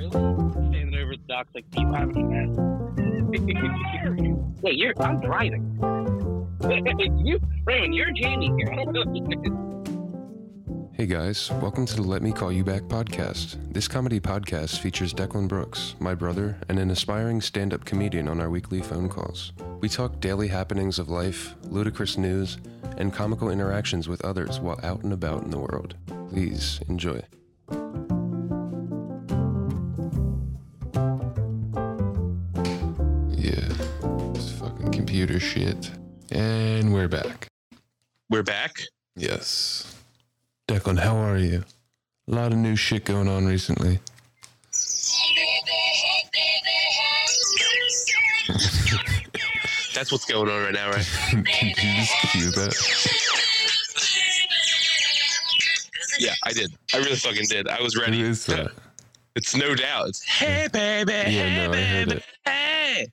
really? 0.00 0.10
Standing 0.10 0.94
over 0.94 1.16
the 1.16 1.22
docks 1.28 1.50
like? 1.54 1.64
Wait, 4.62 4.76
you're, 4.78 4.94
I'm 5.02 5.20
driving. 5.20 5.78
you, 7.24 7.40
Raymond, 7.64 7.94
you're 7.94 8.10
Jamie 8.12 8.52
here. 8.56 8.68
Hey 10.92 11.06
guys, 11.06 11.50
welcome 11.62 11.86
to 11.86 11.96
the 11.96 12.02
Let 12.02 12.20
Me 12.20 12.30
Call 12.30 12.52
You 12.52 12.62
Back 12.62 12.82
podcast. 12.82 13.56
This 13.72 13.88
comedy 13.88 14.20
podcast 14.20 14.80
features 14.80 15.14
Declan 15.14 15.48
Brooks, 15.48 15.94
my 15.98 16.14
brother, 16.14 16.58
and 16.68 16.78
an 16.78 16.90
aspiring 16.90 17.40
stand 17.40 17.72
up 17.72 17.86
comedian 17.86 18.28
on 18.28 18.38
our 18.38 18.50
weekly 18.50 18.82
phone 18.82 19.08
calls. 19.08 19.54
We 19.80 19.88
talk 19.88 20.20
daily 20.20 20.48
happenings 20.48 20.98
of 20.98 21.08
life, 21.08 21.54
ludicrous 21.62 22.18
news, 22.18 22.58
and 22.98 23.14
comical 23.14 23.48
interactions 23.48 24.10
with 24.10 24.22
others 24.26 24.60
while 24.60 24.78
out 24.82 25.02
and 25.02 25.14
about 25.14 25.42
in 25.42 25.50
the 25.50 25.58
world. 25.58 25.94
Please 26.28 26.80
enjoy. 26.86 27.22
Computer 35.20 35.38
shit. 35.38 35.90
And 36.30 36.94
we're 36.94 37.08
back. 37.08 37.46
We're 38.30 38.42
back. 38.42 38.80
Yes. 39.16 39.94
Declan, 40.66 40.98
how 40.98 41.14
are 41.14 41.36
you? 41.36 41.62
A 42.26 42.30
lot 42.34 42.52
of 42.52 42.58
new 42.58 42.74
shit 42.74 43.04
going 43.04 43.28
on 43.28 43.44
recently. 43.44 43.98
That's 49.94 50.10
what's 50.10 50.24
going 50.24 50.48
on 50.48 50.62
right 50.62 50.72
now, 50.72 50.90
right? 50.90 51.06
did 51.30 51.44
you 51.76 51.94
just 51.96 52.14
cue 52.32 52.50
that? 52.52 52.74
Yeah, 56.18 56.34
I 56.44 56.52
did. 56.54 56.72
I 56.94 56.98
really 56.98 57.16
fucking 57.16 57.44
did. 57.50 57.68
I 57.68 57.82
was 57.82 57.94
ready. 57.94 58.22
is 58.22 58.46
that? 58.46 58.70
It's 59.36 59.54
no 59.54 59.74
doubt. 59.74 60.08
It's 60.08 60.22
hey 60.24 60.66
baby. 60.72 61.12
Yeah, 61.12 61.26
hey, 61.26 61.66
no, 61.66 61.72
baby. 61.72 62.22
Hey. 62.46 63.06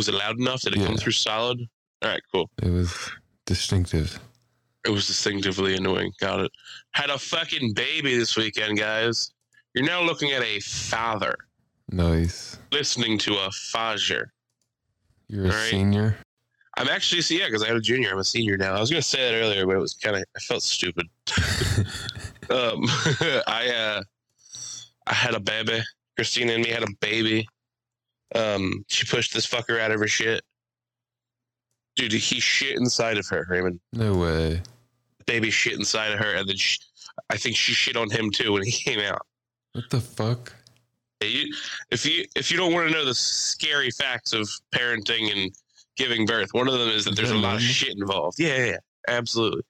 Was 0.00 0.08
it 0.08 0.14
loud 0.14 0.38
enough? 0.38 0.62
Did 0.62 0.76
it 0.76 0.86
come 0.86 0.96
through 0.96 1.12
solid? 1.12 1.60
All 2.00 2.08
right, 2.08 2.22
cool. 2.32 2.48
It 2.62 2.70
was 2.70 3.10
distinctive. 3.44 4.18
It 4.86 4.88
was 4.88 5.06
distinctively 5.06 5.76
annoying. 5.76 6.10
Got 6.18 6.40
it. 6.40 6.50
Had 6.92 7.10
a 7.10 7.18
fucking 7.18 7.74
baby 7.74 8.16
this 8.16 8.34
weekend, 8.34 8.78
guys. 8.78 9.30
You're 9.74 9.84
now 9.84 10.00
looking 10.00 10.32
at 10.32 10.40
a 10.42 10.58
father 10.60 11.36
Nice. 11.92 12.56
listening 12.72 13.18
to 13.18 13.34
a 13.34 13.50
father. 13.50 14.32
You're 15.28 15.44
a 15.44 15.48
Alright. 15.50 15.68
senior? 15.70 16.16
I'm 16.78 16.88
actually, 16.88 17.20
see, 17.20 17.38
yeah, 17.38 17.44
because 17.48 17.62
I 17.62 17.66
had 17.66 17.76
a 17.76 17.80
junior. 17.82 18.10
I'm 18.10 18.18
a 18.20 18.24
senior 18.24 18.56
now. 18.56 18.72
I 18.72 18.80
was 18.80 18.88
gonna 18.88 19.02
say 19.02 19.18
that 19.30 19.36
earlier, 19.36 19.66
but 19.66 19.76
it 19.76 19.80
was 19.80 19.92
kind 20.02 20.16
of, 20.16 20.24
I 20.34 20.40
felt 20.40 20.62
stupid. 20.62 21.08
um, 22.48 22.84
I, 23.46 23.70
uh, 23.76 24.02
I 25.06 25.12
had 25.12 25.34
a 25.34 25.40
baby. 25.40 25.82
Christina 26.16 26.54
and 26.54 26.64
me 26.64 26.70
had 26.70 26.84
a 26.84 26.92
baby. 27.00 27.46
Um, 28.34 28.84
she 28.88 29.06
pushed 29.06 29.34
this 29.34 29.46
fucker 29.46 29.80
out 29.80 29.90
of 29.90 30.00
her 30.00 30.08
shit. 30.08 30.42
Dude, 31.96 32.12
he 32.12 32.40
shit 32.40 32.76
inside 32.76 33.18
of 33.18 33.26
her, 33.28 33.46
Raymond. 33.48 33.80
No 33.92 34.14
way. 34.14 34.62
Baby 35.26 35.50
shit 35.50 35.74
inside 35.74 36.12
of 36.12 36.18
her, 36.18 36.34
and 36.34 36.48
then 36.48 36.56
she, 36.56 36.78
I 37.28 37.36
think 37.36 37.56
she 37.56 37.72
shit 37.72 37.96
on 37.96 38.10
him 38.10 38.30
too 38.30 38.52
when 38.52 38.62
he 38.62 38.70
came 38.84 39.00
out. 39.00 39.26
What 39.72 39.90
the 39.90 40.00
fuck? 40.00 40.52
If 41.20 42.06
you 42.06 42.24
if 42.34 42.50
you 42.50 42.56
don't 42.56 42.72
want 42.72 42.88
to 42.88 42.94
know 42.94 43.04
the 43.04 43.14
scary 43.14 43.90
facts 43.90 44.32
of 44.32 44.48
parenting 44.74 45.30
and 45.30 45.52
giving 45.96 46.24
birth, 46.24 46.54
one 46.54 46.66
of 46.66 46.78
them 46.78 46.88
is 46.88 47.04
that 47.04 47.14
there's 47.14 47.30
a 47.30 47.36
lot 47.36 47.56
of 47.56 47.60
shit 47.60 47.94
involved. 47.98 48.38
Yeah, 48.40 48.56
yeah, 48.56 48.64
yeah, 48.64 48.78
absolutely. 49.08 49.62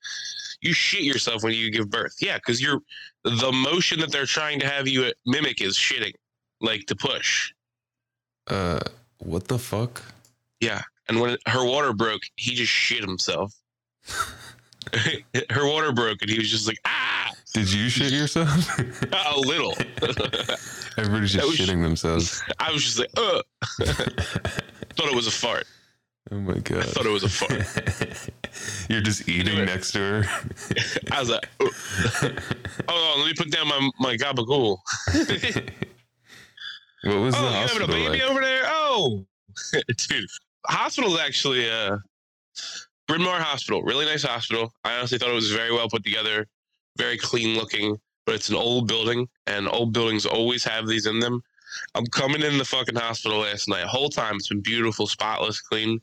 You 0.61 0.73
shit 0.73 1.03
yourself 1.03 1.43
when 1.43 1.55
you 1.55 1.71
give 1.73 1.91
birth. 1.91 2.15
Yeah, 2.21 2.37
because 2.37 2.63
you're 2.63 2.81
the 3.25 3.51
motion 3.51 3.99
that 4.01 4.13
they're 4.13 4.27
trying 4.27 4.61
to 4.61 4.69
have 4.69 4.87
you 4.87 5.13
mimic 5.27 5.61
is 5.61 5.77
shitting, 5.77 6.13
like 6.61 6.87
to 6.87 6.95
push. 6.95 7.53
Uh, 8.51 8.81
what 9.19 9.47
the 9.47 9.59
fuck? 9.59 10.03
Yeah, 10.61 10.83
and 11.09 11.21
when 11.21 11.37
her 11.47 11.65
water 11.65 11.93
broke, 11.93 12.23
he 12.37 12.55
just 12.55 12.71
shit 12.71 13.01
himself. 13.01 13.55
her 15.51 15.67
water 15.67 15.93
broke, 15.93 16.21
and 16.23 16.31
he 16.31 16.39
was 16.39 16.51
just 16.51 16.67
like, 16.67 16.79
ah, 16.85 17.31
Did 17.55 17.73
you 17.73 17.89
shit 17.89 18.13
yourself? 18.13 18.79
a 19.13 19.39
little. 19.39 19.75
Everybody's 20.99 21.33
just 21.33 21.59
shitting 21.59 21.83
themselves. 21.83 22.43
I 22.59 22.73
was 22.73 22.83
just 22.83 22.99
like, 22.99 23.11
ugh. 23.17 23.45
thought 24.97 25.09
it 25.09 25.15
was 25.15 25.29
a 25.29 25.31
fart. 25.31 25.67
Oh 26.33 26.41
my 26.41 26.59
god. 26.59 26.79
I 26.79 26.83
thought 26.83 27.07
it 27.07 27.11
was 27.11 27.25
a 27.25 27.29
fart. 27.29 28.31
You're 28.89 29.01
just 29.01 29.29
eating 29.29 29.59
it. 29.59 29.67
next 29.67 29.93
to 29.93 29.99
her. 29.99 30.25
I 31.13 31.21
was 31.21 31.31
like, 31.31 31.49
oh. 31.61 31.71
hold 32.89 33.15
on, 33.15 33.19
let 33.21 33.27
me 33.27 33.35
put 33.37 33.51
down 33.51 33.69
my 33.69 33.91
my 33.99 34.17
gabagool. 34.17 34.79
What 37.03 37.17
was 37.17 37.35
oh, 37.35 37.39
the 37.39 37.45
you 37.45 37.51
having 37.51 37.57
a 37.57 37.61
hospital 37.61 37.87
baby 37.89 38.09
like? 38.09 38.23
over 38.23 38.41
there? 38.41 38.63
Oh, 38.67 39.25
dude, 40.09 40.29
hospital's 40.67 41.19
actually 41.19 41.71
uh, 41.71 41.97
Bryn 43.09 43.23
Mawr 43.23 43.41
Hospital, 43.41 43.83
really 43.83 44.05
nice 44.05 44.23
hospital. 44.23 44.73
I 44.85 44.97
honestly 44.97 45.19
thought 45.19 45.31
it 45.31 45.35
was 45.35 45.51
very 45.51 45.73
well 45.73 45.89
put 45.89 46.05
together, 46.05 46.47
very 46.97 47.19
clean 47.19 47.57
looking. 47.57 47.99
But 48.27 48.35
it's 48.35 48.51
an 48.51 48.55
old 48.57 48.87
building, 48.87 49.29
and 49.47 49.67
old 49.67 49.93
buildings 49.93 50.27
always 50.27 50.63
have 50.63 50.87
these 50.87 51.07
in 51.07 51.19
them. 51.19 51.43
I'm 51.95 52.07
coming 52.07 52.43
in 52.43 52.59
the 52.59 52.65
fucking 52.65 52.95
hospital 52.95 53.39
last 53.39 53.69
night. 53.69 53.85
Whole 53.85 54.09
time 54.09 54.37
it's 54.37 54.49
been 54.49 54.61
beautiful, 54.61 55.07
spotless, 55.07 55.61
clean. 55.61 56.01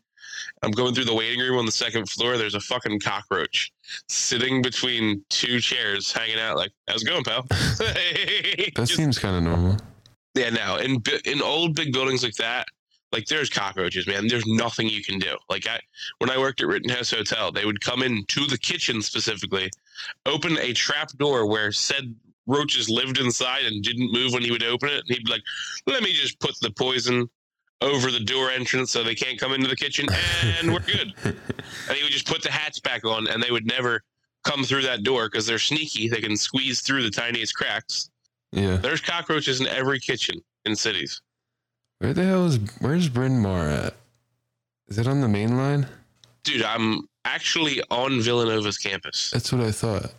I'm 0.63 0.71
going 0.71 0.93
through 0.93 1.05
the 1.05 1.13
waiting 1.13 1.39
room 1.39 1.57
on 1.57 1.65
the 1.65 1.71
second 1.71 2.09
floor. 2.09 2.37
There's 2.37 2.55
a 2.55 2.59
fucking 2.59 2.99
cockroach 2.99 3.71
sitting 4.09 4.61
between 4.61 5.23
two 5.29 5.59
chairs, 5.59 6.11
hanging 6.11 6.39
out. 6.39 6.57
Like, 6.57 6.71
how's 6.87 7.03
it 7.03 7.07
going, 7.07 7.23
pal? 7.23 7.45
That 7.49 8.73
Just- 8.75 8.95
seems 8.95 9.19
kind 9.19 9.35
of 9.37 9.43
normal. 9.43 9.77
Yeah, 10.37 10.49
no. 10.49 10.75
In 10.77 11.01
in 11.25 11.41
old 11.41 11.75
big 11.75 11.91
buildings 11.91 12.23
like 12.23 12.35
that, 12.35 12.67
like 13.11 13.25
there's 13.25 13.49
cockroaches, 13.49 14.07
man. 14.07 14.27
There's 14.27 14.45
nothing 14.45 14.87
you 14.87 15.03
can 15.03 15.19
do. 15.19 15.35
Like 15.49 15.67
I, 15.67 15.79
when 16.19 16.29
I 16.29 16.37
worked 16.37 16.61
at 16.61 16.67
Rittenhouse 16.67 17.11
Hotel, 17.11 17.51
they 17.51 17.65
would 17.65 17.81
come 17.81 18.03
in 18.03 18.23
to 18.25 18.45
the 18.45 18.57
kitchen 18.57 19.01
specifically, 19.01 19.69
open 20.25 20.57
a 20.59 20.73
trap 20.73 21.09
door 21.17 21.47
where 21.47 21.71
said 21.71 22.13
roaches 22.45 22.89
lived 22.89 23.19
inside 23.19 23.65
and 23.65 23.83
didn't 23.83 24.11
move 24.11 24.33
when 24.33 24.43
he 24.43 24.51
would 24.51 24.63
open 24.63 24.89
it. 24.89 24.99
And 24.99 25.07
he'd 25.07 25.25
be 25.25 25.31
like, 25.31 25.43
"Let 25.85 26.03
me 26.03 26.13
just 26.13 26.39
put 26.39 26.59
the 26.61 26.71
poison 26.71 27.29
over 27.81 28.11
the 28.11 28.19
door 28.19 28.49
entrance 28.49 28.91
so 28.91 29.03
they 29.03 29.15
can't 29.15 29.39
come 29.39 29.53
into 29.53 29.67
the 29.67 29.75
kitchen, 29.75 30.07
and 30.59 30.73
we're 30.73 30.79
good." 30.79 31.13
and 31.23 31.97
he 31.97 32.03
would 32.03 32.11
just 32.11 32.27
put 32.27 32.43
the 32.43 32.51
hatch 32.51 32.81
back 32.83 33.05
on, 33.05 33.27
and 33.27 33.41
they 33.41 33.51
would 33.51 33.65
never 33.65 34.03
come 34.43 34.63
through 34.63 34.83
that 34.83 35.03
door 35.03 35.29
because 35.29 35.45
they're 35.45 35.59
sneaky. 35.59 36.07
They 36.07 36.21
can 36.21 36.37
squeeze 36.37 36.81
through 36.81 37.03
the 37.03 37.11
tiniest 37.11 37.55
cracks. 37.55 38.09
Yeah. 38.51 38.77
There's 38.77 39.01
cockroaches 39.01 39.59
in 39.61 39.67
every 39.67 39.99
kitchen 39.99 40.39
in 40.65 40.75
cities. 40.75 41.21
Where 41.99 42.13
the 42.13 42.23
hell 42.23 42.45
is 42.45 42.59
where's 42.79 43.09
Bryn 43.09 43.39
Mawr 43.39 43.67
at? 43.67 43.95
Is 44.87 44.97
it 44.97 45.07
on 45.07 45.21
the 45.21 45.27
main 45.27 45.57
line? 45.57 45.87
Dude, 46.43 46.63
I'm 46.63 47.07
actually 47.25 47.81
on 47.89 48.21
Villanova's 48.21 48.77
campus. 48.77 49.31
That's 49.31 49.51
what 49.51 49.61
I 49.61 49.71
thought. 49.71 50.13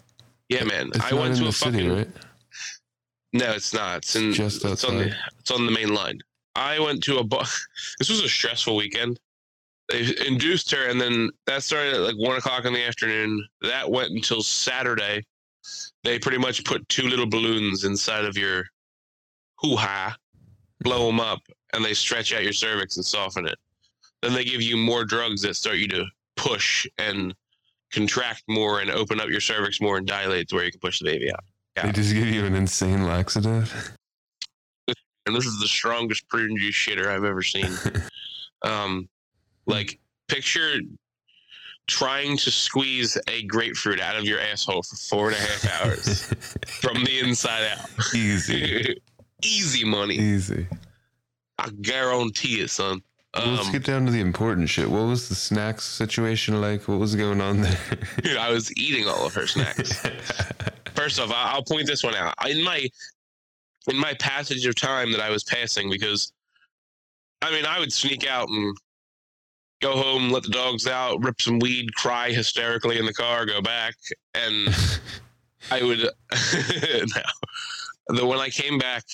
Yeah, 0.49 0.65
man. 0.65 0.89
It's 0.95 1.01
I 1.01 1.15
went 1.15 1.37
to 1.39 1.47
a 1.47 1.53
city, 1.53 1.79
fucking 1.79 1.93
right? 1.97 2.09
No, 3.33 3.51
it's 3.53 3.73
not. 3.73 3.99
It's 3.99 4.17
in 4.17 4.33
Just 4.33 4.65
it's 4.65 4.85
on 4.85 4.97
the 4.97 5.05
outside. 5.07 5.19
it's 5.41 5.51
on 5.51 5.67
the 5.67 5.73
main 5.73 5.95
line. 5.95 6.19
I 6.55 6.79
went 6.81 7.03
to 7.05 7.19
a 7.19 7.25
bu- 7.25 7.45
this 7.99 8.09
was 8.09 8.21
a 8.21 8.29
stressful 8.29 8.75
weekend. 8.77 9.21
They 9.91 10.07
induced 10.27 10.71
her 10.73 10.87
and 10.89 11.01
then 11.01 11.31
that 11.47 11.63
started 11.63 11.95
at 11.95 12.01
like 12.01 12.17
one 12.17 12.37
o'clock 12.37 12.65
in 12.67 12.73
the 12.75 12.85
afternoon. 12.85 13.47
That 13.63 13.91
went 13.91 14.11
until 14.13 14.43
Saturday. 14.43 15.25
They 16.05 16.19
pretty 16.19 16.39
much 16.39 16.65
put 16.65 16.89
two 16.89 17.09
little 17.09 17.27
balloons 17.27 17.85
inside 17.85 18.25
of 18.25 18.37
your 18.37 18.65
hoo-ha, 19.57 20.17
blow 20.81 21.07
them 21.07 21.21
up, 21.21 21.41
and 21.73 21.85
they 21.85 21.95
stretch 21.95 22.33
out 22.33 22.45
your 22.45 22.53
cervix 22.53 22.97
and 22.97 23.05
soften 23.05 23.47
it. 23.47 23.59
Then 24.23 24.33
they 24.33 24.45
give 24.45 24.63
you 24.63 24.77
more 24.77 25.05
drugs 25.05 25.43
that 25.43 25.55
start 25.55 25.77
you 25.77 25.89
to 25.89 26.05
push 26.37 26.87
and 26.99 27.35
contract 27.93 28.43
more 28.49 28.81
and 28.81 28.91
open 28.91 29.21
up 29.21 29.29
your 29.29 29.41
cervix 29.41 29.81
more 29.81 29.99
and 29.99 30.07
dilate 30.07 30.49
to 30.49 30.57
where 30.57 30.65
you 30.65 30.71
can 30.71 30.81
push 30.81 30.99
the 30.99 31.05
baby 31.05 31.31
out. 31.33 31.45
They 31.83 31.93
just 31.93 32.13
give 32.13 32.27
you 32.27 32.45
an 32.45 32.55
insane 32.55 33.05
laxative. 33.05 33.97
and 35.27 35.37
this 35.37 35.47
is 35.47 35.61
the 35.61 35.69
strongest 35.69 36.29
prune 36.29 36.57
juice 36.57 36.75
shitter 36.75 37.07
I've 37.07 37.25
ever 37.25 37.43
seen. 37.43 37.71
um, 38.63 39.09
like 39.67 40.01
picture 40.27 40.81
trying 41.89 42.37
to 42.37 42.51
squeeze 42.51 43.19
a 43.29 43.43
grapefruit 43.45 44.01
out 44.01 44.17
of 44.17 44.25
your 44.25 44.39
asshole 44.41 44.83
for 44.83 44.97
four 44.97 45.27
and 45.29 45.37
a 45.37 45.41
half 45.41 45.83
hours 45.83 46.23
from 46.81 47.03
the 47.05 47.19
inside 47.19 47.67
out. 47.73 47.89
Easy. 48.15 49.01
Easy 49.43 49.85
money. 49.85 50.15
Easy. 50.17 50.67
I 51.59 51.71
guarantee 51.81 52.61
it, 52.61 52.71
son. 52.71 53.03
Well, 53.37 53.47
let's 53.49 53.67
Um, 53.67 53.73
get 53.73 53.85
down 53.85 54.07
to 54.07 54.13
the 54.13 54.21
important 54.21 54.69
shit. 54.69 54.91
What 54.91 55.07
was 55.07 55.29
the 55.29 55.35
snacks 55.35 55.85
situation 55.85 56.61
like? 56.61 56.89
What 56.89 56.99
was 56.99 57.15
going 57.15 57.41
on 57.41 57.61
there? 57.61 57.79
dude, 58.23 58.37
I 58.37 58.51
was 58.51 58.73
eating 58.77 59.07
all 59.07 59.27
of 59.27 59.35
her 59.35 59.47
snacks. 59.47 60.01
First 60.95 61.21
off, 61.21 61.31
I'll 61.35 61.63
point 61.63 61.87
this 61.87 62.03
one 62.03 62.15
out. 62.15 62.35
In 62.49 62.63
my 62.63 62.89
in 63.89 63.97
my 63.97 64.15
passage 64.15 64.67
of 64.67 64.75
time 64.75 65.13
that 65.13 65.21
I 65.21 65.31
was 65.31 65.45
passing, 65.45 65.89
because 65.91 66.33
I 67.43 67.51
mean, 67.53 67.65
I 67.65 67.79
would 67.79 67.93
sneak 67.93 68.27
out 68.27 68.49
and 68.49 68.77
go 69.81 69.97
home, 69.97 70.31
let 70.31 70.43
the 70.43 70.51
dogs 70.51 70.87
out, 70.87 71.23
rip 71.25 71.41
some 71.41 71.59
weed, 71.59 71.95
cry 71.95 72.31
hysterically 72.31 72.99
in 72.99 73.07
the 73.07 73.13
car, 73.13 73.47
go 73.47 73.61
back, 73.61 73.95
and 74.35 74.69
I 75.71 75.83
would. 75.83 75.99
no. 76.01 77.23
The 78.09 78.27
when 78.27 78.39
I 78.39 78.49
came 78.49 78.79
back, 78.79 79.05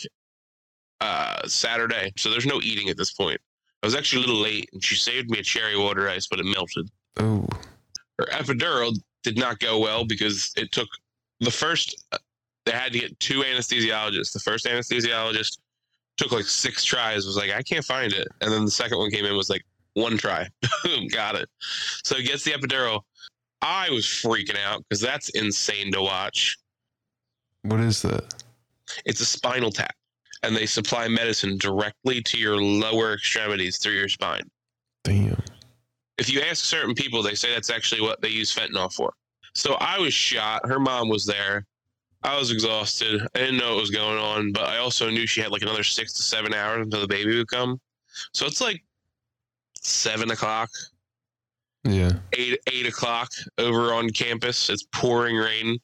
uh, 1.00 1.46
Saturday, 1.46 2.12
so 2.16 2.30
there's 2.30 2.46
no 2.46 2.60
eating 2.62 2.88
at 2.88 2.96
this 2.96 3.12
point. 3.12 3.40
I 3.82 3.86
was 3.86 3.94
actually 3.94 4.22
a 4.22 4.26
little 4.26 4.40
late, 4.40 4.70
and 4.72 4.82
she 4.82 4.94
saved 4.94 5.30
me 5.30 5.38
a 5.40 5.42
cherry 5.42 5.76
water 5.76 6.08
ice, 6.08 6.26
but 6.26 6.40
it 6.40 6.46
melted. 6.46 6.88
Oh, 7.18 7.46
Her 8.18 8.26
epidural 8.26 8.96
did 9.22 9.36
not 9.36 9.58
go 9.58 9.78
well 9.78 10.04
because 10.04 10.52
it 10.56 10.72
took 10.72 10.88
the 11.40 11.50
first. 11.50 12.04
They 12.64 12.72
had 12.72 12.92
to 12.92 12.98
get 13.00 13.18
two 13.20 13.40
anesthesiologists. 13.40 14.32
The 14.32 14.40
first 14.40 14.64
anesthesiologist 14.64 15.58
took 16.16 16.32
like 16.32 16.46
six 16.46 16.84
tries. 16.84 17.26
Was 17.26 17.36
like, 17.36 17.50
I 17.50 17.62
can't 17.62 17.84
find 17.84 18.12
it, 18.12 18.28
and 18.40 18.50
then 18.50 18.64
the 18.64 18.70
second 18.70 18.98
one 18.98 19.10
came 19.10 19.24
in 19.26 19.36
was 19.36 19.50
like 19.50 19.64
one 19.94 20.16
try. 20.16 20.48
Boom, 20.84 21.08
got 21.08 21.34
it. 21.34 21.48
So 22.04 22.16
he 22.16 22.22
gets 22.22 22.44
the 22.44 22.52
epidural. 22.52 23.00
I 23.62 23.88
was 23.90 24.04
freaking 24.04 24.58
out 24.62 24.84
because 24.88 25.00
that's 25.00 25.30
insane 25.30 25.92
to 25.92 26.02
watch. 26.02 26.56
what 27.62 27.80
is 27.80 28.02
that? 28.02 28.34
It's 29.06 29.20
a 29.20 29.24
spinal 29.24 29.70
tap, 29.70 29.94
and 30.42 30.54
they 30.54 30.66
supply 30.66 31.08
medicine 31.08 31.56
directly 31.56 32.22
to 32.22 32.38
your 32.38 32.60
lower 32.60 33.14
extremities 33.14 33.78
through 33.78 33.94
your 33.94 34.08
spine. 34.08 34.48
Damn. 35.02 35.42
If 36.18 36.30
you 36.30 36.40
ask 36.42 36.64
certain 36.64 36.94
people, 36.94 37.22
they 37.22 37.34
say 37.34 37.52
that's 37.52 37.70
actually 37.70 38.02
what 38.02 38.20
they 38.20 38.28
use 38.28 38.54
fentanyl 38.54 38.92
for. 38.92 39.14
So 39.54 39.74
I 39.74 39.98
was 39.98 40.12
shot. 40.12 40.66
Her 40.66 40.78
mom 40.78 41.08
was 41.08 41.24
there. 41.24 41.66
I 42.22 42.38
was 42.38 42.50
exhausted. 42.50 43.26
I 43.34 43.38
didn't 43.38 43.58
know 43.58 43.74
what 43.74 43.80
was 43.80 43.90
going 43.90 44.18
on, 44.18 44.52
but 44.52 44.64
I 44.64 44.78
also 44.78 45.10
knew 45.10 45.26
she 45.26 45.40
had 45.40 45.50
like 45.50 45.62
another 45.62 45.84
six 45.84 46.12
to 46.14 46.22
seven 46.22 46.54
hours 46.54 46.84
until 46.84 47.00
the 47.00 47.08
baby 47.08 47.36
would 47.36 47.48
come. 47.48 47.80
So 48.32 48.46
it's 48.46 48.60
like 48.60 48.82
seven 49.84 50.30
o'clock, 50.30 50.70
Yeah. 51.84 52.12
eight 52.32 52.58
eight 52.66 52.86
o'clock 52.86 53.30
over 53.58 53.92
on 53.94 54.10
campus. 54.10 54.68
It's 54.70 54.84
pouring 54.92 55.36
rain. 55.36 55.78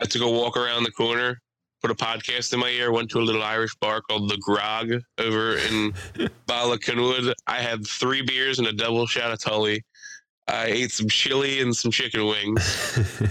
I 0.00 0.04
took 0.04 0.22
a 0.22 0.28
walk 0.30 0.56
around 0.56 0.82
the 0.84 0.90
corner, 0.90 1.40
put 1.80 1.90
a 1.90 1.94
podcast 1.94 2.52
in 2.52 2.58
my 2.60 2.68
ear, 2.68 2.90
went 2.92 3.10
to 3.12 3.18
a 3.18 3.22
little 3.22 3.42
Irish 3.42 3.74
bar 3.76 4.00
called 4.02 4.28
the 4.28 4.36
Grog 4.38 4.92
over 5.18 5.56
in 5.58 5.94
Bala 6.46 6.78
Cynwyd. 6.78 7.32
I 7.46 7.60
had 7.60 7.86
three 7.86 8.22
beers 8.22 8.58
and 8.58 8.66
a 8.68 8.72
double 8.72 9.06
shot 9.06 9.30
of 9.32 9.38
Tully. 9.40 9.84
I 10.48 10.66
ate 10.66 10.90
some 10.90 11.08
chili 11.08 11.60
and 11.60 11.74
some 11.74 11.90
chicken 11.92 12.26
wings. 12.26 12.98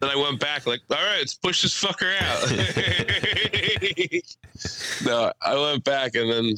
Then 0.00 0.10
I 0.10 0.14
went 0.16 0.38
back 0.38 0.64
like, 0.64 0.78
all 0.90 0.96
right, 0.96 1.18
let's 1.18 1.34
push 1.34 1.62
this 1.62 1.74
fucker 1.82 2.14
out. 2.20 2.48
no, 5.04 5.32
I 5.42 5.56
went 5.58 5.82
back 5.82 6.14
and 6.14 6.30
then 6.30 6.54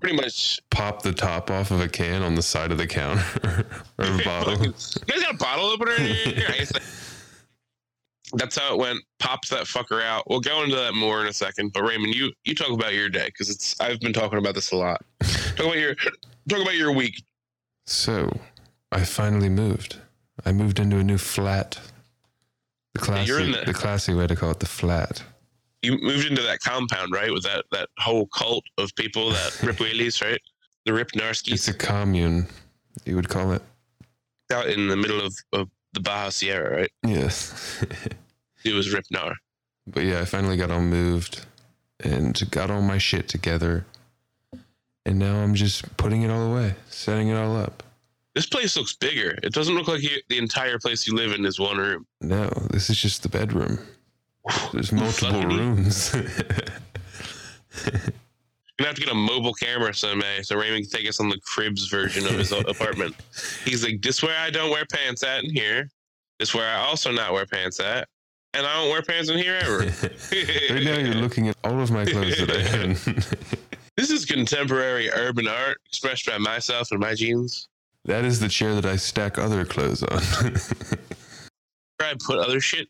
pretty 0.00 0.16
much 0.16 0.60
Pop 0.70 1.02
the 1.02 1.12
top 1.12 1.50
off 1.50 1.70
of 1.70 1.80
a 1.80 1.88
can 1.88 2.22
on 2.22 2.34
the 2.34 2.42
side 2.42 2.72
of 2.72 2.78
the 2.78 2.86
counter 2.86 3.66
or 3.98 4.04
a 4.04 4.18
bottle. 4.24 4.52
You 4.64 4.72
guys 4.72 5.20
got 5.22 5.34
a 5.34 5.36
bottle 5.36 5.66
opener 5.66 5.92
in 5.92 6.02
here? 6.06 6.46
I 6.48 6.52
guess 6.58 6.72
that- 6.72 6.82
That's 8.38 8.56
how 8.58 8.74
it 8.74 8.78
went. 8.78 9.00
Pops 9.18 9.48
that 9.50 9.64
fucker 9.64 10.02
out. 10.02 10.28
We'll 10.28 10.40
go 10.40 10.62
into 10.62 10.76
that 10.76 10.94
more 10.94 11.20
in 11.20 11.26
a 11.26 11.32
second. 11.32 11.72
But 11.72 11.82
Raymond, 11.82 12.14
you 12.14 12.32
you 12.44 12.54
talk 12.54 12.70
about 12.70 12.94
your 12.94 13.08
day 13.08 13.26
because 13.26 13.50
it's 13.50 13.78
I've 13.80 13.98
been 14.00 14.12
talking 14.12 14.38
about 14.38 14.54
this 14.54 14.70
a 14.72 14.76
lot. 14.76 15.04
Talk 15.56 15.66
about 15.66 15.78
your 15.78 15.94
talk 15.96 16.60
about 16.62 16.76
your 16.76 16.92
week. 16.92 17.22
So, 17.86 18.30
I 18.92 19.04
finally 19.04 19.48
moved. 19.48 19.96
I 20.46 20.52
moved 20.52 20.78
into 20.78 20.96
a 20.98 21.02
new 21.02 21.18
flat. 21.18 21.78
The 22.94 23.00
classy, 23.00 23.50
the, 23.52 23.62
the- 23.66 23.74
classy 23.74 24.14
way 24.14 24.26
to 24.28 24.36
call 24.36 24.52
it 24.52 24.60
the 24.60 24.66
flat. 24.66 25.22
You 25.82 25.98
moved 26.00 26.26
into 26.26 26.42
that 26.42 26.60
compound, 26.60 27.12
right? 27.12 27.32
With 27.32 27.42
that 27.44 27.64
that 27.72 27.88
whole 27.98 28.26
cult 28.26 28.64
of 28.78 28.94
people 28.96 29.30
that 29.30 29.62
rip 29.64 29.76
wheelies, 29.76 30.22
right? 30.22 30.40
The 30.86 30.92
Rip 30.94 31.10
It's 31.14 31.68
a 31.68 31.74
commune, 31.74 32.46
you 33.04 33.14
would 33.16 33.28
call 33.28 33.52
it. 33.52 33.62
out 34.52 34.66
in 34.66 34.88
the 34.88 34.96
middle 34.96 35.20
of, 35.20 35.34
of 35.52 35.68
the 35.92 36.00
Baja 36.00 36.30
Sierra, 36.30 36.80
right? 36.80 36.90
Yes. 37.06 37.84
It 38.62 38.74
was 38.74 38.92
Rip 38.92 39.04
Nar. 39.10 39.32
but 39.86 40.04
yeah, 40.04 40.20
I 40.20 40.26
finally 40.26 40.58
got 40.58 40.70
all 40.70 40.82
moved 40.82 41.46
and 42.04 42.38
got 42.50 42.70
all 42.70 42.82
my 42.82 42.98
shit 42.98 43.26
together. 43.26 43.86
And 45.06 45.18
now 45.18 45.36
I'm 45.36 45.54
just 45.54 45.96
putting 45.96 46.22
it 46.22 46.30
all 46.30 46.52
away, 46.52 46.74
setting 46.90 47.28
it 47.28 47.36
all 47.36 47.56
up. 47.56 47.82
This 48.34 48.44
place 48.44 48.76
looks 48.76 48.94
bigger. 48.94 49.38
It 49.42 49.54
doesn't 49.54 49.74
look 49.74 49.88
like 49.88 50.02
you, 50.02 50.10
the 50.28 50.36
entire 50.36 50.78
place 50.78 51.06
you 51.06 51.14
live 51.14 51.32
in 51.32 51.46
is 51.46 51.58
one 51.58 51.78
room. 51.78 52.06
No, 52.20 52.50
this 52.70 52.90
is 52.90 53.00
just 53.00 53.22
the 53.22 53.30
bedroom. 53.30 53.78
There's 54.72 54.92
multiple 54.92 55.42
rooms. 55.42 56.14
You're 56.14 56.22
gonna 58.78 58.88
have 58.88 58.94
to 58.94 59.00
get 59.00 59.10
a 59.10 59.14
mobile 59.14 59.52
camera 59.52 59.92
someday 59.94 60.42
so 60.42 60.56
Raymond 60.56 60.90
can 60.90 61.00
take 61.00 61.08
us 61.08 61.20
on 61.20 61.28
the 61.28 61.38
cribs 61.40 61.88
version 61.88 62.24
of 62.26 62.32
his 62.32 62.52
apartment. 62.68 63.14
He's 63.64 63.84
like, 63.84 64.00
this 64.00 64.22
where 64.22 64.38
I 64.38 64.50
don't 64.50 64.70
wear 64.70 64.84
pants 64.86 65.22
at 65.22 65.44
in 65.44 65.50
here. 65.50 65.90
This 66.38 66.54
where 66.54 66.68
I 66.68 66.76
also 66.80 67.12
not 67.12 67.32
wear 67.32 67.44
pants 67.46 67.80
at. 67.80 68.08
And 68.54 68.66
I 68.66 68.74
don't 68.74 68.90
wear 68.90 69.02
pants 69.02 69.30
in 69.30 69.38
here 69.38 69.58
ever. 69.62 69.78
right 70.72 70.82
now, 70.82 70.98
you're 70.98 71.14
looking 71.14 71.48
at 71.48 71.56
all 71.62 71.80
of 71.80 71.90
my 71.92 72.04
clothes 72.04 72.38
that 72.38 72.50
I 72.50 72.78
own. 72.82 72.94
this 73.96 74.10
is 74.10 74.24
contemporary 74.24 75.08
urban 75.10 75.46
art 75.46 75.78
expressed 75.86 76.26
by 76.26 76.38
myself 76.38 76.90
and 76.90 76.98
my 76.98 77.14
jeans. 77.14 77.68
that 78.06 78.24
is 78.24 78.40
the 78.40 78.48
chair 78.48 78.74
that 78.74 78.86
I 78.86 78.96
stack 78.96 79.38
other 79.38 79.64
clothes 79.64 80.02
on. 80.02 80.20
Where 81.98 82.08
I 82.08 82.14
put 82.18 82.38
other 82.38 82.60
shit. 82.60 82.88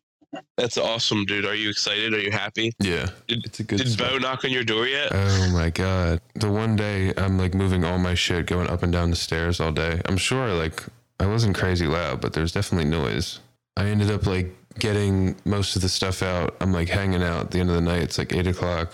That's 0.56 0.78
awesome, 0.78 1.24
dude. 1.24 1.44
Are 1.44 1.54
you 1.54 1.70
excited? 1.70 2.14
Are 2.14 2.20
you 2.20 2.30
happy? 2.30 2.72
yeah, 2.80 3.08
Did, 3.26 3.44
it's 3.46 3.60
a 3.60 3.64
good. 3.64 3.78
did 3.78 3.88
spot. 3.88 4.10
Bo 4.10 4.18
knock 4.18 4.44
on 4.44 4.50
your 4.50 4.62
door 4.64 4.86
yet? 4.86 5.08
Oh 5.12 5.50
my 5.52 5.70
god. 5.70 6.20
The 6.34 6.50
one 6.50 6.76
day 6.76 7.12
I'm 7.16 7.36
like 7.38 7.54
moving 7.54 7.84
all 7.84 7.98
my 7.98 8.14
shit 8.14 8.46
going 8.46 8.68
up 8.68 8.82
and 8.82 8.92
down 8.92 9.10
the 9.10 9.16
stairs 9.16 9.60
all 9.60 9.72
day. 9.72 10.00
I'm 10.04 10.16
sure 10.16 10.54
like 10.54 10.84
I 11.18 11.26
wasn't 11.26 11.56
crazy 11.56 11.86
loud, 11.86 12.20
but 12.20 12.32
there's 12.32 12.52
definitely 12.52 12.88
noise. 12.90 13.40
I 13.76 13.86
ended 13.86 14.10
up 14.10 14.26
like 14.26 14.54
getting 14.78 15.34
most 15.44 15.74
of 15.76 15.82
the 15.82 15.88
stuff 15.88 16.22
out. 16.22 16.56
I'm 16.60 16.72
like 16.72 16.88
hanging 16.88 17.22
out 17.22 17.40
at 17.46 17.50
the 17.50 17.58
end 17.60 17.70
of 17.70 17.74
the 17.74 17.80
night. 17.82 18.02
It's 18.02 18.18
like 18.18 18.32
eight 18.32 18.46
o'clock. 18.46 18.92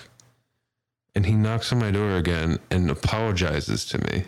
And 1.14 1.24
he 1.26 1.32
knocks 1.32 1.72
on 1.72 1.78
my 1.78 1.90
door 1.90 2.16
again 2.16 2.58
and 2.70 2.90
apologizes 2.90 3.84
to 3.86 3.98
me. 3.98 4.24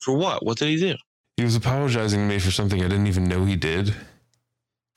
For 0.00 0.16
what? 0.16 0.44
What 0.44 0.58
did 0.58 0.68
he 0.68 0.76
do? 0.76 0.94
He 1.36 1.44
was 1.44 1.54
apologizing 1.56 2.20
to 2.20 2.26
me 2.26 2.38
for 2.40 2.50
something 2.50 2.80
I 2.80 2.88
didn't 2.88 3.06
even 3.06 3.24
know 3.24 3.44
he 3.44 3.54
did. 3.56 3.94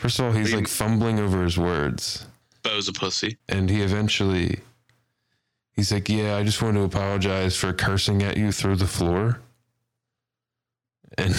First 0.01 0.19
of 0.19 0.25
all, 0.25 0.31
he's 0.31 0.51
like 0.53 0.67
fumbling 0.67 1.19
over 1.19 1.43
his 1.43 1.57
words. 1.57 2.25
Bo's 2.63 2.87
a 2.87 2.93
pussy. 2.93 3.37
and 3.49 3.69
he 3.69 3.81
eventually 3.81 4.59
he's 5.73 5.91
like 5.91 6.07
yeah 6.09 6.35
i 6.35 6.43
just 6.43 6.61
want 6.61 6.75
to 6.75 6.83
apologize 6.83 7.55
for 7.57 7.73
cursing 7.73 8.21
at 8.21 8.37
you 8.37 8.51
through 8.51 8.75
the 8.75 8.85
floor 8.85 9.39
and 11.17 11.33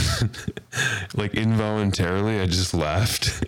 like 1.14 1.34
involuntarily 1.34 2.40
i 2.40 2.46
just 2.46 2.74
laughed 2.74 3.44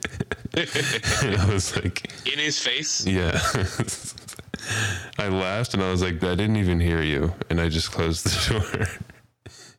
and 0.57 1.37
i 1.41 1.47
was 1.53 1.75
like 1.77 2.09
In 2.33 2.39
his 2.39 2.61
face. 2.61 3.05
yeah 3.05 3.41
i 5.19 5.27
laughed 5.29 5.75
and 5.75 5.83
i 5.83 5.91
was 5.91 6.01
like 6.03 6.23
i 6.23 6.35
didn't 6.37 6.57
even 6.57 6.79
hear 6.79 7.03
you 7.03 7.33
and 7.51 7.61
i 7.61 7.69
just 7.69 7.91
closed 7.91 8.25
the 8.27 8.61
door 8.61 8.87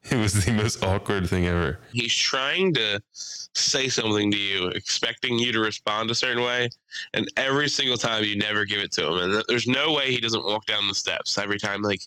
it 0.12 0.18
was 0.18 0.46
the 0.46 0.52
most 0.52 0.84
awkward 0.84 1.28
thing 1.28 1.48
ever 1.48 1.80
he's 1.92 2.14
trying 2.16 2.74
to 2.74 3.02
say 3.12 3.88
something 3.88 4.32
to 4.32 4.38
you, 4.38 4.68
expecting 4.70 5.40
you 5.40 5.52
to 5.52 5.60
respond 5.60 6.12
a 6.12 6.16
certain 6.16 6.44
way, 6.44 6.70
and 7.14 7.28
every 7.38 7.70
single 7.70 7.98
time 7.98 8.24
you 8.24 8.36
never 8.36 8.66
give 8.66 8.80
it 8.80 8.92
to 8.92 9.08
him. 9.08 9.18
And 9.18 9.44
there's 9.48 9.68
no 9.68 9.94
way 9.94 10.12
he 10.12 10.20
doesn't 10.20 10.44
walk 10.46 10.66
down 10.66 10.88
the 10.88 10.94
steps 10.94 11.38
every 11.38 11.58
time. 11.58 11.82
Like, 11.82 12.02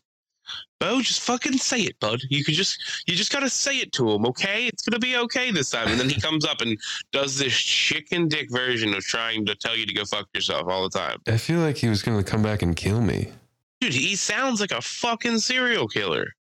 Bo, 0.79 1.01
just 1.01 1.21
fucking 1.21 1.59
say 1.59 1.81
it, 1.81 1.99
bud. 2.01 2.21
You 2.31 2.45
could 2.45 2.55
just, 2.55 3.03
you 3.07 3.17
just 3.17 3.33
gotta 3.33 3.51
say 3.51 3.79
it 3.79 3.93
to 3.93 4.11
him, 4.11 4.27
okay? 4.27 4.67
It's 4.67 4.83
gonna 4.87 5.01
be 5.01 5.17
okay 5.17 5.51
this 5.51 5.71
time. 5.71 5.89
And 5.89 5.99
then 5.99 6.09
he 6.09 6.21
comes 6.21 6.45
up 6.45 6.61
and 6.61 6.79
does 7.13 7.39
this 7.39 7.55
chicken 7.55 8.29
dick 8.29 8.51
version 8.51 8.95
of 8.95 9.03
trying 9.03 9.45
to 9.47 9.55
tell 9.55 9.77
you 9.77 9.87
to 9.87 9.95
go 9.95 10.05
fuck 10.05 10.29
yourself 10.35 10.69
all 10.69 10.83
the 10.89 10.99
time. 10.99 11.19
i 11.27 11.37
feel 11.37 11.61
like 11.61 11.79
he 11.79 11.89
was 11.89 12.03
gonna 12.03 12.23
come 12.23 12.43
back 12.43 12.63
and 12.63 12.77
kill 12.77 13.01
me 13.01 13.33
Dude, 13.81 13.95
he 13.95 14.17
sounds 14.17 14.61
like 14.61 14.73
a 14.73 14.81
fucking 14.81 15.39
serial 15.39 15.87
killer. 15.87 16.35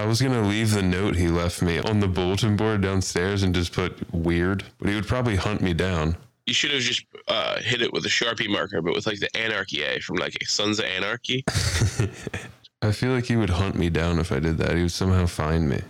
I 0.00 0.06
was 0.06 0.22
gonna 0.22 0.48
leave 0.48 0.70
the 0.70 0.80
note 0.82 1.14
he 1.14 1.28
left 1.28 1.60
me 1.60 1.78
on 1.78 2.00
the 2.00 2.08
bulletin 2.08 2.56
board 2.56 2.80
downstairs 2.80 3.42
and 3.42 3.54
just 3.54 3.74
put 3.74 3.92
weird, 4.14 4.64
but 4.78 4.88
he 4.88 4.94
would 4.94 5.06
probably 5.06 5.36
hunt 5.36 5.60
me 5.60 5.74
down. 5.74 6.16
You 6.46 6.54
should 6.54 6.70
have 6.70 6.80
just 6.80 7.04
uh, 7.28 7.60
hit 7.60 7.82
it 7.82 7.92
with 7.92 8.06
a 8.06 8.08
Sharpie 8.08 8.48
marker, 8.48 8.80
but 8.80 8.94
with 8.94 9.06
like 9.06 9.20
the 9.20 9.28
Anarchy 9.36 9.82
A 9.82 10.00
from 10.00 10.16
like 10.16 10.42
Sons 10.44 10.78
of 10.78 10.86
Anarchy. 10.86 11.44
I 12.82 12.92
feel 12.92 13.12
like 13.12 13.26
he 13.26 13.36
would 13.36 13.50
hunt 13.50 13.74
me 13.74 13.90
down 13.90 14.18
if 14.18 14.32
I 14.32 14.40
did 14.40 14.56
that. 14.56 14.74
He 14.74 14.84
would 14.84 14.90
somehow 14.90 15.26
find 15.26 15.68
me. 15.68 15.82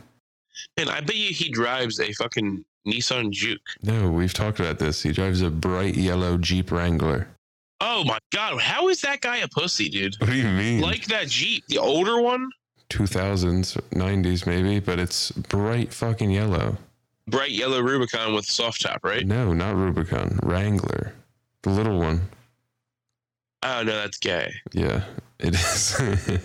And 0.77 0.91
I 0.91 1.01
bet 1.03 1.15
you 1.15 1.33
he 1.33 1.49
drives 1.49 2.01
a 2.01 2.13
fucking 2.13 2.65
Nissan 2.89 3.31
Juke. 3.31 3.61
No, 3.85 4.11
we've 4.11 4.35
talked 4.35 4.59
about 4.59 4.81
this. 4.81 5.05
He 5.05 5.13
drives 5.13 5.41
a 5.41 5.51
bright 5.51 5.95
yellow 5.95 6.37
Jeep 6.37 6.73
Wrangler. 6.73 7.29
Oh 7.81 8.03
my 8.05 8.19
god, 8.33 8.61
how 8.61 8.89
is 8.89 9.01
that 9.03 9.21
guy 9.21 9.37
a 9.39 9.49
pussy, 9.49 9.89
dude? 9.89 10.17
What 10.19 10.31
do 10.31 10.37
you 10.37 10.49
mean? 10.49 10.81
Like 10.81 11.07
that 11.07 11.29
Jeep, 11.29 11.65
the 11.69 11.79
older 11.79 12.21
one, 12.21 12.51
2000s, 12.91 13.81
90s 13.93 14.47
maybe, 14.47 14.81
but 14.81 14.99
it's 14.99 15.31
bright 15.33 15.93
fucking 15.95 16.31
yellow. 16.31 16.77
bright 17.27 17.51
yellow 17.53 17.81
Rubicon 17.81 18.35
with 18.35 18.45
soft 18.45 18.83
top, 18.83 19.01
right? 19.05 19.27
No, 19.27 19.53
not 19.55 19.77
Rubicon. 19.77 20.39
Wrangler. 20.43 21.15
The 21.63 21.71
little 21.71 21.99
one. 21.99 22.23
Oh 23.63 23.83
no, 23.83 23.93
that's 23.93 24.19
gay. 24.19 24.53
Yeah, 24.73 25.05
it 25.39 25.55
is. 25.55 26.01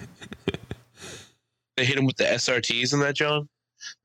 They 1.77 1.83
hit 1.83 1.97
him 1.97 2.05
with 2.05 2.15
the 2.15 2.23
SRTs 2.23 2.93
in 2.93 3.01
that, 3.01 3.15
John. 3.15 3.49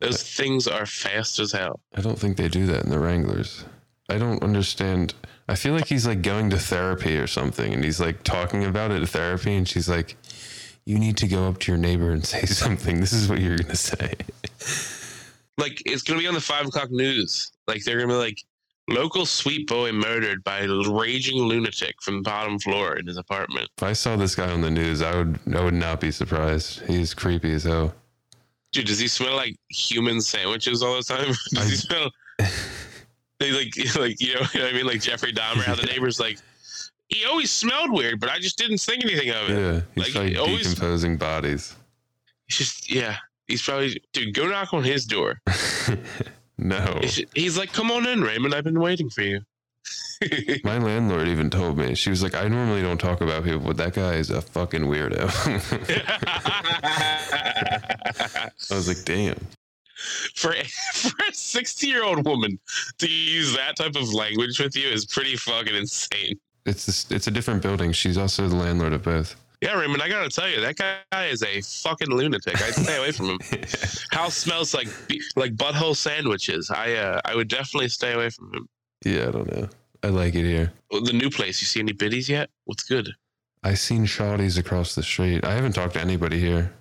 Those 0.00 0.22
things 0.24 0.66
are 0.66 0.86
fast 0.86 1.38
as 1.38 1.52
hell. 1.52 1.78
I 1.94 2.00
don't 2.00 2.18
think 2.18 2.36
they 2.36 2.48
do 2.48 2.66
that 2.66 2.82
in 2.82 2.90
the 2.90 2.98
Wranglers. 2.98 3.64
I 4.08 4.18
don't 4.18 4.42
understand. 4.42 5.14
I 5.48 5.54
feel 5.54 5.72
like 5.74 5.86
he's 5.86 6.04
like 6.04 6.20
going 6.22 6.50
to 6.50 6.58
therapy 6.58 7.16
or 7.16 7.28
something 7.28 7.72
and 7.72 7.84
he's 7.84 8.00
like 8.00 8.24
talking 8.24 8.64
about 8.64 8.90
it 8.90 9.02
at 9.02 9.08
therapy 9.10 9.54
and 9.54 9.68
she's 9.68 9.88
like, 9.88 10.16
you 10.86 10.98
need 10.98 11.16
to 11.18 11.28
go 11.28 11.46
up 11.48 11.58
to 11.60 11.72
your 11.72 11.78
neighbor 11.78 12.10
and 12.10 12.24
say 12.24 12.42
something. 12.46 13.00
This 13.00 13.12
is 13.12 13.28
what 13.28 13.40
you're 13.40 13.56
gonna 13.58 13.74
say. 13.76 14.14
Like 15.58 15.82
it's 15.84 16.02
gonna 16.02 16.18
be 16.20 16.26
on 16.26 16.34
the 16.34 16.40
five 16.40 16.66
o'clock 16.66 16.90
news. 16.90 17.52
Like 17.66 17.84
they're 17.84 17.98
gonna 18.00 18.12
be 18.12 18.18
like, 18.18 18.42
local 18.88 19.26
sweet 19.26 19.68
boy 19.68 19.92
murdered 19.92 20.42
by 20.42 20.60
a 20.60 20.68
raging 20.90 21.36
lunatic 21.42 21.94
from 22.02 22.16
the 22.16 22.22
bottom 22.22 22.58
floor 22.58 22.96
in 22.96 23.06
his 23.06 23.16
apartment. 23.18 23.68
If 23.76 23.82
I 23.82 23.92
saw 23.92 24.16
this 24.16 24.34
guy 24.34 24.50
on 24.50 24.62
the 24.62 24.70
news, 24.70 25.02
I 25.02 25.14
would 25.16 25.38
I 25.54 25.62
would 25.62 25.74
not 25.74 26.00
be 26.00 26.10
surprised. 26.10 26.82
He's 26.86 27.14
creepy 27.14 27.52
as 27.52 27.64
hell. 27.64 27.94
Dude, 28.72 28.86
does 28.86 28.98
he 29.00 29.08
smell 29.08 29.34
like 29.36 29.56
human 29.68 30.20
sandwiches 30.20 30.82
all 30.82 30.96
the 30.96 31.02
time? 31.02 31.26
Does 31.50 31.58
I- 31.58 31.64
he 31.70 31.76
smell? 31.76 32.10
They 33.40 33.52
like, 33.52 33.72
like 33.98 34.20
you 34.20 34.34
know, 34.34 34.40
you 34.52 34.60
know 34.60 34.66
what 34.66 34.74
I 34.74 34.76
mean, 34.76 34.86
like 34.86 35.00
Jeffrey 35.00 35.32
Dahmer. 35.32 35.62
How 35.62 35.74
the 35.74 35.86
neighbors 35.86 36.20
like, 36.20 36.38
he 37.10 37.24
always 37.26 37.50
smelled 37.50 37.92
weird, 37.92 38.20
but 38.20 38.30
I 38.30 38.38
just 38.38 38.56
didn't 38.58 38.78
think 38.78 39.04
anything 39.04 39.30
of 39.30 39.50
it. 39.50 39.58
Yeah, 39.58 39.80
he's 39.94 40.14
Like, 40.14 40.30
like, 40.30 40.38
always- 40.38 40.74
decomposing 40.74 41.16
bodies. 41.16 41.74
He's 42.46 42.58
just, 42.58 42.90
yeah, 42.90 43.16
he's 43.46 43.62
probably, 43.62 44.02
dude, 44.12 44.34
go 44.34 44.46
knock 44.48 44.74
on 44.74 44.82
his 44.82 45.04
door. 45.06 45.40
no, 46.58 46.98
He's, 47.02 47.22
he's 47.34 47.58
like, 47.58 47.72
come 47.72 47.90
on 47.92 48.06
in, 48.06 48.22
Raymond. 48.22 48.54
I've 48.54 48.64
been 48.64 48.80
waiting 48.80 49.08
for 49.10 49.22
you. 49.22 49.40
my 50.64 50.76
landlord 50.78 51.28
even 51.28 51.48
told 51.48 51.78
me. 51.78 51.94
She 51.94 52.10
was 52.10 52.22
like, 52.22 52.34
I 52.34 52.48
normally 52.48 52.82
don't 52.82 52.98
talk 52.98 53.20
about 53.22 53.44
people, 53.44 53.60
but 53.60 53.76
that 53.78 53.94
guy 53.94 54.14
is 54.14 54.28
a 54.30 54.42
fucking 54.42 54.82
weirdo. 54.82 55.30
I 58.70 58.74
was 58.74 58.88
like, 58.88 59.04
damn. 59.04 59.36
for 60.34 60.52
for 60.94 61.12
a 61.28 61.32
60 61.32 61.86
year 61.86 62.04
old 62.04 62.24
woman 62.26 62.58
to 62.98 63.08
use 63.08 63.54
that 63.56 63.76
type 63.76 63.96
of 63.96 64.12
language 64.12 64.58
with 64.60 64.76
you 64.76 64.88
is 64.88 65.06
pretty 65.06 65.36
fucking 65.36 65.74
insane. 65.74 66.38
It's 66.66 66.86
this, 66.86 67.10
it's 67.10 67.26
a 67.26 67.30
different 67.30 67.62
building. 67.62 67.92
She's 67.92 68.18
also 68.18 68.48
the 68.48 68.56
landlord 68.56 68.92
of 68.92 69.02
both. 69.02 69.36
Yeah, 69.60 69.78
Raymond, 69.78 70.02
I 70.02 70.08
gotta 70.08 70.30
tell 70.30 70.48
you, 70.48 70.60
that 70.62 70.76
guy 70.76 71.26
is 71.26 71.42
a 71.42 71.60
fucking 71.60 72.08
lunatic. 72.08 72.60
I'd 72.62 72.74
stay 72.74 72.96
away 72.96 73.12
from 73.12 73.26
him. 73.30 73.38
House 74.10 74.34
smells 74.36 74.72
like 74.72 74.88
like 75.36 75.54
butthole 75.54 75.94
sandwiches. 75.94 76.70
I 76.70 76.94
uh, 76.94 77.20
I 77.26 77.34
would 77.34 77.48
definitely 77.48 77.88
stay 77.88 78.12
away 78.12 78.30
from 78.30 78.52
him. 78.54 78.68
yeah, 79.04 79.28
I 79.28 79.30
don't 79.32 79.52
know. 79.52 79.68
I 80.02 80.08
like 80.08 80.34
it 80.34 80.44
here. 80.44 80.72
The 80.90 81.12
new 81.12 81.28
place, 81.28 81.60
you 81.60 81.66
see 81.66 81.80
any 81.80 81.92
biddies 81.92 82.26
yet? 82.28 82.48
What's 82.64 82.84
good? 82.84 83.10
I 83.62 83.74
seen 83.74 84.06
shawties 84.06 84.56
across 84.58 84.94
the 84.94 85.02
street. 85.02 85.44
I 85.44 85.52
haven't 85.52 85.72
talked 85.74 85.92
to 85.92 86.00
anybody 86.00 86.40
here. 86.40 86.72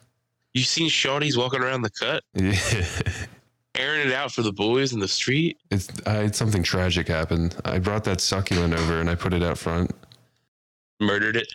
You 0.53 0.63
seen 0.63 0.89
shorties 0.89 1.37
walking 1.37 1.59
around 1.61 1.81
the 1.81 1.89
cut, 1.89 2.23
Yeah. 2.33 2.55
Airing 3.79 4.07
it 4.07 4.13
out 4.13 4.31
for 4.31 4.41
the 4.41 4.51
boys 4.51 4.93
in 4.93 4.99
the 4.99 5.07
street? 5.07 5.57
It's 5.71 5.87
I 6.05 6.13
had 6.13 6.35
something 6.35 6.61
tragic 6.63 7.07
happen. 7.07 7.51
I 7.65 7.79
brought 7.79 8.03
that 8.03 8.21
succulent 8.21 8.73
over 8.73 8.99
and 8.99 9.09
I 9.09 9.15
put 9.15 9.33
it 9.33 9.41
out 9.41 9.57
front. 9.57 9.91
Murdered 10.99 11.37
it? 11.37 11.51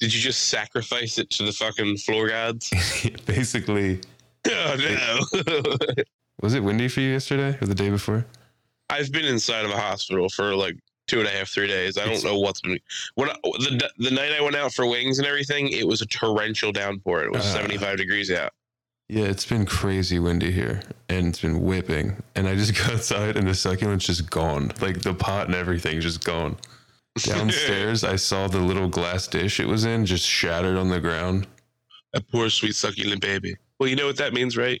Did 0.00 0.14
you 0.14 0.20
just 0.20 0.48
sacrifice 0.48 1.18
it 1.18 1.28
to 1.30 1.44
the 1.44 1.52
fucking 1.52 1.98
floor 1.98 2.28
gods? 2.28 2.70
Basically, 3.26 4.00
oh 4.50 4.76
no. 5.44 6.02
was 6.40 6.54
it 6.54 6.64
windy 6.64 6.88
for 6.88 7.00
you 7.00 7.10
yesterday 7.10 7.58
or 7.60 7.66
the 7.66 7.74
day 7.74 7.90
before? 7.90 8.24
I've 8.88 9.12
been 9.12 9.26
inside 9.26 9.64
of 9.66 9.70
a 9.70 9.76
hospital 9.78 10.28
for 10.30 10.56
like 10.56 10.76
two 11.06 11.18
and 11.18 11.28
a 11.28 11.30
half, 11.30 11.48
three 11.50 11.66
days. 11.66 11.98
I 11.98 12.06
don't 12.06 12.24
know 12.24 12.38
what's 12.38 12.60
been. 12.62 12.78
When 13.16 13.28
I, 13.28 13.34
the 13.44 13.90
the 13.98 14.10
night 14.10 14.32
I 14.32 14.40
went 14.40 14.56
out 14.56 14.72
for 14.72 14.86
wings 14.86 15.18
and 15.18 15.26
everything, 15.26 15.68
it 15.68 15.86
was 15.86 16.00
a 16.00 16.06
torrential 16.06 16.72
downpour. 16.72 17.24
It 17.24 17.32
was 17.32 17.44
Ah. 17.44 17.52
75 17.58 17.98
degrees 17.98 18.30
out. 18.30 18.52
Yeah, 19.10 19.24
it's 19.24 19.44
been 19.44 19.66
crazy 19.66 20.20
windy 20.20 20.52
here 20.52 20.82
and 21.08 21.26
it's 21.26 21.40
been 21.40 21.62
whipping. 21.62 22.22
And 22.36 22.46
I 22.46 22.54
just 22.54 22.76
go 22.86 22.94
outside 22.94 23.36
and 23.36 23.48
the 23.48 23.54
succulent's 23.54 24.06
just 24.06 24.30
gone. 24.30 24.70
Like 24.80 25.02
the 25.02 25.14
pot 25.14 25.46
and 25.46 25.56
everything 25.56 26.00
just 26.00 26.24
gone. 26.24 26.56
Downstairs, 27.18 28.04
I 28.04 28.14
saw 28.14 28.46
the 28.46 28.60
little 28.60 28.86
glass 28.86 29.26
dish 29.26 29.58
it 29.58 29.66
was 29.66 29.84
in 29.84 30.06
just 30.06 30.24
shattered 30.24 30.76
on 30.76 30.90
the 30.90 31.00
ground. 31.00 31.48
a 32.14 32.20
poor 32.20 32.48
sweet 32.50 32.76
succulent 32.76 33.20
baby. 33.20 33.56
Well, 33.80 33.88
you 33.88 33.96
know 33.96 34.06
what 34.06 34.16
that 34.18 34.32
means, 34.32 34.56
right? 34.56 34.80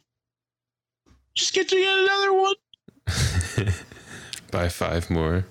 Just 1.34 1.52
get 1.52 1.68
to 1.68 1.74
get 1.74 1.98
another 1.98 2.32
one. 2.32 3.74
Buy 4.52 4.68
five 4.68 5.10
more. 5.10 5.44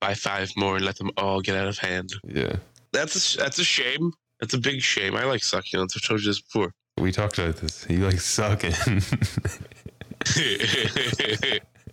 Buy 0.00 0.14
five 0.14 0.50
more 0.56 0.76
and 0.76 0.84
let 0.86 0.96
them 0.96 1.10
all 1.18 1.42
get 1.42 1.56
out 1.56 1.68
of 1.68 1.76
hand. 1.76 2.14
Yeah. 2.26 2.56
That's 2.90 3.34
a, 3.34 3.38
that's 3.38 3.58
a 3.58 3.64
shame. 3.64 4.12
That's 4.40 4.54
a 4.54 4.58
big 4.58 4.80
shame. 4.80 5.14
I 5.14 5.24
like 5.24 5.42
succulents. 5.42 5.94
I've 5.94 6.08
told 6.08 6.20
you 6.20 6.28
this 6.28 6.40
before. 6.40 6.72
We 6.98 7.10
talked 7.12 7.38
about 7.38 7.56
this. 7.56 7.86
You 7.88 7.98
like 8.06 8.20
sucking. 8.20 8.72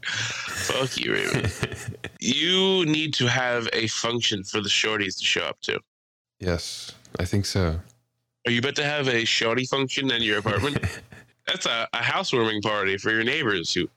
Fuck 0.03 0.97
you, 0.97 1.13
Raymond. 1.13 1.51
You 2.19 2.85
need 2.85 3.13
to 3.15 3.27
have 3.27 3.67
a 3.73 3.87
function 3.87 4.43
for 4.43 4.61
the 4.61 4.69
shorties 4.69 5.17
to 5.19 5.25
show 5.25 5.41
up 5.41 5.59
to. 5.61 5.79
yes, 6.39 6.91
I 7.19 7.25
think 7.25 7.45
so. 7.45 7.79
Are 8.47 8.51
you 8.51 8.59
about 8.59 8.75
to 8.77 8.83
have 8.83 9.07
a 9.07 9.25
shorty 9.25 9.65
function 9.65 10.11
in 10.11 10.21
your 10.23 10.39
apartment? 10.39 10.77
That's 11.47 11.65
a, 11.65 11.87
a 11.93 11.97
housewarming 11.97 12.61
party 12.61 12.97
for 12.97 13.11
your 13.11 13.23
neighbors 13.23 13.73
who 13.73 13.87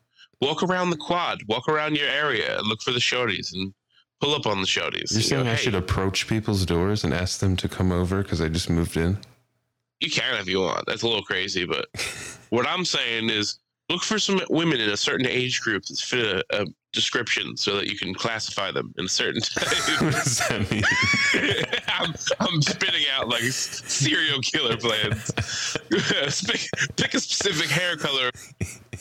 walk 0.41 0.61
around 0.63 0.89
the 0.91 0.97
quad, 0.97 1.39
walk 1.47 1.67
around 1.69 1.95
your 1.95 2.09
area, 2.09 2.57
and 2.57 2.67
look 2.67 2.81
for 2.81 2.91
the 2.91 2.99
shorties 2.99 3.53
and 3.53 3.73
pull 4.21 4.35
up 4.35 4.45
on 4.45 4.61
the 4.61 4.67
shorties. 4.67 5.11
You're 5.11 5.19
and 5.19 5.23
go, 5.23 5.29
saying 5.29 5.47
I 5.47 5.51
"Hey, 5.51 5.63
should 5.63 5.75
approach 5.75 6.27
people's 6.27 6.65
doors 6.65 7.03
and 7.03 7.13
ask 7.13 7.39
them 7.39 7.55
to 7.57 7.69
come 7.69 7.91
over 7.91 8.21
because 8.21 8.41
I 8.41 8.49
just 8.49 8.69
moved 8.69 8.97
in? 8.97 9.17
You 9.99 10.09
can 10.09 10.35
if 10.35 10.47
you 10.47 10.61
want. 10.61 10.85
That's 10.85 11.03
a 11.03 11.07
little 11.07 11.23
crazy, 11.23 11.65
but 11.65 11.87
what 12.49 12.67
I'm 12.67 12.85
saying 12.85 13.29
is 13.29 13.59
look 13.89 14.03
for 14.03 14.19
some 14.19 14.41
women 14.49 14.79
in 14.79 14.89
a 14.89 14.97
certain 14.97 15.27
age 15.27 15.61
group 15.61 15.85
that 15.85 15.97
fit 15.97 16.25
a, 16.25 16.61
a 16.61 16.65
description 16.91 17.55
so 17.57 17.75
that 17.75 17.87
you 17.87 17.97
can 17.97 18.13
classify 18.13 18.71
them 18.71 18.93
in 18.97 19.05
a 19.05 19.09
certain 19.09 19.41
what 19.99 20.13
does 20.13 20.37
that 20.47 20.71
mean? 20.71 20.83
I'm, 21.87 22.15
I'm 22.39 22.61
spitting 22.61 23.03
out 23.13 23.27
like 23.27 23.43
serial 23.43 24.39
killer 24.41 24.77
plans. 24.77 25.31
pick, 26.47 26.69
pick 26.95 27.13
a 27.13 27.19
specific 27.19 27.69
hair 27.69 27.97
color, 27.97 28.31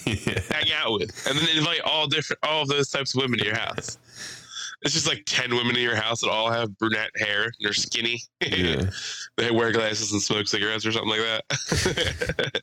yeah. 0.06 0.40
hang 0.50 0.72
out 0.72 0.92
with, 0.92 1.26
and 1.26 1.38
then 1.38 1.56
invite 1.56 1.80
all 1.82 2.06
different, 2.06 2.40
all 2.42 2.62
of 2.62 2.68
those 2.68 2.90
types 2.90 3.14
of 3.14 3.22
women 3.22 3.38
to 3.38 3.44
your 3.46 3.56
house. 3.56 3.98
It's 4.84 4.92
just 4.92 5.08
like 5.08 5.22
ten 5.24 5.54
women 5.54 5.76
in 5.76 5.82
your 5.82 5.96
house 5.96 6.20
that 6.20 6.30
all 6.30 6.50
have 6.50 6.76
brunette 6.78 7.10
hair 7.16 7.44
and 7.44 7.54
they're 7.60 7.72
skinny. 7.72 8.20
yeah. 8.40 8.90
they 9.36 9.50
wear 9.50 9.72
glasses 9.72 10.12
and 10.12 10.20
smoke 10.20 10.46
cigarettes 10.46 10.84
or 10.84 10.92
something 10.92 11.10
like 11.10 11.20
that. 11.20 12.62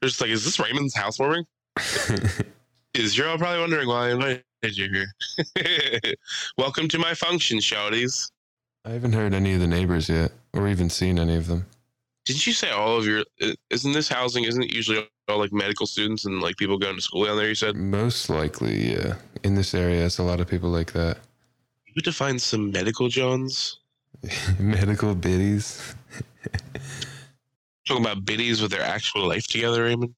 they're 0.00 0.08
just 0.08 0.20
like, 0.20 0.30
is 0.30 0.44
this 0.44 0.58
Raymond's 0.58 0.94
housewarming? 0.94 1.44
Is 2.94 3.16
you're 3.16 3.28
all 3.28 3.38
probably 3.38 3.60
wondering 3.60 3.86
why 3.86 4.08
I 4.08 4.10
invited 4.10 4.42
you 4.62 4.88
here. 4.90 6.14
Welcome 6.56 6.88
to 6.88 6.98
my 6.98 7.14
function, 7.14 7.58
shouties. 7.58 8.30
I 8.84 8.90
haven't 8.90 9.12
heard 9.12 9.34
any 9.34 9.52
of 9.54 9.60
the 9.60 9.66
neighbors 9.66 10.08
yet 10.08 10.32
or 10.54 10.66
even 10.66 10.88
seen 10.88 11.18
any 11.18 11.36
of 11.36 11.46
them. 11.46 11.66
Didn't 12.24 12.46
you 12.46 12.52
say 12.52 12.70
all 12.70 12.96
of 12.96 13.06
your? 13.06 13.24
Isn't 13.70 13.92
this 13.92 14.08
housing? 14.08 14.44
Isn't 14.44 14.62
it 14.64 14.74
usually 14.74 15.06
all 15.28 15.38
like 15.38 15.52
medical 15.52 15.86
students 15.86 16.24
and 16.24 16.40
like 16.40 16.56
people 16.56 16.78
going 16.78 16.96
to 16.96 17.02
school 17.02 17.26
down 17.26 17.36
there? 17.36 17.48
You 17.48 17.54
said 17.54 17.76
Most 17.76 18.30
likely, 18.30 18.94
yeah. 18.94 19.16
In 19.44 19.54
this 19.54 19.74
area, 19.74 20.04
it's 20.04 20.18
a 20.18 20.22
lot 20.22 20.40
of 20.40 20.48
people 20.48 20.70
like 20.70 20.92
that. 20.92 21.18
You 21.94 22.12
find 22.12 22.40
some 22.40 22.70
medical 22.70 23.08
Johns. 23.08 23.80
Medical 24.58 25.14
biddies. 25.14 25.94
Talking 27.86 28.04
about 28.04 28.24
biddies 28.24 28.60
with 28.60 28.70
their 28.70 28.82
actual 28.82 29.28
life 29.28 29.46
together, 29.46 29.84
Raymond. 29.84 30.14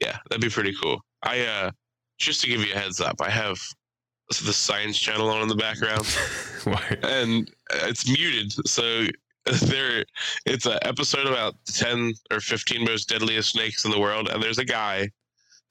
Yeah, 0.00 0.18
that'd 0.28 0.42
be 0.42 0.48
pretty 0.48 0.74
cool. 0.80 1.00
I 1.22 1.40
uh, 1.40 1.70
just 2.18 2.40
to 2.42 2.48
give 2.48 2.60
you 2.60 2.72
a 2.74 2.78
heads 2.78 3.00
up, 3.00 3.16
I 3.20 3.30
have 3.30 3.58
the 4.28 4.52
science 4.52 4.98
channel 4.98 5.28
on 5.28 5.42
in 5.42 5.48
the 5.48 5.54
background. 5.54 6.06
Why? 6.64 6.96
and 7.02 7.50
it's 7.70 8.08
muted. 8.08 8.52
So 8.66 9.06
there, 9.66 10.04
it's 10.46 10.66
an 10.66 10.78
episode 10.82 11.26
about 11.26 11.54
the 11.66 11.72
ten 11.72 12.14
or 12.30 12.40
fifteen 12.40 12.84
most 12.84 13.08
deadliest 13.08 13.50
snakes 13.50 13.84
in 13.84 13.90
the 13.90 14.00
world, 14.00 14.28
and 14.28 14.42
there's 14.42 14.58
a 14.58 14.64
guy 14.64 15.10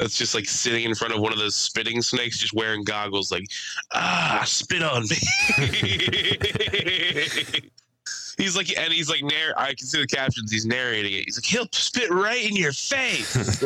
that's 0.02 0.18
just 0.18 0.34
like 0.34 0.48
sitting 0.48 0.84
in 0.84 0.96
front 0.96 1.14
of 1.14 1.22
one 1.22 1.32
of 1.32 1.38
those 1.38 1.54
spitting 1.54 2.02
snakes, 2.02 2.40
just 2.40 2.54
wearing 2.54 2.84
goggles, 2.84 3.32
like 3.32 3.46
ah, 3.94 4.42
spit 4.48 4.82
on 4.82 5.04
me. 5.04 5.18
he's 8.40 8.58
like, 8.58 8.76
and 8.76 8.92
he's 8.92 9.12
like, 9.12 9.22
narr- 9.22 9.54
I 9.56 9.76
can 9.76 9.86
see 9.86 10.02
the 10.02 10.08
captions. 10.08 10.52
He's 10.52 10.66
narrating 10.66 11.14
it. 11.14 11.26
He's 11.26 11.38
like, 11.38 11.46
he'll 11.46 11.68
spit 11.72 12.10
right 12.10 12.44
in 12.44 12.56
your 12.56 12.74
face. 12.74 13.60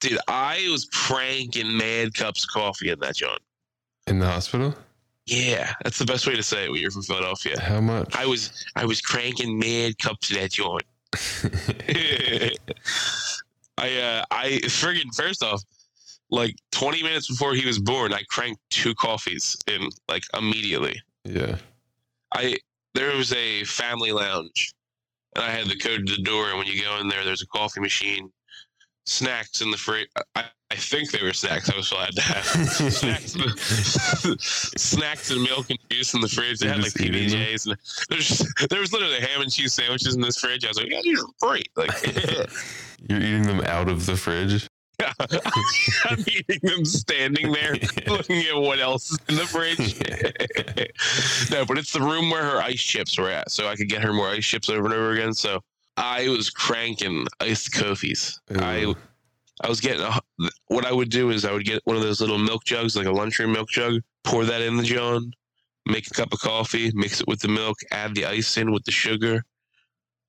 Dude, 0.00 0.20
I 0.28 0.68
was 0.70 0.84
pranking 0.92 1.76
mad 1.76 2.14
cups 2.14 2.44
of 2.44 2.50
coffee 2.50 2.90
in 2.90 3.00
that 3.00 3.16
joint. 3.16 3.42
In 4.06 4.20
the 4.20 4.26
hospital? 4.26 4.76
Yeah, 5.26 5.72
that's 5.82 5.98
the 5.98 6.04
best 6.04 6.28
way 6.28 6.36
to 6.36 6.42
say 6.42 6.66
it 6.66 6.70
when 6.70 6.80
you're 6.80 6.92
from 6.92 7.02
Philadelphia. 7.02 7.60
How 7.60 7.80
much? 7.80 8.14
I 8.14 8.26
was 8.26 8.64
I 8.76 8.84
was 8.84 9.00
cranking 9.00 9.58
mad 9.58 9.98
cups 9.98 10.30
of 10.30 10.36
that 10.36 10.52
joint. 10.52 10.84
I 13.78 13.98
uh 13.98 14.24
I 14.30 14.60
friggin' 14.64 15.14
first 15.14 15.42
off, 15.42 15.62
like 16.30 16.56
20 16.72 17.02
minutes 17.02 17.28
before 17.28 17.54
he 17.54 17.66
was 17.66 17.78
born, 17.78 18.12
I 18.12 18.22
cranked 18.28 18.60
two 18.70 18.94
coffees 18.94 19.56
in 19.66 19.88
like 20.08 20.24
immediately. 20.36 21.00
yeah. 21.24 21.56
I 22.34 22.56
there 22.94 23.16
was 23.16 23.32
a 23.32 23.64
family 23.64 24.12
lounge, 24.12 24.72
and 25.34 25.44
I 25.44 25.50
had 25.50 25.66
the 25.66 25.76
code 25.76 26.06
to 26.06 26.16
the 26.16 26.22
door. 26.22 26.48
And 26.48 26.58
when 26.58 26.66
you 26.66 26.82
go 26.82 26.98
in 26.98 27.08
there, 27.08 27.24
there's 27.24 27.42
a 27.42 27.46
coffee 27.46 27.80
machine, 27.80 28.30
snacks 29.06 29.60
in 29.60 29.70
the 29.70 29.76
fridge. 29.76 30.08
I, 30.34 30.44
I 30.72 30.76
think 30.76 31.10
they 31.10 31.22
were 31.22 31.34
snacks. 31.34 31.70
I 31.70 31.76
was 31.76 31.90
glad 31.90 32.14
to 32.16 32.22
have 32.22 32.44
snacks, 32.92 33.32
snacks 34.80 35.30
and 35.30 35.42
milk 35.42 35.68
and 35.68 35.78
juice 35.90 36.14
in 36.14 36.22
the 36.22 36.28
fridge. 36.28 36.60
They 36.60 36.66
You're 36.66 36.76
had 36.76 36.82
like? 36.82 36.92
PBJs 36.94 37.66
and 37.66 38.70
there 38.70 38.80
was 38.80 38.90
literally 38.90 39.20
ham 39.20 39.42
and 39.42 39.52
cheese 39.52 39.74
sandwiches 39.74 40.14
in 40.14 40.22
this 40.22 40.38
fridge. 40.38 40.64
I 40.64 40.68
was 40.68 40.78
like, 40.78 40.90
yeah, 40.90 41.02
these 41.02 41.22
are 41.22 41.26
great. 41.42 41.68
Like 41.76 41.90
You're 43.06 43.20
eating 43.20 43.42
them 43.42 43.60
out 43.66 43.90
of 43.90 44.06
the 44.06 44.16
fridge. 44.16 44.66
I'm 45.20 46.20
eating 46.20 46.60
them 46.62 46.86
standing 46.86 47.52
there, 47.52 47.76
looking 48.06 48.42
at 48.46 48.56
what 48.56 48.78
else 48.78 49.10
is 49.10 49.18
in 49.28 49.34
the 49.34 49.44
fridge. 49.44 50.00
no, 51.50 51.66
but 51.66 51.76
it's 51.76 51.92
the 51.92 52.00
room 52.00 52.30
where 52.30 52.44
her 52.44 52.62
ice 52.62 52.80
chips 52.80 53.18
were 53.18 53.28
at, 53.28 53.50
so 53.50 53.68
I 53.68 53.76
could 53.76 53.90
get 53.90 54.00
her 54.00 54.14
more 54.14 54.28
ice 54.28 54.46
chips 54.46 54.70
over 54.70 54.86
and 54.86 54.94
over 54.94 55.10
again. 55.12 55.34
So 55.34 55.60
I 55.98 56.28
was 56.28 56.48
cranking 56.48 57.26
iced 57.40 57.72
coffees. 57.72 58.40
Ooh. 58.52 58.60
I 58.60 58.94
was 59.68 59.80
getting 59.80 60.00
a, 60.02 60.20
what 60.68 60.86
I 60.86 60.92
would 60.92 61.10
do 61.10 61.30
is 61.30 61.44
I 61.44 61.52
would 61.52 61.64
get 61.64 61.80
one 61.84 61.96
of 61.96 62.02
those 62.02 62.20
little 62.20 62.38
milk 62.38 62.64
jugs, 62.64 62.96
like 62.96 63.06
a 63.06 63.12
lunchroom 63.12 63.52
milk 63.52 63.68
jug, 63.70 64.00
pour 64.24 64.44
that 64.44 64.62
in 64.62 64.76
the 64.76 64.82
John, 64.82 65.32
make 65.86 66.06
a 66.06 66.10
cup 66.10 66.32
of 66.32 66.40
coffee, 66.40 66.90
mix 66.94 67.20
it 67.20 67.26
with 67.28 67.40
the 67.40 67.48
milk, 67.48 67.78
add 67.90 68.14
the 68.14 68.26
ice 68.26 68.56
in 68.56 68.72
with 68.72 68.84
the 68.84 68.90
sugar. 68.92 69.44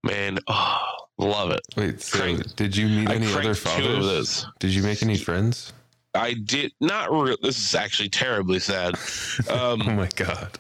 Man, 0.04 0.38
oh, 0.48 0.78
love 1.18 1.52
it. 1.52 1.62
Wait, 1.78 2.02
so 2.02 2.20
cranked- 2.20 2.56
did 2.58 2.76
you 2.76 2.88
meet 2.88 3.10
any 3.10 3.26
other 3.28 3.42
cranked 3.56 3.62
two 3.64 3.86
of 3.86 4.04
fathers? 4.04 4.46
Did 4.60 4.72
you 4.72 4.84
make 4.84 5.02
any 5.02 5.18
friends? 5.18 5.72
I 6.14 6.34
did 6.34 6.74
not. 6.82 7.12
Re- 7.12 7.38
this 7.42 7.58
is 7.58 7.74
actually 7.74 8.10
terribly 8.10 8.60
sad. 8.60 8.96
oh 9.50 9.74
Um, 9.74 9.96
my 9.96 10.10
god. 10.16 10.60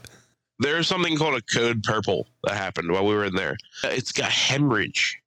there's 0.59 0.87
something 0.87 1.17
called 1.17 1.35
a 1.35 1.41
code 1.41 1.83
purple 1.83 2.27
that 2.45 2.55
happened 2.55 2.89
while 2.91 3.05
we 3.05 3.13
were 3.13 3.25
in 3.25 3.35
there. 3.35 3.57
It's 3.83 4.11
got 4.13 4.31
hemorrhage. 4.31 5.19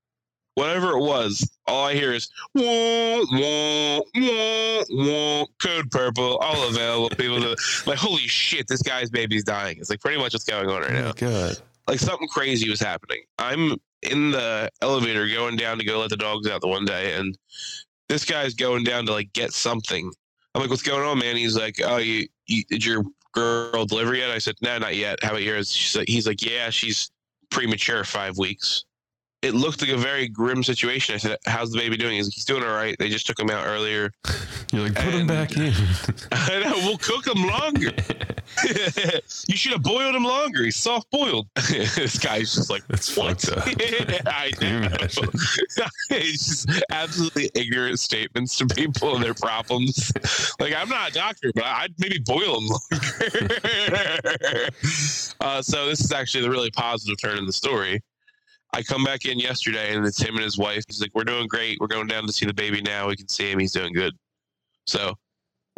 Whatever 0.57 0.93
it 0.93 1.01
was, 1.01 1.49
all 1.67 1.85
I 1.85 1.93
hear 1.95 2.13
is 2.13 2.29
wah, 2.55 3.23
wah, 3.31 4.01
wah, 4.15 4.83
wah, 4.91 5.45
code 5.63 5.91
purple, 5.91 6.39
all 6.39 6.67
available. 6.69 7.11
People 7.11 7.41
to, 7.43 7.57
like, 7.87 7.99
holy 7.99 8.27
shit, 8.27 8.67
this 8.67 8.81
guy's 8.83 9.11
baby's 9.11 9.45
dying. 9.45 9.77
It's 9.79 9.91
like 9.91 10.01
pretty 10.01 10.17
much 10.19 10.33
what's 10.33 10.45
going 10.45 10.69
on 10.71 10.81
right 10.81 10.93
Oh 10.93 11.03
now. 11.03 11.13
god. 11.13 11.59
Like 11.87 11.99
something 12.01 12.27
crazy 12.29 12.69
was 12.71 12.81
happening. 12.81 13.23
I'm 13.39 13.77
in 14.03 14.31
the 14.31 14.71
elevator 14.81 15.29
going 15.29 15.57
down 15.57 15.79
to 15.79 15.85
go 15.85 15.99
let 16.01 16.09
the 16.11 16.17
dogs 16.17 16.49
out 16.49 16.63
the 16.63 16.69
one 16.69 16.85
day, 16.87 17.13
and 17.15 17.37
this 18.09 18.25
guy's 18.25 18.55
going 18.55 18.83
down 18.83 19.05
to 19.07 19.13
like 19.13 19.33
get 19.35 19.53
something. 19.53 20.11
I'm 20.55 20.63
like, 20.63 20.71
what's 20.71 20.83
going 20.83 21.07
on, 21.07 21.19
man? 21.19 21.37
He's 21.37 21.57
like, 21.57 21.77
oh, 21.85 21.99
you, 21.99 22.29
you 22.47 22.65
did 22.65 22.83
your 22.83 23.05
girl 23.33 23.85
deliver 23.85 24.15
yet? 24.15 24.31
I 24.31 24.39
said, 24.39 24.55
no, 24.63 24.79
not 24.79 24.97
yet. 24.97 25.19
How 25.23 25.31
about 25.31 25.43
yours? 25.43 25.71
She's 25.71 25.95
like, 25.95 26.09
he's 26.09 26.27
like, 26.27 26.41
yeah, 26.43 26.71
she's 26.71 27.11
premature, 27.51 28.05
five 28.05 28.39
weeks. 28.39 28.87
It 29.43 29.55
looked 29.55 29.81
like 29.83 29.91
a 29.91 29.97
very 29.97 30.29
grim 30.29 30.63
situation. 30.63 31.15
I 31.15 31.19
said, 31.19 31.39
how's 31.47 31.71
the 31.71 31.79
baby 31.79 31.97
doing? 31.97 32.15
He's 32.15 32.27
like, 32.27 32.35
he's 32.35 32.45
doing 32.45 32.63
all 32.63 32.75
right. 32.75 32.97
They 32.99 33.09
just 33.09 33.27
took 33.27 33.39
him 33.39 33.51
out 33.51 33.67
earlier. 33.67 34.11
You're 34.73 34.83
like, 34.83 34.95
put 34.95 35.15
him 35.15 35.27
back 35.27 35.53
in. 35.57 35.73
I 36.33 36.61
know, 36.61 36.73
we'll 36.79 36.99
cook 36.99 37.27
him 37.27 37.47
longer. 37.47 37.91
you 39.49 39.57
should 39.57 39.73
have 39.73 39.83
boiled 39.83 40.15
him 40.15 40.25
longer. 40.25 40.65
He's 40.65 40.77
soft 40.77 41.11
boiled. 41.11 41.49
this 41.55 42.19
guy's 42.19 42.55
just 42.55 42.71
like, 42.71 42.87
That's 42.89 43.17
what? 43.17 43.45
I 44.27 44.51
know. 44.61 44.89
it's 46.11 46.65
just 46.65 46.85
absolutely 46.91 47.51
ignorant 47.55 48.01
statements 48.01 48.57
to 48.59 48.67
people 48.67 49.15
and 49.15 49.25
their 49.25 49.35
problems. 49.35 50.13
Like, 50.59 50.75
I'm 50.75 50.89
not 50.89 51.11
a 51.11 51.13
doctor, 51.13 51.53
but 51.55 51.65
I'd 51.65 51.95
maybe 51.99 52.19
boil 52.19 52.59
him 52.59 52.67
longer. 52.69 52.89
uh, 55.41 55.63
so, 55.63 55.87
this 55.87 56.01
is 56.01 56.13
actually 56.13 56.43
the 56.43 56.51
really 56.51 56.71
positive 56.71 57.17
turn 57.21 57.39
in 57.39 57.47
the 57.47 57.53
story. 57.53 58.03
I 58.77 58.83
come 58.83 59.05
back 59.05 59.25
in 59.25 59.39
yesterday 59.39 59.95
and 59.95 60.07
it's 60.07 60.21
him 60.21 60.35
and 60.35 60.45
his 60.45 60.59
wife. 60.59 60.85
He's 60.87 61.01
like, 61.01 61.11
We're 61.15 61.25
doing 61.25 61.47
great. 61.47 61.79
We're 61.81 61.87
going 61.87 62.09
down 62.09 62.27
to 62.27 62.33
see 62.33 62.45
the 62.45 62.53
baby 62.53 62.83
now. 62.83 63.09
We 63.09 63.17
can 63.17 63.27
see 63.27 63.51
him. 63.51 63.59
He's 63.59 63.73
doing 63.73 63.95
good. 63.95 64.13
So, 64.87 65.15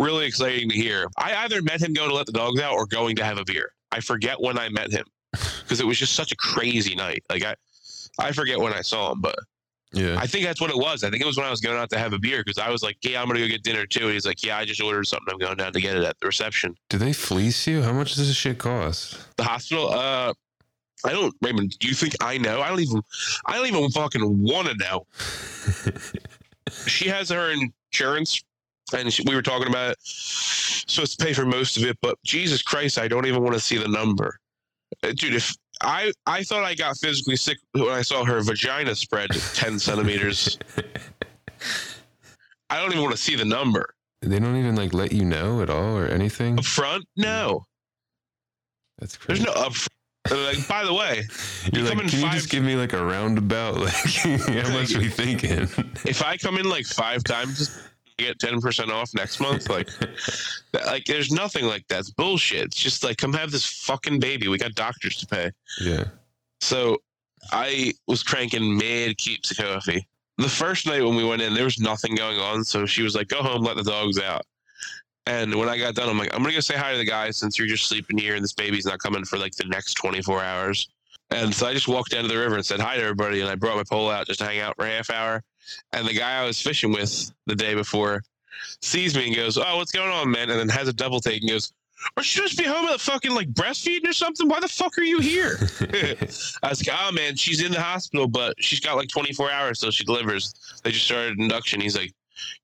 really 0.00 0.26
exciting 0.26 0.68
to 0.68 0.74
hear. 0.74 1.06
I 1.16 1.36
either 1.44 1.62
met 1.62 1.80
him 1.80 1.92
going 1.92 2.08
to 2.08 2.14
let 2.14 2.26
the 2.26 2.32
dogs 2.32 2.60
out 2.60 2.74
or 2.74 2.86
going 2.86 3.14
to 3.16 3.24
have 3.24 3.38
a 3.38 3.44
beer. 3.44 3.70
I 3.92 4.00
forget 4.00 4.40
when 4.40 4.58
I 4.58 4.68
met 4.68 4.90
him 4.90 5.04
because 5.30 5.78
it 5.78 5.86
was 5.86 5.96
just 5.96 6.14
such 6.14 6.32
a 6.32 6.36
crazy 6.36 6.96
night. 6.96 7.22
Like, 7.30 7.44
I, 7.44 7.54
I 8.18 8.32
forget 8.32 8.58
when 8.58 8.72
I 8.72 8.82
saw 8.82 9.12
him, 9.12 9.20
but 9.20 9.36
yeah. 9.92 10.16
I 10.18 10.26
think 10.26 10.44
that's 10.44 10.60
what 10.60 10.70
it 10.70 10.76
was. 10.76 11.04
I 11.04 11.10
think 11.10 11.22
it 11.22 11.26
was 11.26 11.36
when 11.36 11.46
I 11.46 11.50
was 11.50 11.60
going 11.60 11.78
out 11.78 11.90
to 11.90 11.98
have 11.98 12.12
a 12.12 12.18
beer 12.18 12.42
because 12.44 12.58
I 12.58 12.68
was 12.68 12.82
like, 12.82 12.98
"Yeah, 13.02 13.22
I'm 13.22 13.28
gonna 13.28 13.40
go 13.40 13.46
get 13.46 13.62
dinner 13.62 13.86
too." 13.86 14.04
And 14.04 14.12
he's 14.12 14.26
like, 14.26 14.44
"Yeah, 14.44 14.58
I 14.58 14.64
just 14.64 14.82
ordered 14.82 15.06
something. 15.06 15.32
I'm 15.32 15.38
going 15.38 15.56
down 15.56 15.72
to 15.72 15.80
get 15.80 15.96
it 15.96 16.04
at 16.04 16.18
the 16.20 16.26
reception." 16.26 16.74
Do 16.90 16.98
they 16.98 17.14
fleece 17.14 17.66
you? 17.66 17.82
How 17.82 17.92
much 17.92 18.14
does 18.14 18.26
this 18.26 18.36
shit 18.36 18.58
cost? 18.58 19.18
The 19.36 19.44
hospital. 19.44 19.90
Uh, 19.90 20.34
I 21.04 21.12
don't, 21.12 21.34
Raymond. 21.42 21.78
Do 21.78 21.88
you 21.88 21.94
think 21.94 22.14
I 22.20 22.38
know? 22.38 22.60
I 22.60 22.68
don't 22.68 22.80
even. 22.80 23.00
I 23.46 23.56
don't 23.56 23.66
even 23.66 23.88
fucking 23.90 24.42
want 24.42 24.68
to 24.68 24.74
know. 24.76 25.06
She 26.86 27.08
has 27.08 27.30
her 27.30 27.50
insurance, 27.50 28.42
and 28.94 29.10
she, 29.10 29.22
we 29.26 29.34
were 29.34 29.40
talking 29.40 29.68
about 29.68 29.92
it. 29.92 29.98
Supposed 30.02 31.18
to 31.18 31.24
pay 31.24 31.32
for 31.32 31.46
most 31.46 31.78
of 31.78 31.84
it, 31.84 31.96
but 32.02 32.18
Jesus 32.24 32.60
Christ, 32.60 32.98
I 32.98 33.08
don't 33.08 33.24
even 33.24 33.42
want 33.42 33.54
to 33.54 33.60
see 33.60 33.78
the 33.78 33.88
number, 33.88 34.38
Uh, 35.02 35.12
dude. 35.16 35.34
If 35.34 35.54
I 35.80 36.12
I 36.26 36.42
thought 36.42 36.64
I 36.64 36.74
got 36.74 36.98
physically 36.98 37.36
sick 37.36 37.56
when 37.72 37.88
I 37.88 38.02
saw 38.02 38.22
her 38.24 38.42
vagina 38.42 38.94
spread 38.94 39.30
ten 39.54 39.78
centimeters. 39.88 40.58
I 42.68 42.78
don't 42.78 42.90
even 42.90 43.02
want 43.02 43.16
to 43.16 43.22
see 43.22 43.34
the 43.34 43.46
number. 43.46 43.94
They 44.20 44.38
don't 44.38 44.56
even 44.56 44.76
like 44.76 44.92
let 44.92 45.12
you 45.12 45.24
know 45.24 45.62
at 45.62 45.70
all 45.70 45.96
or 45.96 46.06
anything. 46.06 46.58
Up 46.58 46.66
front? 46.66 47.06
No. 47.16 47.64
That's 48.98 49.16
crazy. 49.16 49.42
There's 49.42 49.54
no 49.56 49.62
up 49.62 49.72
front. 49.72 49.88
Like, 50.30 50.66
by 50.68 50.84
the 50.84 50.92
way, 50.94 51.26
You're 51.72 51.84
you 51.84 51.88
like, 51.94 52.08
can 52.08 52.20
you 52.20 52.30
just 52.30 52.50
give 52.50 52.62
me 52.64 52.76
like 52.76 52.92
a 52.92 53.04
roundabout? 53.04 53.76
Like, 53.78 53.94
how 53.94 54.72
much 54.72 54.94
are 54.94 54.98
we 54.98 55.08
thinking? 55.08 55.62
if 56.04 56.22
I 56.22 56.36
come 56.36 56.58
in 56.58 56.68
like 56.68 56.86
five 56.86 57.24
times, 57.24 57.78
I 58.18 58.22
get 58.24 58.38
ten 58.38 58.60
percent 58.60 58.90
off 58.90 59.10
next 59.14 59.40
month. 59.40 59.68
Like, 59.68 59.88
that- 60.72 60.86
like 60.86 61.04
there's 61.06 61.30
nothing 61.30 61.64
like 61.66 61.86
that. 61.88 62.00
It's 62.00 62.10
bullshit. 62.10 62.66
It's 62.66 62.76
just 62.76 63.02
like 63.04 63.16
come 63.16 63.32
have 63.32 63.50
this 63.50 63.66
fucking 63.66 64.20
baby. 64.20 64.48
We 64.48 64.58
got 64.58 64.74
doctors 64.74 65.16
to 65.18 65.26
pay. 65.26 65.50
yeah. 65.80 66.04
So 66.60 66.98
I 67.52 67.92
was 68.08 68.22
cranking 68.22 68.76
mad 68.76 69.16
keeps 69.16 69.50
of 69.52 69.58
coffee. 69.58 70.06
The 70.38 70.48
first 70.48 70.86
night 70.86 71.02
when 71.02 71.14
we 71.16 71.24
went 71.24 71.40
in, 71.42 71.54
there 71.54 71.64
was 71.64 71.78
nothing 71.78 72.14
going 72.16 72.38
on. 72.38 72.64
So 72.64 72.84
she 72.86 73.02
was 73.02 73.14
like, 73.14 73.28
"Go 73.28 73.42
home, 73.42 73.62
let 73.62 73.76
the 73.76 73.82
dogs 73.84 74.18
out." 74.18 74.42
And 75.28 75.54
when 75.56 75.68
I 75.68 75.76
got 75.76 75.94
done, 75.94 76.08
I'm 76.08 76.16
like, 76.16 76.32
"I'm 76.32 76.40
gonna 76.40 76.54
go 76.54 76.60
say 76.60 76.74
hi 76.74 76.92
to 76.92 76.96
the 76.96 77.04
guy 77.04 77.30
since 77.32 77.58
you're 77.58 77.68
just 77.68 77.84
sleeping 77.86 78.16
here 78.16 78.34
and 78.34 78.42
this 78.42 78.54
baby's 78.54 78.86
not 78.86 78.98
coming 78.98 79.26
for 79.26 79.38
like 79.38 79.54
the 79.56 79.66
next 79.66 79.94
24 79.94 80.42
hours." 80.42 80.88
And 81.30 81.54
so 81.54 81.66
I 81.66 81.74
just 81.74 81.86
walked 81.86 82.12
down 82.12 82.22
to 82.22 82.28
the 82.28 82.38
river 82.38 82.56
and 82.56 82.64
said 82.64 82.80
hi 82.80 82.96
to 82.96 83.02
everybody, 83.02 83.42
and 83.42 83.50
I 83.50 83.54
brought 83.54 83.76
my 83.76 83.84
pole 83.84 84.08
out 84.08 84.26
just 84.26 84.40
to 84.40 84.46
hang 84.46 84.60
out 84.60 84.76
for 84.76 84.86
a 84.86 84.88
half 84.88 85.10
hour. 85.10 85.44
And 85.92 86.08
the 86.08 86.14
guy 86.14 86.40
I 86.40 86.46
was 86.46 86.62
fishing 86.62 86.92
with 86.92 87.30
the 87.44 87.54
day 87.54 87.74
before 87.74 88.22
sees 88.80 89.14
me 89.14 89.26
and 89.26 89.36
goes, 89.36 89.58
"Oh, 89.58 89.76
what's 89.76 89.92
going 89.92 90.10
on, 90.10 90.30
man?" 90.30 90.48
And 90.48 90.58
then 90.58 90.70
has 90.70 90.88
a 90.88 90.94
double 90.94 91.20
take 91.20 91.42
and 91.42 91.50
goes, 91.50 91.74
"Are 92.16 92.22
you 92.22 92.24
supposed 92.24 92.56
to 92.56 92.62
be 92.62 92.68
home 92.68 92.86
at 92.86 92.92
the 92.92 92.98
fucking 92.98 93.32
like 93.32 93.52
breastfeeding 93.52 94.08
or 94.08 94.14
something? 94.14 94.48
Why 94.48 94.60
the 94.60 94.68
fuck 94.68 94.96
are 94.96 95.02
you 95.02 95.18
here?" 95.18 95.58
I 96.62 96.70
was 96.70 96.88
like, 96.88 96.96
"Oh 96.98 97.12
man, 97.12 97.36
she's 97.36 97.62
in 97.62 97.72
the 97.72 97.82
hospital, 97.82 98.28
but 98.28 98.54
she's 98.58 98.80
got 98.80 98.96
like 98.96 99.10
24 99.10 99.50
hours 99.50 99.80
till 99.80 99.90
she 99.90 100.04
delivers. 100.04 100.54
They 100.84 100.90
just 100.90 101.04
started 101.04 101.38
induction." 101.38 101.82
He's 101.82 101.98
like, 101.98 102.14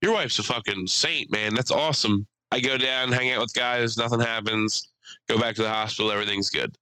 "Your 0.01 0.15
wife's 0.15 0.39
a 0.39 0.43
fucking 0.43 0.87
saint, 0.87 1.31
man. 1.31 1.55
That's 1.55 1.71
awesome." 1.71 2.27
I 2.53 2.61
go 2.61 2.77
down, 2.79 3.11
hang 3.13 3.31
out 3.33 3.41
with 3.41 3.55
guys, 3.55 3.97
nothing 3.97 4.21
happens. 4.21 4.89
Go 5.29 5.39
back 5.39 5.55
to 5.57 5.63
the 5.63 5.69
hospital, 5.69 6.11
everything's 6.13 6.51
good. 6.51 6.77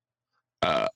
Uh, 0.63 0.87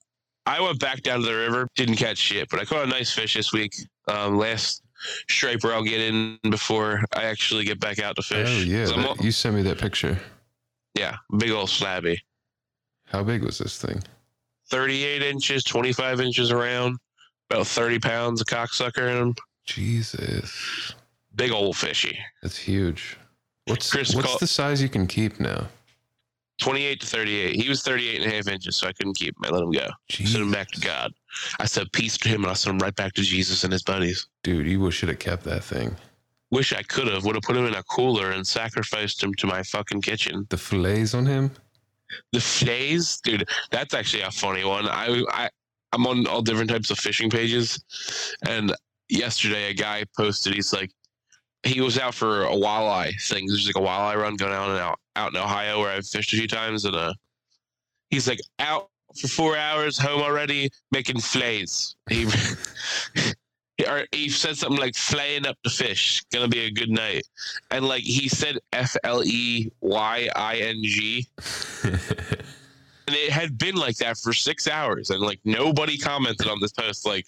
I 0.44 0.60
went 0.60 0.78
back 0.78 1.02
down 1.02 1.20
to 1.20 1.26
the 1.26 1.34
river, 1.34 1.68
didn't 1.76 1.96
catch 1.96 2.18
shit, 2.18 2.48
but 2.50 2.60
I 2.60 2.64
caught 2.64 2.84
a 2.84 2.88
nice 2.88 3.12
fish 3.12 3.34
this 3.34 3.52
week. 3.52 3.74
Um, 4.06 4.36
last 4.36 4.82
striper 5.28 5.72
I'll 5.72 5.82
get 5.82 6.00
in 6.00 6.38
before 6.50 7.02
I 7.14 7.24
actually 7.24 7.64
get 7.64 7.80
back 7.80 7.98
out 7.98 8.16
to 8.16 8.22
fish. 8.22 8.48
Oh 8.48 8.62
yeah. 8.62 8.84
that- 8.86 9.22
you 9.24 9.32
sent 9.32 9.54
me 9.56 9.62
that 9.62 9.78
picture. 9.78 10.18
yeah, 10.94 11.16
big 11.38 11.50
old 11.50 11.68
slabby. 11.68 12.18
How 13.06 13.22
big 13.22 13.42
was 13.44 13.58
this 13.58 13.80
thing? 13.80 14.02
38 14.68 15.22
inches, 15.22 15.62
25 15.64 16.20
inches 16.20 16.50
around, 16.50 16.98
about 17.50 17.66
30 17.66 17.98
pounds 18.00 18.40
of 18.40 18.46
cocksucker 18.46 19.08
in 19.10 19.16
him. 19.16 19.34
Jesus. 19.64 20.94
Big 21.34 21.52
old 21.52 21.76
fishy. 21.76 22.18
That's 22.42 22.56
huge. 22.56 23.16
What's 23.66 23.90
Chris 23.90 24.14
what's 24.14 24.38
the 24.38 24.46
size 24.46 24.80
you 24.80 24.88
can 24.88 25.06
keep 25.06 25.40
now? 25.40 25.66
28 26.58 27.00
to 27.00 27.06
38. 27.06 27.56
He 27.56 27.68
was 27.68 27.82
38 27.82 28.22
and 28.22 28.32
a 28.32 28.36
half 28.36 28.48
inches, 28.48 28.76
so 28.76 28.86
I 28.86 28.92
couldn't 28.92 29.14
keep 29.14 29.36
him. 29.36 29.44
I 29.44 29.48
let 29.50 29.62
him 29.62 29.72
go. 29.72 29.88
Sent 30.08 30.36
him 30.36 30.50
back 30.50 30.68
to 30.68 30.80
God. 30.80 31.12
I 31.60 31.66
said 31.66 31.92
peace 31.92 32.16
to 32.18 32.28
him, 32.28 32.44
and 32.44 32.50
I 32.50 32.54
sent 32.54 32.74
him 32.74 32.78
right 32.78 32.94
back 32.94 33.12
to 33.14 33.22
Jesus 33.22 33.62
and 33.64 33.72
his 33.72 33.82
buddies. 33.82 34.26
Dude, 34.42 34.66
you 34.66 34.90
should 34.90 35.10
have 35.10 35.18
kept 35.18 35.44
that 35.44 35.64
thing. 35.64 35.96
Wish 36.50 36.72
I 36.72 36.82
could 36.82 37.08
have. 37.08 37.24
Would 37.24 37.34
have 37.34 37.42
put 37.42 37.56
him 37.56 37.66
in 37.66 37.74
a 37.74 37.82
cooler 37.82 38.30
and 38.30 38.46
sacrificed 38.46 39.22
him 39.22 39.34
to 39.34 39.46
my 39.46 39.62
fucking 39.64 40.00
kitchen. 40.00 40.46
The 40.48 40.56
fillets 40.56 41.12
on 41.12 41.26
him? 41.26 41.50
The 42.32 42.40
fillets? 42.40 43.20
dude. 43.20 43.48
That's 43.70 43.92
actually 43.92 44.22
a 44.22 44.30
funny 44.30 44.64
one. 44.64 44.88
I, 44.88 45.22
I, 45.30 45.50
I'm 45.92 46.06
on 46.06 46.26
all 46.26 46.42
different 46.42 46.70
types 46.70 46.90
of 46.90 46.98
fishing 46.98 47.28
pages, 47.28 47.84
and 48.46 48.72
yesterday 49.08 49.70
a 49.70 49.74
guy 49.74 50.04
posted. 50.16 50.54
He's 50.54 50.72
like, 50.72 50.90
he 51.66 51.80
was 51.80 51.98
out 51.98 52.14
for 52.14 52.44
a 52.44 52.50
walleye 52.50 53.12
thing. 53.28 53.46
There's 53.46 53.66
like 53.66 53.76
a 53.76 53.86
walleye 53.86 54.16
run 54.16 54.36
going 54.36 54.52
on 54.52 54.76
out 54.76 54.98
out 55.16 55.34
in 55.34 55.40
Ohio 55.40 55.80
where 55.80 55.90
I've 55.90 56.06
fished 56.06 56.32
a 56.32 56.36
few 56.36 56.48
times, 56.48 56.84
and 56.84 56.94
uh, 56.94 57.12
he's 58.10 58.28
like 58.28 58.40
out 58.58 58.88
for 59.20 59.28
four 59.28 59.56
hours, 59.56 59.98
home 59.98 60.20
already, 60.22 60.70
making 60.92 61.20
flays. 61.20 61.96
He 62.08 62.26
or 63.88 64.06
he 64.12 64.28
said 64.28 64.56
something 64.56 64.80
like 64.80 64.94
flaying 64.94 65.46
up 65.46 65.58
the 65.62 65.70
fish 65.70 66.22
gonna 66.32 66.48
be 66.48 66.60
a 66.60 66.70
good 66.70 66.88
night 66.88 67.26
and 67.70 67.86
like 67.86 68.02
he 68.02 68.26
said 68.26 68.58
f-l-e-y-i-n-g 68.72 69.68
and 73.06 73.14
it 73.14 73.30
had 73.30 73.56
been 73.56 73.76
like 73.76 73.96
that 73.98 74.18
for 74.18 74.32
six 74.32 74.66
hours 74.66 75.10
and 75.10 75.20
like 75.20 75.38
nobody 75.44 75.96
commented 75.96 76.48
on 76.48 76.58
this 76.60 76.72
post. 76.72 77.06
Like 77.06 77.26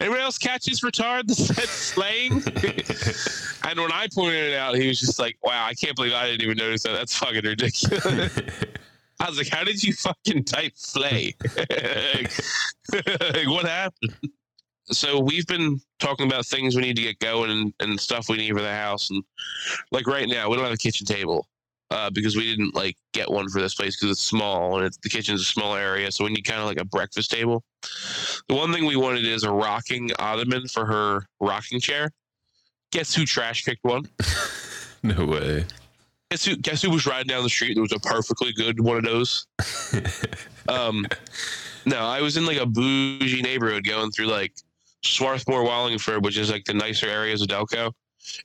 anyone 0.00 0.20
else 0.20 0.38
catch 0.38 0.64
this 0.64 0.80
retard 0.80 1.26
that 1.26 1.34
said 1.34 1.68
slaying? 1.68 2.42
And 3.62 3.78
when 3.78 3.92
i 3.92 4.08
pointed 4.12 4.52
it 4.52 4.56
out 4.56 4.74
he 4.74 4.88
was 4.88 4.98
just 4.98 5.18
like 5.18 5.36
wow 5.42 5.66
i 5.66 5.74
can't 5.74 5.94
believe 5.94 6.14
i 6.14 6.26
didn't 6.26 6.42
even 6.42 6.56
notice 6.56 6.82
that. 6.84 6.92
That's 6.92 7.14
fucking 7.16 7.44
ridiculous. 7.44 8.36
I 9.20 9.28
was 9.28 9.36
like 9.36 9.48
how 9.48 9.64
did 9.64 9.84
you 9.84 9.92
fucking 9.92 10.44
type 10.44 10.72
flay 10.76 11.34
like, 11.56 12.32
like, 12.92 13.48
what 13.48 13.66
happened? 13.66 14.14
So 14.86 15.20
we've 15.20 15.46
been 15.46 15.80
talking 16.00 16.26
about 16.26 16.46
things 16.46 16.74
we 16.74 16.82
need 16.82 16.96
to 16.96 17.02
get 17.02 17.18
going 17.20 17.50
and, 17.50 17.74
and 17.80 18.00
stuff 18.00 18.28
we 18.28 18.38
need 18.38 18.54
for 18.54 18.62
the 18.62 18.74
house 18.74 19.10
and 19.10 19.22
like 19.92 20.06
right 20.06 20.26
now 20.26 20.48
we 20.48 20.56
don't 20.56 20.64
have 20.64 20.74
a 20.74 20.78
kitchen 20.78 21.06
table 21.06 21.46
uh, 21.90 22.10
because 22.10 22.36
we 22.36 22.44
didn't 22.44 22.74
like 22.74 22.96
get 23.12 23.30
one 23.30 23.48
for 23.48 23.60
this 23.60 23.74
place 23.74 23.96
because 23.96 24.12
it's 24.12 24.22
small 24.22 24.76
and 24.76 24.86
it's, 24.86 24.96
the 24.98 25.08
kitchen's 25.08 25.40
a 25.40 25.44
small 25.44 25.74
area 25.74 26.10
so 26.12 26.24
we 26.24 26.30
need 26.30 26.42
kind 26.42 26.60
of 26.60 26.66
like 26.66 26.80
a 26.80 26.84
breakfast 26.84 27.30
table. 27.30 27.62
The 28.48 28.54
one 28.54 28.72
thing 28.72 28.84
we 28.84 28.96
wanted 28.96 29.24
is 29.26 29.42
a 29.44 29.50
rocking 29.50 30.10
ottoman 30.18 30.68
for 30.68 30.86
her 30.86 31.26
rocking 31.40 31.80
chair. 31.80 32.10
Guess 32.92 33.14
who 33.14 33.24
trash 33.24 33.64
picked 33.64 33.84
one? 33.84 34.04
No 35.02 35.24
way. 35.24 35.64
guess 36.30 36.44
who 36.44 36.56
guess 36.56 36.82
who 36.82 36.90
was 36.90 37.06
riding 37.06 37.26
down 37.26 37.42
the 37.42 37.48
street 37.48 37.72
there 37.72 37.80
was 37.82 37.92
a 37.92 37.98
perfectly 38.00 38.52
good 38.52 38.78
one 38.80 38.98
of 38.98 39.04
those? 39.04 39.46
Um 40.68 41.06
no 41.86 41.96
i 42.00 42.20
was 42.20 42.36
in 42.36 42.44
like 42.44 42.58
a 42.58 42.66
bougie 42.66 43.40
neighborhood 43.40 43.84
going 43.86 44.10
through 44.10 44.26
like 44.26 44.52
swarthmore 45.02 45.64
wallingford 45.64 46.22
which 46.22 46.36
is 46.36 46.50
like 46.50 46.64
the 46.64 46.74
nicer 46.74 47.06
areas 47.08 47.40
of 47.40 47.48
delco 47.48 47.90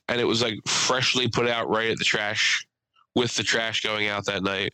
and 0.07 0.21
it 0.21 0.23
was 0.23 0.41
like 0.41 0.57
freshly 0.65 1.27
put 1.27 1.47
out 1.49 1.69
right 1.69 1.91
at 1.91 1.97
the 1.97 2.05
trash 2.05 2.65
with 3.15 3.35
the 3.35 3.43
trash 3.43 3.81
going 3.81 4.07
out 4.07 4.25
that 4.25 4.43
night 4.43 4.73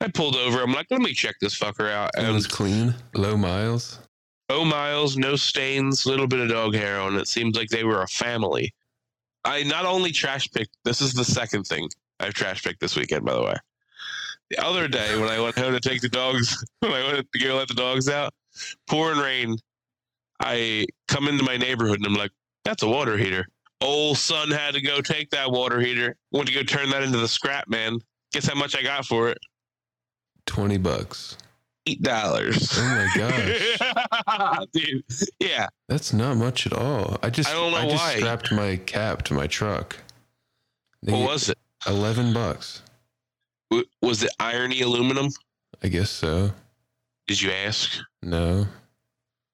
i 0.00 0.08
pulled 0.08 0.36
over 0.36 0.62
i'm 0.62 0.72
like 0.72 0.86
let 0.90 1.00
me 1.00 1.12
check 1.12 1.36
this 1.40 1.58
fucker 1.58 1.90
out 1.90 2.10
And 2.16 2.26
It 2.26 2.32
was 2.32 2.46
clean. 2.46 2.94
Low 3.14 3.36
miles. 3.36 3.98
Low 4.50 4.64
miles 4.64 5.16
no 5.16 5.36
stains 5.36 6.06
little 6.06 6.26
bit 6.26 6.40
of 6.40 6.48
dog 6.48 6.74
hair 6.74 7.00
on 7.00 7.16
it 7.16 7.28
seems 7.28 7.56
like 7.56 7.68
they 7.68 7.84
were 7.84 8.02
a 8.02 8.08
family 8.08 8.72
i 9.44 9.62
not 9.62 9.84
only 9.86 10.12
trash 10.12 10.50
picked 10.50 10.76
this 10.84 11.00
is 11.00 11.14
the 11.14 11.24
second 11.24 11.64
thing 11.64 11.88
i've 12.20 12.34
trash 12.34 12.62
picked 12.62 12.80
this 12.80 12.96
weekend 12.96 13.24
by 13.24 13.34
the 13.34 13.42
way 13.42 13.54
the 14.50 14.62
other 14.62 14.86
day 14.86 15.18
when 15.18 15.30
I 15.30 15.40
went 15.40 15.56
home 15.56 15.72
to 15.72 15.80
take 15.80 16.02
the 16.02 16.10
dogs, 16.10 16.62
when 16.80 16.92
I 16.92 17.10
went 17.10 17.26
to 17.32 17.38
go 17.38 17.56
let 17.56 17.68
the 17.68 17.74
dogs 17.74 18.10
out, 18.10 18.34
pouring 18.86 19.18
rain, 19.18 19.56
I 20.40 20.84
come 21.08 21.26
into 21.26 21.42
my 21.42 21.56
neighborhood 21.56 21.96
and 21.96 22.06
I'm 22.06 22.12
like, 22.14 22.32
that's 22.62 22.82
a 22.82 22.86
water 22.88 23.16
heater. 23.16 23.46
Old 23.82 24.16
son 24.16 24.50
had 24.50 24.74
to 24.74 24.80
go 24.80 25.00
take 25.00 25.30
that 25.30 25.50
water 25.50 25.80
heater. 25.80 26.16
Went 26.30 26.48
to 26.48 26.54
go 26.54 26.62
turn 26.62 26.88
that 26.90 27.02
into 27.02 27.18
the 27.18 27.28
scrap 27.28 27.68
man. 27.68 27.98
Guess 28.32 28.46
how 28.46 28.54
much 28.54 28.76
I 28.76 28.82
got 28.82 29.04
for 29.04 29.28
it? 29.28 29.38
Twenty 30.46 30.78
bucks. 30.78 31.36
Eight 31.86 32.00
dollars. 32.02 32.68
Oh 32.78 32.82
my 32.82 33.08
gosh. 33.16 34.66
Dude, 34.72 35.02
yeah. 35.40 35.66
That's 35.88 36.12
not 36.12 36.36
much 36.36 36.66
at 36.66 36.72
all. 36.72 37.18
I 37.22 37.30
just 37.30 37.50
I 37.50 37.54
don't 37.54 37.72
know 37.72 37.90
just 37.90 38.02
why. 38.02 38.16
strapped 38.16 38.52
my 38.52 38.76
cap 38.76 39.22
to 39.24 39.34
my 39.34 39.46
truck. 39.48 39.96
They 41.02 41.12
What 41.12 41.22
was 41.28 41.48
it? 41.48 41.58
Eleven 41.86 42.32
bucks. 42.32 42.82
W- 43.70 43.88
Was 44.00 44.22
it 44.22 44.30
irony 44.38 44.82
aluminum? 44.82 45.28
I 45.82 45.88
guess 45.88 46.10
so. 46.10 46.52
Did 47.26 47.40
you 47.42 47.50
ask? 47.50 47.98
No. 48.22 48.66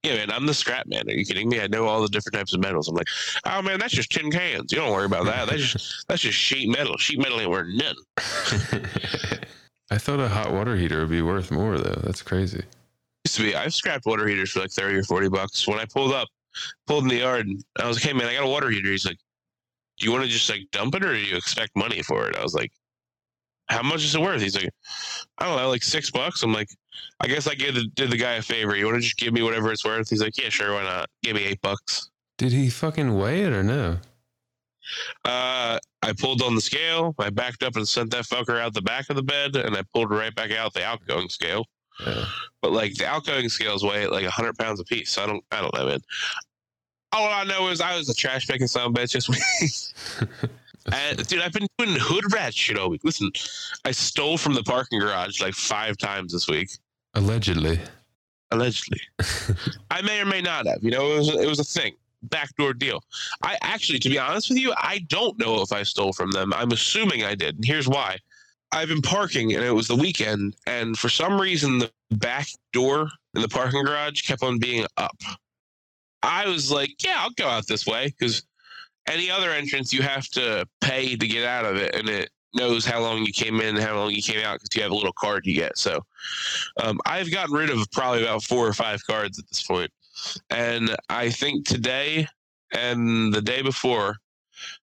Yeah, 0.04 0.14
man, 0.14 0.30
I'm 0.30 0.46
the 0.46 0.54
scrap 0.54 0.86
man. 0.86 1.08
Are 1.08 1.12
you 1.12 1.24
kidding 1.24 1.48
me? 1.48 1.60
I 1.60 1.66
know 1.66 1.86
all 1.86 2.00
the 2.02 2.08
different 2.08 2.34
types 2.34 2.54
of 2.54 2.60
metals. 2.60 2.88
I'm 2.88 2.94
like, 2.94 3.08
oh 3.46 3.62
man, 3.62 3.80
that's 3.80 3.92
just 3.92 4.12
tin 4.12 4.30
cans. 4.30 4.70
You 4.70 4.78
don't 4.78 4.92
worry 4.92 5.06
about 5.06 5.24
that. 5.26 5.48
That's 5.48 5.72
just 5.72 6.04
that's 6.08 6.22
just 6.22 6.38
sheet 6.38 6.68
metal. 6.68 6.96
Sheet 6.98 7.18
metal 7.18 7.40
ain't 7.40 7.50
worth 7.50 7.66
nothing. 7.68 8.84
I 9.90 9.98
thought 9.98 10.20
a 10.20 10.28
hot 10.28 10.52
water 10.52 10.76
heater 10.76 11.00
would 11.00 11.10
be 11.10 11.22
worth 11.22 11.50
more 11.50 11.78
though. 11.78 12.00
That's 12.04 12.22
crazy. 12.22 12.62
Used 13.24 13.36
to 13.36 13.42
be. 13.42 13.56
I've 13.56 13.74
scrapped 13.74 14.06
water 14.06 14.26
heaters 14.28 14.50
for 14.50 14.60
like 14.60 14.70
thirty 14.70 14.96
or 14.96 15.02
forty 15.02 15.28
bucks. 15.28 15.66
When 15.66 15.78
I 15.80 15.84
pulled 15.84 16.12
up, 16.12 16.28
pulled 16.86 17.02
in 17.04 17.08
the 17.08 17.16
yard, 17.16 17.46
and 17.46 17.64
I 17.80 17.88
was 17.88 17.96
like, 17.96 18.04
hey 18.04 18.12
man, 18.12 18.28
I 18.28 18.34
got 18.34 18.44
a 18.44 18.48
water 18.48 18.70
heater. 18.70 18.90
He's 18.90 19.06
like, 19.06 19.18
do 19.98 20.06
you 20.06 20.12
want 20.12 20.24
to 20.24 20.30
just 20.30 20.48
like 20.48 20.62
dump 20.70 20.94
it 20.94 21.04
or 21.04 21.12
do 21.12 21.18
you 21.18 21.36
expect 21.36 21.74
money 21.74 22.02
for 22.02 22.28
it? 22.28 22.36
I 22.36 22.42
was 22.42 22.54
like, 22.54 22.70
how 23.68 23.82
much 23.82 24.04
is 24.04 24.14
it 24.14 24.20
worth? 24.20 24.40
He's 24.40 24.56
like, 24.56 24.70
I 25.38 25.46
don't 25.46 25.56
know, 25.56 25.68
like 25.68 25.82
six 25.82 26.10
bucks. 26.10 26.42
I'm 26.42 26.52
like, 26.52 26.70
I 27.20 27.26
guess 27.26 27.48
I 27.48 27.54
did 27.54 27.74
the, 27.74 27.84
did 27.94 28.10
the 28.10 28.16
guy 28.16 28.34
a 28.34 28.42
favor. 28.42 28.76
You 28.76 28.86
want 28.86 28.96
to 28.96 29.00
just 29.00 29.16
give 29.16 29.32
me 29.32 29.42
whatever 29.42 29.72
it's 29.72 29.84
worth? 29.84 30.08
He's 30.08 30.22
like, 30.22 30.38
yeah, 30.38 30.48
sure, 30.48 30.74
why 30.74 30.84
not? 30.84 31.08
Give 31.22 31.34
me 31.34 31.44
eight 31.44 31.60
bucks. 31.62 32.10
Did 32.36 32.52
he 32.52 32.70
fucking 32.70 33.18
weigh 33.18 33.42
it 33.42 33.52
or 33.52 33.62
no? 33.62 33.98
Uh, 35.24 35.78
I 36.02 36.12
pulled 36.16 36.42
on 36.42 36.54
the 36.54 36.60
scale. 36.60 37.14
I 37.18 37.30
backed 37.30 37.62
up 37.62 37.76
and 37.76 37.86
sent 37.86 38.10
that 38.12 38.24
fucker 38.24 38.60
out 38.60 38.74
the 38.74 38.82
back 38.82 39.10
of 39.10 39.16
the 39.16 39.22
bed, 39.22 39.56
and 39.56 39.76
I 39.76 39.82
pulled 39.92 40.10
right 40.10 40.34
back 40.34 40.52
out 40.52 40.72
the 40.72 40.84
outgoing 40.84 41.28
scale. 41.28 41.64
Yeah. 42.06 42.24
But 42.62 42.72
like 42.72 42.94
the 42.94 43.06
outgoing 43.06 43.48
scales 43.48 43.84
weigh 43.84 44.06
like 44.06 44.24
hundred 44.26 44.56
pounds 44.56 44.80
a 44.80 44.84
piece. 44.84 45.10
So 45.10 45.24
I 45.24 45.26
don't, 45.26 45.44
I 45.50 45.60
don't 45.60 45.74
know, 45.74 45.86
man. 45.86 46.00
All 47.12 47.28
I 47.28 47.44
know 47.44 47.68
is 47.68 47.80
I 47.80 47.96
was 47.96 48.08
a 48.08 48.14
trash 48.14 48.46
picking 48.46 48.64
a 48.64 48.68
bitch 48.68 49.12
this 49.12 49.28
week. 49.28 50.30
and 50.92 51.26
dude, 51.26 51.40
I've 51.40 51.52
been 51.52 51.66
doing 51.78 51.96
hood 51.98 52.32
rat 52.32 52.54
shit 52.54 52.78
all 52.78 52.90
week. 52.90 53.02
Listen, 53.02 53.30
I 53.84 53.90
stole 53.90 54.38
from 54.38 54.54
the 54.54 54.62
parking 54.62 55.00
garage 55.00 55.40
like 55.40 55.54
five 55.54 55.96
times 55.96 56.32
this 56.32 56.48
week, 56.48 56.70
Allegedly. 57.18 57.80
allegedly. 58.52 59.00
I 59.90 60.02
may 60.02 60.20
or 60.20 60.24
may 60.24 60.40
not 60.40 60.66
have. 60.66 60.82
You 60.82 60.92
know, 60.92 61.12
it 61.12 61.18
was 61.18 61.28
it 61.34 61.48
was 61.48 61.58
a 61.58 61.64
thing, 61.64 61.94
backdoor 62.22 62.74
deal. 62.74 63.02
I 63.42 63.58
actually, 63.60 63.98
to 64.00 64.08
be 64.08 64.18
honest 64.20 64.48
with 64.48 64.58
you, 64.58 64.72
I 64.76 65.00
don't 65.08 65.36
know 65.36 65.60
if 65.62 65.72
I 65.72 65.82
stole 65.82 66.12
from 66.12 66.30
them. 66.30 66.52
I'm 66.52 66.70
assuming 66.70 67.24
I 67.24 67.34
did, 67.34 67.56
and 67.56 67.64
here's 67.64 67.88
why. 67.88 68.18
I've 68.70 68.88
been 68.88 69.02
parking, 69.02 69.54
and 69.54 69.64
it 69.64 69.72
was 69.72 69.88
the 69.88 69.96
weekend, 69.96 70.54
and 70.66 70.96
for 70.96 71.08
some 71.08 71.40
reason, 71.40 71.78
the 71.78 71.90
back 72.12 72.46
door 72.72 73.08
in 73.34 73.42
the 73.42 73.48
parking 73.48 73.82
garage 73.84 74.22
kept 74.22 74.44
on 74.44 74.58
being 74.60 74.86
up. 74.96 75.16
I 76.22 76.46
was 76.46 76.70
like, 76.70 77.02
"Yeah, 77.02 77.16
I'll 77.18 77.30
go 77.30 77.48
out 77.48 77.66
this 77.66 77.84
way," 77.84 78.14
because 78.16 78.44
any 79.08 79.28
other 79.28 79.50
entrance 79.50 79.92
you 79.92 80.02
have 80.02 80.28
to 80.28 80.68
pay 80.80 81.16
to 81.16 81.26
get 81.26 81.44
out 81.44 81.64
of 81.64 81.76
it, 81.76 81.96
and 81.96 82.08
it 82.08 82.30
knows 82.54 82.84
how 82.84 83.00
long 83.00 83.24
you 83.24 83.32
came 83.32 83.60
in 83.60 83.76
and 83.76 83.84
how 83.84 83.96
long 83.96 84.10
you 84.10 84.22
came 84.22 84.44
out 84.44 84.60
because 84.60 84.74
you 84.74 84.82
have 84.82 84.90
a 84.90 84.94
little 84.94 85.12
card 85.12 85.46
you 85.46 85.54
get. 85.54 85.76
So 85.78 86.04
um, 86.82 87.00
I've 87.06 87.30
gotten 87.30 87.54
rid 87.54 87.70
of 87.70 87.90
probably 87.92 88.22
about 88.22 88.42
four 88.42 88.66
or 88.66 88.72
five 88.72 89.04
cards 89.06 89.38
at 89.38 89.48
this 89.48 89.62
point. 89.62 89.90
And 90.50 90.96
I 91.08 91.30
think 91.30 91.66
today 91.66 92.26
and 92.72 93.32
the 93.32 93.42
day 93.42 93.62
before 93.62 94.16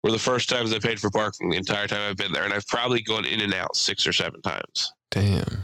were 0.04 0.12
the 0.12 0.20
first 0.20 0.50
times 0.50 0.74
I 0.74 0.80
paid 0.80 1.00
for 1.00 1.10
parking 1.10 1.50
the 1.50 1.58
entire 1.58 1.88
time 1.88 2.10
I've 2.10 2.18
been 2.18 2.32
there. 2.32 2.44
And 2.44 2.54
I've 2.54 2.68
probably 2.68 3.02
gone 3.02 3.26
in 3.26 3.42
and 3.42 3.54
out 3.54 3.76
six 3.76 4.08
or 4.08 4.14
seven 4.14 4.42
times. 4.42 4.94
Damn. 5.12 5.64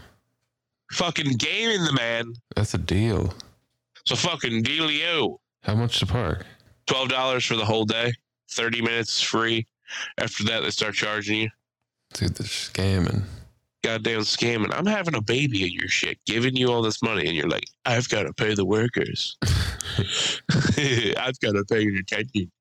Fucking 0.91 1.37
gaming 1.37 1.83
the 1.83 1.93
man. 1.93 2.33
That's 2.55 2.73
a 2.73 2.77
deal. 2.77 3.33
It's 4.01 4.11
a 4.11 4.15
fucking 4.15 4.63
dealio. 4.63 5.37
How 5.63 5.75
much 5.75 5.99
to 5.99 6.05
park? 6.05 6.45
$12 6.87 7.47
for 7.47 7.55
the 7.55 7.65
whole 7.65 7.85
day, 7.85 8.13
30 8.51 8.81
minutes 8.81 9.21
free. 9.21 9.65
After 10.19 10.43
that, 10.45 10.61
they 10.61 10.69
start 10.69 10.93
charging 10.93 11.41
you. 11.41 11.49
Dude, 12.13 12.35
they're 12.35 12.47
scamming. 12.47 13.23
Goddamn 13.83 14.21
scamming. 14.21 14.73
I'm 14.73 14.85
having 14.85 15.15
a 15.15 15.21
baby 15.21 15.63
in 15.63 15.71
your 15.71 15.87
shit, 15.87 16.17
giving 16.25 16.55
you 16.55 16.71
all 16.71 16.81
this 16.81 17.01
money, 17.01 17.27
and 17.27 17.35
you're 17.35 17.49
like, 17.49 17.65
I've 17.85 18.09
got 18.09 18.23
to 18.23 18.33
pay 18.33 18.55
the 18.55 18.65
workers. 18.65 19.37
I've 19.43 21.39
got 21.39 21.53
to 21.53 21.63
pay 21.69 21.81
your 21.81 21.99
attention. 21.99 22.51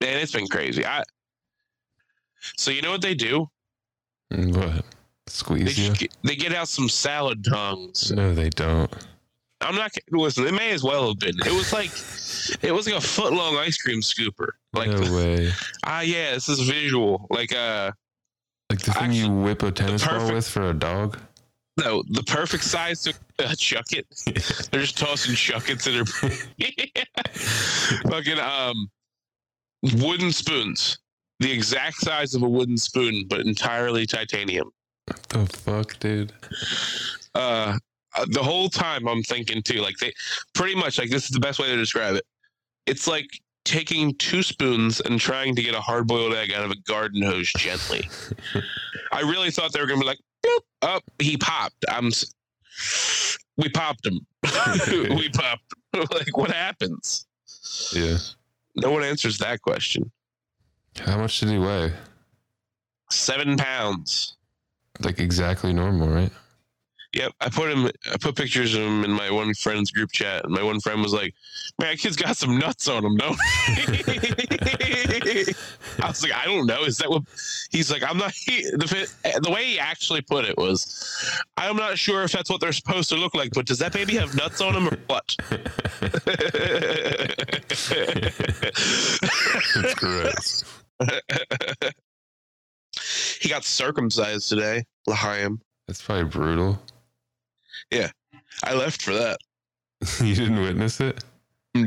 Man, 0.00 0.18
it's 0.18 0.32
been 0.32 0.46
crazy. 0.46 0.86
I 0.86 1.02
so 2.56 2.70
you 2.70 2.82
know 2.82 2.92
what 2.92 3.02
they 3.02 3.14
do? 3.14 3.48
what? 4.30 4.50
They 4.54 4.84
Squeeze 5.26 5.78
you? 5.78 5.92
get, 5.94 6.16
they 6.22 6.36
get 6.36 6.54
out 6.54 6.68
some 6.68 6.88
salad 6.88 7.44
tongs. 7.44 8.10
No, 8.12 8.32
they 8.32 8.50
don't. 8.50 8.92
I'm 9.60 9.74
not 9.74 9.92
listen. 10.10 10.46
It 10.46 10.54
may 10.54 10.70
as 10.70 10.82
well 10.84 11.08
have 11.08 11.18
been. 11.18 11.34
It 11.44 11.52
was 11.52 11.72
like 11.72 11.90
it 12.62 12.72
was 12.72 12.86
like 12.86 12.96
a 12.96 13.00
foot 13.00 13.32
long 13.32 13.56
ice 13.56 13.76
cream 13.76 14.00
scooper. 14.00 14.50
Like 14.72 14.90
no 14.90 15.00
way. 15.14 15.52
ah 15.84 16.00
yeah, 16.00 16.32
this 16.34 16.48
is 16.48 16.60
visual. 16.60 17.26
Like 17.28 17.52
uh 17.52 17.92
Like 18.70 18.80
the 18.80 18.92
thing 18.92 19.12
you 19.12 19.30
whip 19.30 19.62
a 19.62 19.70
tennis 19.70 20.06
ball 20.06 20.32
with 20.32 20.48
for 20.48 20.70
a 20.70 20.74
dog? 20.74 21.18
no, 21.78 22.02
the 22.10 22.22
perfect 22.24 22.64
size 22.64 23.02
to 23.02 23.14
uh, 23.38 23.54
chuck 23.54 23.86
it. 23.92 24.06
They're 24.70 24.80
just 24.80 24.98
tossing 24.98 25.34
chuckets 25.34 25.86
in 25.86 25.94
their 25.94 26.04
fucking 28.10 28.38
um 28.38 28.90
wooden 29.96 30.32
spoons. 30.32 30.98
The 31.40 31.52
exact 31.52 31.98
size 31.98 32.34
of 32.34 32.42
a 32.42 32.48
wooden 32.48 32.76
spoon, 32.76 33.24
but 33.28 33.40
entirely 33.40 34.06
titanium. 34.06 34.70
the 35.28 35.46
fuck, 35.46 35.98
dude? 36.00 36.32
Uh 37.34 37.78
uh, 38.14 38.24
the 38.30 38.42
whole 38.42 38.68
time 38.68 39.06
I'm 39.06 39.22
thinking 39.22 39.62
too, 39.62 39.80
like 39.80 39.96
they 39.98 40.12
pretty 40.54 40.74
much 40.74 40.98
like 40.98 41.10
this 41.10 41.24
is 41.24 41.30
the 41.30 41.40
best 41.40 41.60
way 41.60 41.68
to 41.68 41.76
describe 41.76 42.16
it. 42.16 42.24
It's 42.86 43.06
like 43.06 43.28
taking 43.68 44.14
two 44.14 44.42
spoons 44.42 45.00
and 45.00 45.20
trying 45.20 45.54
to 45.54 45.62
get 45.62 45.74
a 45.74 45.80
hard 45.80 46.06
boiled 46.06 46.34
egg 46.34 46.52
out 46.52 46.64
of 46.64 46.70
a 46.70 46.76
garden 46.76 47.22
hose 47.22 47.52
gently. 47.52 48.08
I 49.12 49.20
really 49.20 49.50
thought 49.50 49.72
they 49.72 49.80
were 49.80 49.86
gonna 49.86 50.00
be 50.00 50.06
like, 50.06 50.20
Boop, 50.44 50.60
up, 50.82 51.02
he 51.18 51.36
popped. 51.36 51.84
I'm 51.88 52.10
we 53.56 53.68
popped 53.68 54.06
him. 54.06 54.26
we 55.16 55.28
popped. 55.34 55.74
like 55.94 56.36
what 56.36 56.50
happens? 56.50 57.26
Yeah. 57.92 58.16
No 58.76 58.90
one 58.90 59.04
answers 59.04 59.38
that 59.38 59.60
question. 59.60 60.10
How 61.00 61.18
much 61.18 61.40
did 61.40 61.50
he 61.50 61.58
weigh? 61.58 61.92
Seven 63.10 63.56
pounds. 63.56 64.36
Like 65.00 65.18
exactly 65.18 65.72
normal, 65.72 66.08
right? 66.08 66.32
Yep, 67.14 67.32
I 67.40 67.48
put 67.48 67.70
him. 67.70 67.86
I 68.12 68.16
put 68.20 68.36
pictures 68.36 68.74
of 68.74 68.82
him 68.82 69.02
in 69.02 69.10
my 69.10 69.30
one 69.30 69.54
friend's 69.54 69.90
group 69.90 70.12
chat, 70.12 70.44
and 70.44 70.52
my 70.52 70.62
one 70.62 70.78
friend 70.78 71.00
was 71.00 71.14
like, 71.14 71.34
"Man, 71.80 71.96
kid's 71.96 72.16
got 72.16 72.36
some 72.36 72.58
nuts 72.58 72.86
on 72.86 73.02
him, 73.02 73.16
don't 73.16 73.38
he?" 73.66 74.04
I 76.02 76.06
was 76.06 76.22
like, 76.22 76.34
"I 76.34 76.44
don't 76.44 76.66
know. 76.66 76.84
Is 76.84 76.98
that 76.98 77.08
what?" 77.08 77.22
He's 77.70 77.90
like, 77.90 78.02
"I'm 78.02 78.18
not." 78.18 78.34
He, 78.48 78.62
the 78.62 79.40
the 79.42 79.50
way 79.50 79.64
he 79.64 79.78
actually 79.78 80.20
put 80.20 80.44
it 80.44 80.58
was, 80.58 81.42
"I'm 81.56 81.76
not 81.76 81.96
sure 81.98 82.24
if 82.24 82.32
that's 82.32 82.50
what 82.50 82.60
they're 82.60 82.72
supposed 82.72 83.08
to 83.08 83.16
look 83.16 83.34
like, 83.34 83.52
but 83.54 83.64
does 83.64 83.78
that 83.78 83.94
baby 83.94 84.14
have 84.16 84.34
nuts 84.34 84.60
on 84.60 84.74
him 84.74 84.88
or 84.88 84.98
what?" 85.06 85.34
That's 89.74 89.94
gross. 89.94 90.64
he 93.40 93.48
got 93.48 93.64
circumcised 93.64 94.48
today, 94.50 94.84
L'chaim. 95.06 95.60
That's 95.86 96.02
probably 96.02 96.24
brutal. 96.24 96.78
I 98.64 98.74
left 98.74 99.02
for 99.02 99.12
that. 99.14 99.38
you 100.22 100.34
didn't 100.34 100.60
witness 100.60 101.00
it? 101.00 101.24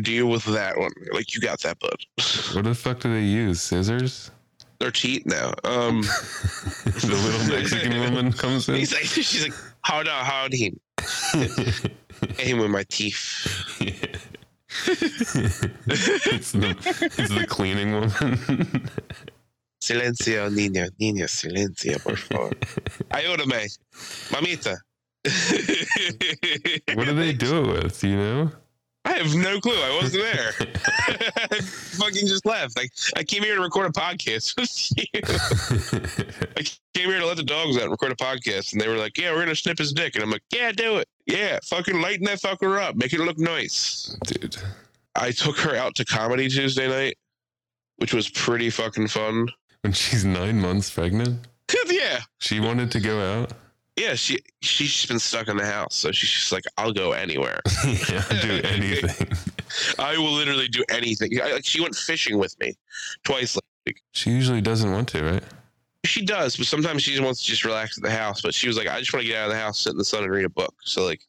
Deal 0.02 0.28
with 0.28 0.46
that 0.46 0.78
one. 0.78 0.92
Like 1.12 1.34
you 1.34 1.42
got 1.42 1.60
that, 1.62 1.80
bud. 1.80 1.98
What 2.54 2.66
the 2.66 2.76
fuck 2.76 3.00
do 3.00 3.14
they 3.14 3.24
use? 3.24 3.62
Scissors? 3.62 4.32
They're 4.80 4.92
teeth 4.92 5.26
now. 5.26 5.54
Um, 5.64 6.02
the 6.86 7.10
little 7.12 7.56
Mexican 7.56 8.00
woman 8.00 8.32
comes 8.32 8.70
in. 8.70 8.76
he's 8.76 8.94
like, 8.94 9.04
she's 9.04 9.44
like, 9.44 9.54
hold 9.84 10.08
on, 10.08 10.26
hold 10.26 10.54
him, 10.54 10.80
hit 11.32 12.48
him 12.48 12.60
with 12.60 12.72
my 12.72 12.84
teeth. 12.84 13.48
it's, 14.88 16.52
the, 16.54 16.76
it's 17.18 17.30
the 17.30 17.46
cleaning 17.48 17.94
woman. 17.94 18.90
Silencio, 19.82 20.50
niño, 20.50 20.88
niño, 21.00 21.28
silencio, 21.28 22.00
por 22.04 22.18
favor. 22.18 22.56
Ayúdame, 23.10 23.68
mamita. 24.32 24.80
What 25.24 27.06
do 27.06 27.14
they 27.16 27.34
do 27.34 27.64
it 27.64 27.84
with? 27.84 28.04
You 28.04 28.16
know? 28.18 28.52
I 29.04 29.14
have 29.14 29.34
no 29.36 29.60
clue. 29.60 29.74
I 29.74 30.00
wasn't 30.02 30.24
there. 30.24 30.52
I 31.52 31.60
fucking 31.62 32.28
just 32.28 32.46
left. 32.46 32.78
Like 32.78 32.92
I 33.18 33.24
came 33.24 33.42
here 33.42 33.56
to 33.56 33.62
record 33.62 33.88
a 33.88 33.92
podcast 33.92 34.56
with 34.60 34.92
you. 34.98 36.50
I 36.58 36.62
came 36.94 37.10
here 37.10 37.20
to 37.20 37.26
let 37.26 37.38
the 37.38 37.44
dogs 37.44 37.78
out 37.78 37.84
and 37.84 37.92
record 37.92 38.12
a 38.12 38.16
podcast, 38.16 38.74
and 38.74 38.82
they 38.82 38.88
were 38.88 38.98
like, 38.98 39.18
"Yeah, 39.18 39.32
we're 39.32 39.40
gonna 39.40 39.56
snip 39.56 39.80
his 39.80 39.92
dick," 39.92 40.16
and 40.16 40.24
I'm 40.24 40.30
like, 40.30 40.44
"Yeah, 40.52 40.72
do 40.72 40.98
it. 40.98 41.08
Yeah, 41.26 41.60
fucking 41.64 42.00
lighten 42.00 42.26
that 42.26 42.42
fucker 42.42 42.80
up, 42.80 42.96
make 42.96 43.14
it 43.14 43.20
look 43.20 43.40
nice." 43.40 44.16
Dude. 44.26 44.58
I 45.16 45.32
took 45.32 45.58
her 45.60 45.76
out 45.76 45.96
to 45.96 46.06
comedy 46.06 46.48
Tuesday 46.48 46.88
night, 46.88 47.18
which 47.98 48.14
was 48.14 48.30
pretty 48.30 48.70
fucking 48.70 49.08
fun. 49.08 49.50
When 49.82 49.94
she's 49.94 50.24
nine 50.24 50.60
months 50.60 50.92
pregnant, 50.92 51.48
yeah, 51.88 52.22
she 52.38 52.60
wanted 52.60 52.92
to 52.92 53.00
go 53.00 53.20
out. 53.20 53.54
Yeah. 53.98 54.16
She 54.16 54.40
she's 54.62 55.06
been 55.06 55.20
stuck 55.20 55.48
in 55.48 55.58
the 55.58 55.66
house, 55.66 55.96
so 55.96 56.12
she's 56.12 56.30
just 56.30 56.52
like, 56.52 56.64
"I'll 56.78 56.94
go 56.94 57.12
anywhere. 57.12 57.60
yeah, 57.86 58.24
do 58.42 58.62
anything. 58.64 59.32
I 60.00 60.18
will 60.18 60.34
literally 60.34 60.68
do 60.68 60.84
anything." 60.90 61.42
I, 61.42 61.54
like 61.54 61.66
she 61.66 61.82
went 61.82 61.96
fishing 61.96 62.38
with 62.38 62.60
me 62.60 62.74
twice. 63.24 63.58
She 64.14 64.30
usually 64.30 64.62
doesn't 64.62 64.92
want 64.92 65.10
to, 65.10 65.24
right? 65.24 65.44
She 66.04 66.26
does, 66.26 66.58
but 66.58 66.66
sometimes 66.66 67.04
she 67.04 67.12
just 67.12 67.24
wants 67.24 67.42
to 67.42 67.48
just 67.48 67.64
relax 67.64 67.98
at 67.98 68.04
the 68.04 68.12
house. 68.12 68.42
But 68.42 68.56
she 68.56 68.68
was 68.68 68.76
like, 68.76 68.88
I 68.88 69.00
just 69.00 69.14
want 69.14 69.24
to 69.24 69.28
get 69.28 69.38
out 69.38 69.50
of 69.50 69.54
the 69.54 69.60
house, 69.60 69.80
sit 69.82 69.92
in 69.92 69.98
the 69.98 70.06
sun, 70.06 70.24
and 70.24 70.32
read 70.32 70.46
a 70.46 70.50
book. 70.50 70.74
So 70.84 71.06
like, 71.06 71.22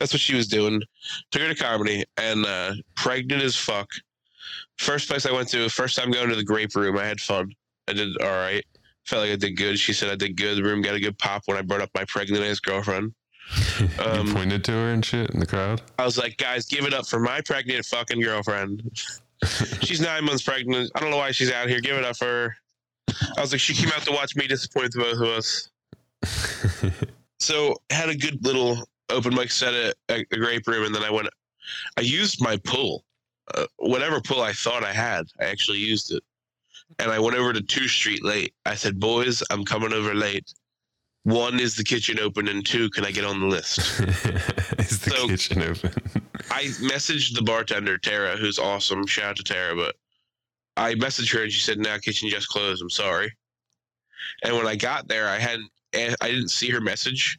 that's 0.00 0.12
what 0.12 0.20
she 0.20 0.34
was 0.34 0.48
doing. 0.48 0.82
Took 1.30 1.42
her 1.42 1.48
to 1.48 1.54
comedy, 1.54 2.04
and 2.16 2.46
uh, 2.46 2.74
pregnant 2.94 3.42
as 3.42 3.56
fuck. 3.56 3.88
First 4.78 5.08
place 5.08 5.26
I 5.26 5.32
went 5.32 5.48
to, 5.50 5.68
first 5.68 5.96
time 5.96 6.10
going 6.10 6.28
to 6.30 6.36
the 6.36 6.44
grape 6.44 6.74
room. 6.74 6.96
I 6.98 7.04
had 7.04 7.20
fun. 7.20 7.52
I 7.88 7.92
did 7.92 8.20
all 8.20 8.28
right. 8.28 8.64
Felt 9.06 9.22
like 9.22 9.32
I 9.32 9.36
did 9.36 9.56
good. 9.56 9.78
She 9.78 9.92
said 9.92 10.10
I 10.10 10.16
did 10.16 10.36
good. 10.36 10.58
The 10.58 10.62
room 10.62 10.82
got 10.82 10.94
a 10.94 11.00
good 11.00 11.18
pop 11.18 11.42
when 11.46 11.56
I 11.56 11.62
brought 11.62 11.80
up 11.80 11.90
my 11.94 12.04
pregnant 12.04 12.44
ass 12.44 12.60
girlfriend. 12.60 13.14
Um, 14.04 14.26
you 14.26 14.34
pointed 14.34 14.64
to 14.64 14.72
her 14.72 14.88
and 14.88 15.04
shit 15.04 15.30
in 15.30 15.38
the 15.38 15.46
crowd. 15.46 15.80
I 15.98 16.04
was 16.04 16.18
like, 16.18 16.36
guys, 16.36 16.66
give 16.66 16.84
it 16.84 16.92
up 16.92 17.06
for 17.06 17.20
my 17.20 17.40
pregnant 17.42 17.84
fucking 17.84 18.20
girlfriend. 18.20 18.90
she's 19.82 20.00
nine 20.00 20.24
months 20.24 20.42
pregnant. 20.42 20.90
I 20.94 21.00
don't 21.00 21.10
know 21.10 21.18
why 21.18 21.30
she's 21.30 21.52
out 21.52 21.68
here. 21.68 21.80
Give 21.80 21.96
it 21.96 22.04
up 22.04 22.16
for 22.16 22.24
her. 22.24 22.56
I 23.36 23.40
was 23.40 23.52
like, 23.52 23.60
she 23.60 23.74
came 23.74 23.90
out 23.90 24.02
to 24.02 24.12
watch 24.12 24.34
me 24.34 24.46
disappoint 24.46 24.92
the 24.92 24.98
both 24.98 25.20
of 25.20 25.28
us. 25.28 25.70
So 27.38 27.76
had 27.90 28.08
a 28.08 28.16
good 28.16 28.44
little 28.44 28.88
open 29.10 29.34
mic 29.34 29.50
set 29.50 29.74
at 29.74 29.94
a, 30.08 30.26
a 30.32 30.36
grape 30.36 30.66
room, 30.66 30.84
and 30.84 30.94
then 30.94 31.02
I 31.02 31.10
went. 31.10 31.28
I 31.96 32.00
used 32.00 32.42
my 32.42 32.56
pull, 32.64 33.04
uh, 33.54 33.66
whatever 33.76 34.20
pull 34.20 34.40
I 34.42 34.52
thought 34.52 34.84
I 34.84 34.92
had. 34.92 35.26
I 35.40 35.44
actually 35.44 35.78
used 35.78 36.12
it, 36.12 36.22
and 36.98 37.10
I 37.10 37.18
went 37.18 37.36
over 37.36 37.52
to 37.52 37.60
Two 37.60 37.88
Street 37.88 38.24
late. 38.24 38.54
I 38.64 38.74
said, 38.74 38.98
"Boys, 39.00 39.42
I'm 39.50 39.64
coming 39.64 39.92
over 39.92 40.14
late. 40.14 40.52
One 41.24 41.58
is 41.58 41.74
the 41.74 41.84
kitchen 41.84 42.20
open, 42.20 42.46
and 42.48 42.64
two, 42.64 42.88
can 42.90 43.04
I 43.04 43.10
get 43.10 43.24
on 43.24 43.40
the 43.40 43.46
list?" 43.46 43.78
Is 44.78 45.00
the 45.00 45.10
So- 45.16 45.26
kitchen 45.28 45.62
open? 45.62 45.92
I 46.50 46.64
messaged 46.80 47.34
the 47.34 47.42
bartender 47.42 47.98
Tara, 47.98 48.36
who's 48.36 48.58
awesome. 48.58 49.06
Shout 49.06 49.30
out 49.30 49.36
to 49.36 49.42
Tara, 49.42 49.74
but 49.74 49.96
I 50.76 50.94
messaged 50.94 51.32
her 51.34 51.42
and 51.42 51.52
she 51.52 51.60
said, 51.60 51.78
"Now 51.78 51.98
kitchen 51.98 52.28
just 52.30 52.48
closed. 52.48 52.80
I'm 52.82 52.90
sorry." 52.90 53.34
And 54.44 54.56
when 54.56 54.66
I 54.66 54.76
got 54.76 55.08
there, 55.08 55.28
I 55.28 55.38
hadn't, 55.38 55.70
eh, 55.92 56.14
I 56.20 56.28
didn't 56.30 56.48
see 56.50 56.68
her 56.70 56.80
message, 56.80 57.38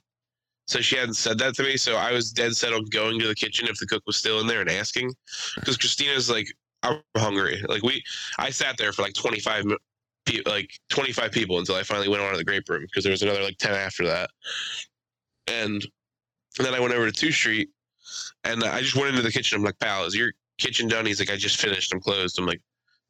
so 0.67 0.81
she 0.81 0.95
hadn't 0.97 1.13
said 1.15 1.37
that 1.39 1.55
to 1.55 1.63
me. 1.63 1.77
So 1.77 1.95
I 1.95 2.11
was 2.11 2.31
dead 2.31 2.55
set 2.55 2.73
on 2.73 2.83
going 2.85 3.19
to 3.19 3.27
the 3.27 3.35
kitchen 3.35 3.67
if 3.67 3.77
the 3.77 3.85
cook 3.87 4.03
was 4.05 4.17
still 4.17 4.39
in 4.41 4.47
there 4.47 4.61
and 4.61 4.69
asking, 4.69 5.13
because 5.55 5.77
Christina's 5.77 6.29
like, 6.29 6.47
"I'm 6.83 7.01
hungry." 7.15 7.63
Like 7.67 7.83
we, 7.83 8.03
I 8.37 8.49
sat 8.49 8.77
there 8.77 8.93
for 8.93 9.01
like 9.01 9.13
25, 9.13 9.65
mi- 9.65 9.77
pe- 10.25 10.41
like 10.45 10.71
25 10.89 11.31
people 11.31 11.59
until 11.59 11.75
I 11.75 11.83
finally 11.83 12.09
went 12.09 12.21
on 12.21 12.31
to 12.31 12.37
the 12.37 12.43
grape 12.43 12.69
room 12.69 12.81
because 12.81 13.03
there 13.03 13.11
was 13.11 13.23
another 13.23 13.43
like 13.43 13.57
10 13.57 13.73
after 13.73 14.05
that, 14.07 14.29
and, 15.47 15.85
and 16.57 16.65
then 16.65 16.73
I 16.73 16.79
went 16.79 16.93
over 16.93 17.05
to 17.05 17.11
Two 17.11 17.31
Street 17.31 17.69
and 18.43 18.63
I 18.63 18.81
just 18.81 18.95
went 18.95 19.09
into 19.09 19.21
the 19.21 19.31
kitchen. 19.31 19.57
I'm 19.57 19.63
like, 19.63 19.79
pal, 19.79 20.05
is 20.05 20.15
your 20.15 20.31
kitchen 20.57 20.87
done? 20.87 21.05
He's 21.05 21.19
like, 21.19 21.31
I 21.31 21.35
just 21.35 21.59
finished. 21.59 21.93
I'm 21.93 21.99
closed. 21.99 22.39
I'm 22.39 22.45
like, 22.45 22.61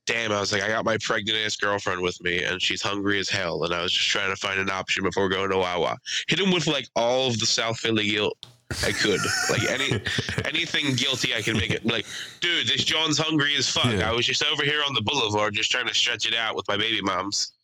damn. 0.06 0.32
I 0.32 0.40
was 0.40 0.52
like, 0.52 0.64
I 0.64 0.70
got 0.70 0.86
my 0.86 0.98
pregnant 1.02 1.38
ass 1.38 1.56
girlfriend 1.56 2.02
with 2.02 2.22
me 2.24 2.44
and 2.44 2.62
she's 2.62 2.82
hungry 2.82 3.20
as 3.20 3.30
hell. 3.30 3.64
And 3.64 3.74
I 3.74 3.82
was 3.82 3.92
just 3.92 4.10
trying 4.10 4.30
to 4.30 4.36
find 4.36 4.60
an 4.60 4.70
option 4.70 5.04
before 5.04 5.30
going 5.30 5.50
to 5.52 5.58
Wawa. 5.58 5.98
Hit 6.28 6.40
him 6.40 6.52
with 6.52 6.68
like 6.68 6.88
all 6.96 7.28
of 7.28 7.40
the 7.40 7.46
South 7.46 7.78
Philly 7.80 8.10
guilt 8.10 8.38
I 8.84 8.92
could. 8.92 9.20
like 9.50 9.64
any 9.70 10.02
anything 10.46 10.96
guilty 10.96 11.34
I 11.34 11.42
can 11.42 11.56
make 11.56 11.72
it. 11.72 11.86
Like, 11.86 12.06
dude, 12.42 12.68
this 12.68 12.84
John's 12.84 13.18
hungry 13.18 13.56
as 13.56 13.70
fuck. 13.70 13.94
Yeah. 13.94 14.10
I 14.10 14.14
was 14.14 14.26
just 14.26 14.44
over 14.44 14.64
here 14.64 14.82
on 14.86 14.94
the 14.94 15.02
boulevard 15.02 15.54
just 15.54 15.72
trying 15.72 15.88
to 15.88 15.94
stretch 15.94 16.28
it 16.28 16.36
out 16.36 16.56
with 16.56 16.68
my 16.68 16.78
baby 16.78 17.02
moms. 17.02 17.54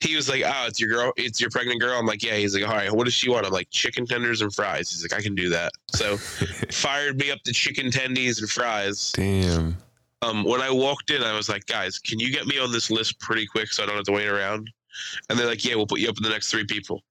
He 0.00 0.14
was 0.14 0.28
like, 0.28 0.44
"Oh, 0.46 0.66
it's 0.66 0.78
your 0.80 0.88
girl. 0.88 1.12
It's 1.16 1.40
your 1.40 1.50
pregnant 1.50 1.80
girl." 1.80 1.98
I'm 1.98 2.06
like, 2.06 2.22
"Yeah." 2.22 2.36
He's 2.36 2.54
like, 2.54 2.66
"All 2.68 2.74
right, 2.74 2.92
what 2.92 3.04
does 3.04 3.14
she 3.14 3.28
want?" 3.28 3.46
I'm 3.46 3.52
like, 3.52 3.68
"Chicken 3.70 4.06
tenders 4.06 4.42
and 4.42 4.54
fries." 4.54 4.90
He's 4.90 5.02
like, 5.02 5.18
"I 5.18 5.20
can 5.20 5.34
do 5.34 5.48
that." 5.48 5.72
So, 5.88 6.16
fired 6.70 7.18
me 7.18 7.32
up 7.32 7.42
to 7.42 7.52
chicken 7.52 7.90
tendies 7.90 8.40
and 8.40 8.48
fries. 8.48 9.10
Damn. 9.12 9.76
Um, 10.22 10.44
when 10.44 10.60
I 10.60 10.70
walked 10.70 11.10
in, 11.10 11.22
I 11.22 11.34
was 11.34 11.48
like, 11.48 11.66
"Guys, 11.66 11.98
can 11.98 12.20
you 12.20 12.30
get 12.30 12.46
me 12.46 12.60
on 12.60 12.70
this 12.70 12.90
list 12.90 13.18
pretty 13.18 13.44
quick 13.46 13.72
so 13.72 13.82
I 13.82 13.86
don't 13.86 13.96
have 13.96 14.04
to 14.04 14.12
wait 14.12 14.28
around?" 14.28 14.70
And 15.28 15.38
they're 15.38 15.48
like, 15.48 15.64
"Yeah, 15.64 15.74
we'll 15.74 15.86
put 15.86 15.98
you 15.98 16.08
up 16.08 16.16
in 16.16 16.22
the 16.22 16.30
next 16.30 16.50
three 16.50 16.64
people." 16.64 17.02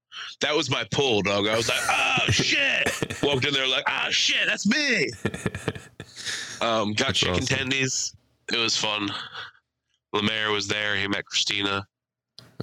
That 0.42 0.56
was 0.56 0.70
my 0.70 0.86
pull, 0.92 1.22
dog. 1.24 1.48
I 1.48 1.56
was 1.58 1.68
like, 1.70 1.80
"Oh 1.90 2.26
shit!" 2.32 3.22
Walked 3.24 3.46
in 3.46 3.54
there 3.54 3.68
like, 3.68 3.84
"Oh 3.88 4.10
shit, 4.12 4.46
that's 4.48 4.66
me." 4.68 5.10
Um, 6.60 6.94
got 6.94 7.08
That's 7.10 7.20
chicken 7.20 7.36
awesome. 7.44 7.70
tendies. 7.70 8.16
It 8.52 8.58
was 8.58 8.76
fun. 8.76 9.10
Lemaire 10.12 10.50
was 10.52 10.68
there. 10.68 10.96
He 10.96 11.08
met 11.08 11.24
Christina. 11.26 11.86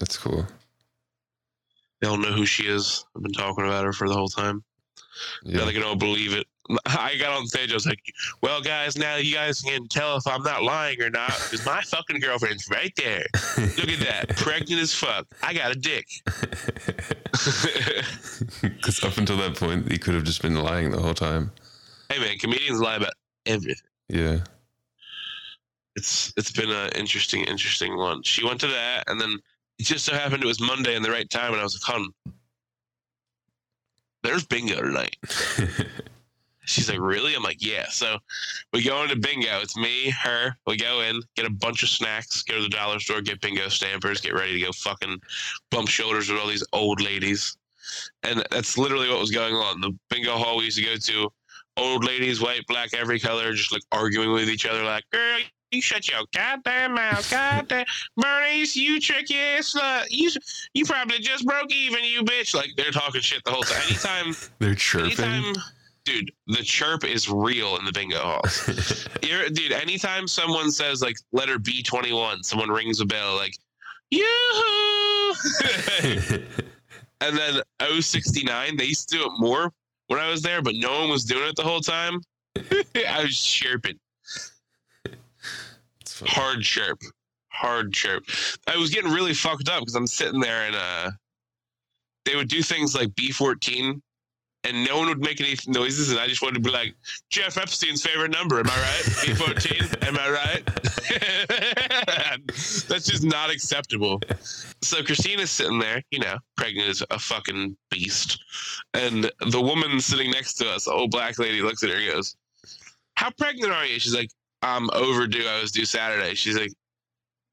That's 0.01 0.19
cool. 0.19 0.45
They 2.01 2.09
don't 2.09 2.21
know 2.21 2.33
who 2.33 2.45
she 2.45 2.64
is. 2.64 3.05
I've 3.14 3.23
been 3.23 3.31
talking 3.33 3.64
about 3.64 3.85
her 3.85 3.93
for 3.93 4.09
the 4.09 4.14
whole 4.14 4.27
time. 4.27 4.64
Now 5.45 5.61
Yeah. 5.61 5.64
they 5.67 5.73
can 5.75 5.85
all 5.85 5.95
believe 5.95 6.33
it. 6.35 6.49
I 6.87 7.16
got 7.18 7.37
on 7.37 7.46
stage. 7.46 7.70
I 7.70 7.74
was 7.74 7.87
like, 7.87 8.00
"Well, 8.42 8.61
guys, 8.62 8.96
now 8.96 9.16
you 9.16 9.35
guys 9.35 9.61
can 9.61 9.87
tell 9.88 10.16
if 10.16 10.27
I'm 10.27 10.42
not 10.42 10.62
lying 10.62 11.00
or 11.03 11.11
not 11.11 11.29
because 11.29 11.64
my 11.66 11.81
fucking 11.83 12.20
girlfriend's 12.20 12.68
right 12.70 12.92
there. 12.96 13.24
Look 13.57 13.88
at 13.88 14.00
that, 14.00 14.29
pregnant 14.37 14.81
as 14.81 14.94
fuck. 14.94 15.27
I 15.42 15.53
got 15.55 15.72
a 15.72 15.74
dick." 15.74 16.07
Because 18.62 19.03
up 19.05 19.16
until 19.18 19.37
that 19.38 19.57
point, 19.57 19.90
he 19.90 19.98
could 19.98 20.14
have 20.14 20.24
just 20.24 20.40
been 20.42 20.55
lying 20.55 20.90
the 20.90 21.00
whole 21.00 21.14
time. 21.14 21.50
hey 22.09 22.18
man, 22.18 22.38
comedians 22.38 22.81
lie 22.81 22.96
about 22.96 23.12
everything. 23.46 23.83
Yeah. 24.09 24.38
It's 25.96 26.33
it's 26.37 26.50
been 26.50 26.70
an 26.70 26.90
interesting, 26.96 27.44
interesting 27.44 27.96
one. 27.96 28.22
She 28.22 28.44
went 28.44 28.61
to 28.61 28.66
that, 28.68 29.05
and 29.09 29.20
then 29.20 29.38
it 29.79 29.85
just 29.85 30.05
so 30.05 30.14
happened 30.14 30.42
it 30.42 30.46
was 30.46 30.61
Monday 30.61 30.96
in 30.96 31.03
the 31.03 31.11
right 31.11 31.29
time, 31.29 31.53
and 31.53 31.61
I 31.61 31.64
was 31.64 31.74
like, 31.74 31.94
"Hun, 31.94 32.09
there's 34.22 34.44
bingo 34.44 34.81
tonight." 34.81 35.16
She's 36.66 36.88
like, 36.88 37.00
really? 37.00 37.35
I'm 37.35 37.42
like, 37.42 37.64
yeah. 37.64 37.87
So 37.90 38.18
we 38.72 38.83
go 38.83 39.03
into 39.03 39.16
bingo. 39.16 39.61
It's 39.61 39.77
me, 39.77 40.11
her. 40.11 40.57
We 40.66 40.77
go 40.77 41.00
in, 41.03 41.20
get 41.37 41.46
a 41.46 41.50
bunch 41.50 41.83
of 41.83 41.88
snacks, 41.88 42.42
go 42.42 42.57
to 42.57 42.62
the 42.62 42.68
dollar 42.68 42.98
store, 43.00 43.20
get 43.20 43.40
bingo 43.40 43.68
stampers, 43.68 44.20
get 44.20 44.35
ready 44.35 44.59
to 44.59 44.66
go 44.66 44.72
fucking 44.72 45.20
bump 45.70 45.88
shoulders 45.88 46.31
with 46.31 46.40
all 46.40 46.48
these 46.48 46.64
old 46.72 47.00
ladies. 47.00 47.57
And 48.22 48.42
that's 48.50 48.79
literally 48.79 49.09
what 49.11 49.20
was 49.20 49.31
going 49.31 49.55
on. 49.55 49.81
The 49.81 49.96
bingo 50.09 50.37
hall 50.37 50.57
we 50.57 50.64
used 50.64 50.79
to 50.79 50.85
go 50.85 50.96
to 50.96 51.33
old 51.77 52.05
ladies, 52.05 52.40
white, 52.40 52.66
black, 52.66 52.94
every 52.94 53.20
color, 53.20 53.53
just 53.53 53.72
like 53.72 53.83
arguing 53.92 54.33
with 54.33 54.48
each 54.48 54.64
other, 54.64 54.83
like, 54.85 55.05
girl, 55.11 55.38
you 55.70 55.83
shut 55.83 56.09
your 56.09 56.20
goddamn 56.35 56.94
mouth, 56.94 57.29
goddamn 57.31 57.85
Bernice, 58.16 58.77
you 58.77 59.00
tricky 59.00 59.37
ass 59.37 59.74
slut. 59.74 60.07
You 60.11 60.31
you 60.72 60.85
probably 60.87 61.18
just 61.18 61.44
broke 61.44 61.72
even, 61.72 62.05
you 62.05 62.22
bitch. 62.22 62.55
Like 62.55 62.70
they're 62.77 62.92
talking 62.92 63.20
shit 63.20 63.42
the 63.44 63.50
whole 63.50 63.62
time. 63.64 63.83
Anytime, 63.88 64.35
They're 64.61 64.74
chirping. 64.74 65.24
anytime, 65.24 65.55
dude, 66.05 66.33
the 66.47 66.62
chirp 66.62 67.05
is 67.05 67.29
real 67.29 67.77
in 67.77 67.85
the 67.85 67.93
bingo 67.93 68.19
halls. 68.19 69.09
You're, 69.23 69.49
dude, 69.49 69.73
anytime 69.73 70.29
someone 70.29 70.71
says 70.71 71.03
like 71.03 71.17
letter 71.33 71.59
B 71.59 71.83
twenty 71.83 72.12
one, 72.12 72.43
someone 72.43 72.69
rings 72.69 73.01
a 73.01 73.07
bell 73.07 73.37
like, 73.37 73.57
yoo-hoo! 74.11 75.35
and 77.21 77.37
then 77.37 77.62
069, 78.01 78.77
they 78.77 78.85
used 78.85 79.09
to 79.09 79.17
do 79.17 79.25
it 79.25 79.33
more 79.38 79.73
when 80.09 80.21
I 80.21 80.31
was 80.31 80.43
there, 80.43 80.62
but 80.62 80.75
no 80.75 81.01
one 81.01 81.11
was 81.11 81.25
doing 81.25 81.49
it 81.49 81.57
the 81.57 81.62
whole 81.62 81.81
time. 81.81 82.21
I 82.57 83.23
was 83.23 83.40
chirping. 83.43 83.99
Hard 86.27 86.62
chirp 86.62 87.01
hard 87.55 87.93
chirp 87.93 88.25
i 88.67 88.77
was 88.77 88.90
getting 88.90 89.12
really 89.12 89.33
fucked 89.33 89.69
up 89.69 89.81
because 89.81 89.95
i'm 89.95 90.09
sitting 90.09 90.40
there 90.40 90.67
and 90.67 90.75
uh 90.75 91.11
they 92.25 92.35
would 92.35 92.49
do 92.49 92.62
things 92.62 92.95
like 92.95 93.09
b14 93.11 94.01
and 94.64 94.85
no 94.85 94.98
one 94.98 95.09
would 95.09 95.20
make 95.20 95.40
any 95.40 95.57
noises 95.66 96.11
and 96.11 96.18
i 96.18 96.27
just 96.27 96.42
wanted 96.42 96.55
to 96.55 96.61
be 96.61 96.70
like 96.70 96.94
jeff 97.31 97.57
epstein's 97.57 98.03
favorite 98.03 98.31
number 98.31 98.59
am 98.59 98.66
i 98.68 98.81
right 98.81 99.05
b14 99.05 100.07
am 100.09 100.18
i 100.18 100.31
right 100.31 100.64
that's 102.88 103.07
just 103.07 103.24
not 103.24 103.50
acceptable 103.50 104.20
so 104.83 105.03
christina's 105.03 105.50
sitting 105.50 105.79
there 105.79 106.03
you 106.11 106.18
know 106.18 106.37
pregnant 106.57 106.88
as 106.88 107.03
a 107.11 107.18
fucking 107.18 107.77
beast 107.90 108.42
and 108.94 109.31
the 109.50 109.61
woman 109.61 110.00
sitting 110.00 110.31
next 110.31 110.55
to 110.55 110.68
us 110.68 110.85
the 110.85 110.92
old 110.92 111.11
black 111.11 111.38
lady 111.38 111.62
looks 111.62 111.83
at 111.83 111.90
her 111.90 111.96
and 111.96 112.12
goes 112.12 112.37
how 113.16 113.31
pregnant 113.31 113.72
are 113.72 113.87
you 113.87 113.98
she's 113.98 114.14
like 114.14 114.31
I'm 114.64 114.88
overdue. 114.94 115.46
I 115.46 115.61
was 115.61 115.70
due 115.70 115.85
Saturday. 115.85 116.35
She's 116.35 116.59
like, 116.59 116.72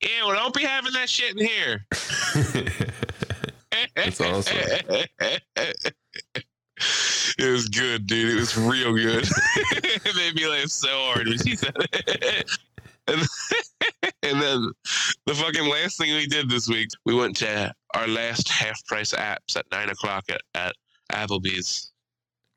yeah, 0.02 0.26
well, 0.26 0.36
don't 0.36 0.56
be 0.56 0.64
having 0.64 0.94
that 0.94 1.10
shit 1.10 1.38
in 1.38 1.46
here. 1.46 1.86
That's 3.96 4.22
awesome. 4.22 4.58
It 7.38 7.52
was 7.52 7.68
good, 7.70 8.08
dude. 8.08 8.36
It 8.38 8.40
was 8.40 8.58
real 8.58 8.94
good. 8.94 9.28
it 9.56 10.16
made 10.16 10.36
me 10.36 10.48
laugh 10.48 10.70
so 10.70 10.90
hard 10.90 11.28
when 11.28 11.38
she 11.38 11.56
said 11.56 11.74
it. 11.78 12.50
and, 13.08 13.22
and 14.24 14.42
then 14.42 14.72
the 15.26 15.34
fucking 15.36 15.68
last 15.68 15.98
thing 15.98 16.14
we 16.14 16.28
did 16.28 16.50
this 16.50 16.68
week, 16.68 16.90
we 17.06 17.14
went 17.16 17.36
to 17.38 17.74
our 17.96 18.08
last 18.08 18.50
half 18.50 18.84
price 18.86 19.14
apps 19.14 19.56
at 19.56 19.66
nine 19.72 19.90
o'clock 19.90 20.26
at, 20.30 20.42
at 20.56 20.76
Applebee's 21.12 21.92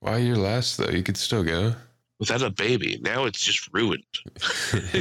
Why 0.00 0.18
your 0.18 0.36
last 0.36 0.76
though? 0.78 0.90
You 0.90 1.02
could 1.02 1.16
still 1.16 1.42
go. 1.44 1.74
without 2.20 2.42
a 2.42 2.50
baby. 2.50 2.98
Now 3.02 3.24
it's 3.24 3.42
just 3.42 3.68
ruined. 3.72 4.04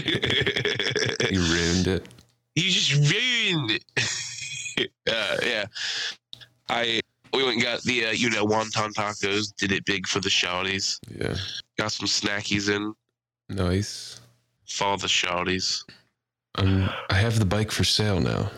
You 1.31 1.39
ruined 1.39 1.88
it. 1.88 2.07
You 2.55 2.69
just 2.69 2.93
ruined 2.93 3.71
it. 3.71 4.91
uh, 5.09 5.38
yeah. 5.43 5.65
I 6.69 6.99
we 7.34 7.43
went 7.43 7.56
and 7.56 7.63
got 7.63 7.82
the 7.84 8.06
uh, 8.08 8.12
you 8.12 8.30
know 8.30 8.46
wonton 8.46 8.91
tacos. 8.93 9.56
Did 9.56 9.72
it 9.72 9.86
big 9.86 10.08
for 10.08 10.19
the 10.19 10.30
shawties. 10.30 11.00
Yeah. 11.10 11.36
Got 11.78 11.91
some 11.91 12.08
snackies 12.08 12.69
in. 12.74 12.93
Nice. 13.50 14.22
For 14.67 14.98
the 14.98 15.08
shawties. 15.08 15.84
Um, 16.56 16.89
I 17.10 17.15
have 17.15 17.39
the 17.39 17.46
bike 17.46 17.72
for 17.72 17.84
sale 17.84 18.19
now. 18.19 18.52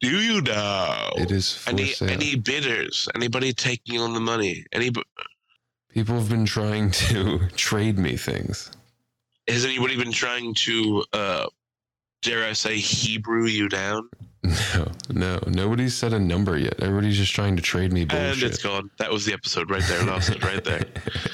Do 0.00 0.10
you 0.10 0.42
know? 0.42 1.10
It 1.16 1.30
is 1.30 1.56
for 1.56 1.70
Any 1.70 1.86
sale. 1.92 2.10
any 2.10 2.34
bidders? 2.36 3.08
Anybody 3.14 3.52
taking 3.52 3.98
on 4.00 4.12
the 4.12 4.20
money? 4.20 4.64
Any 4.72 4.90
People 5.88 6.16
have 6.16 6.28
been 6.28 6.44
trying 6.44 6.90
to 6.90 7.48
trade 7.56 7.98
me 7.98 8.16
things. 8.16 8.70
has 9.48 9.64
anybody 9.64 9.96
been 9.96 10.12
trying 10.12 10.52
to 10.54 11.04
uh 11.12 11.46
dare 12.22 12.44
I 12.44 12.52
say 12.52 12.76
Hebrew 12.78 13.46
you 13.46 13.68
down? 13.68 14.08
No, 14.74 14.90
no, 15.10 15.40
nobody's 15.46 15.94
said 15.96 16.12
a 16.12 16.18
number 16.18 16.58
yet. 16.58 16.74
Everybody's 16.80 17.16
just 17.16 17.34
trying 17.34 17.56
to 17.56 17.62
trade 17.62 17.92
me 17.92 18.04
bullshit. 18.04 18.34
And 18.34 18.42
it's 18.42 18.62
gone. 18.62 18.90
That 18.98 19.10
was 19.10 19.24
the 19.24 19.32
episode 19.32 19.70
right 19.70 19.82
there. 19.88 20.02
Lost 20.04 20.30
it 20.30 20.42
right 20.44 20.62
there. 20.62 20.84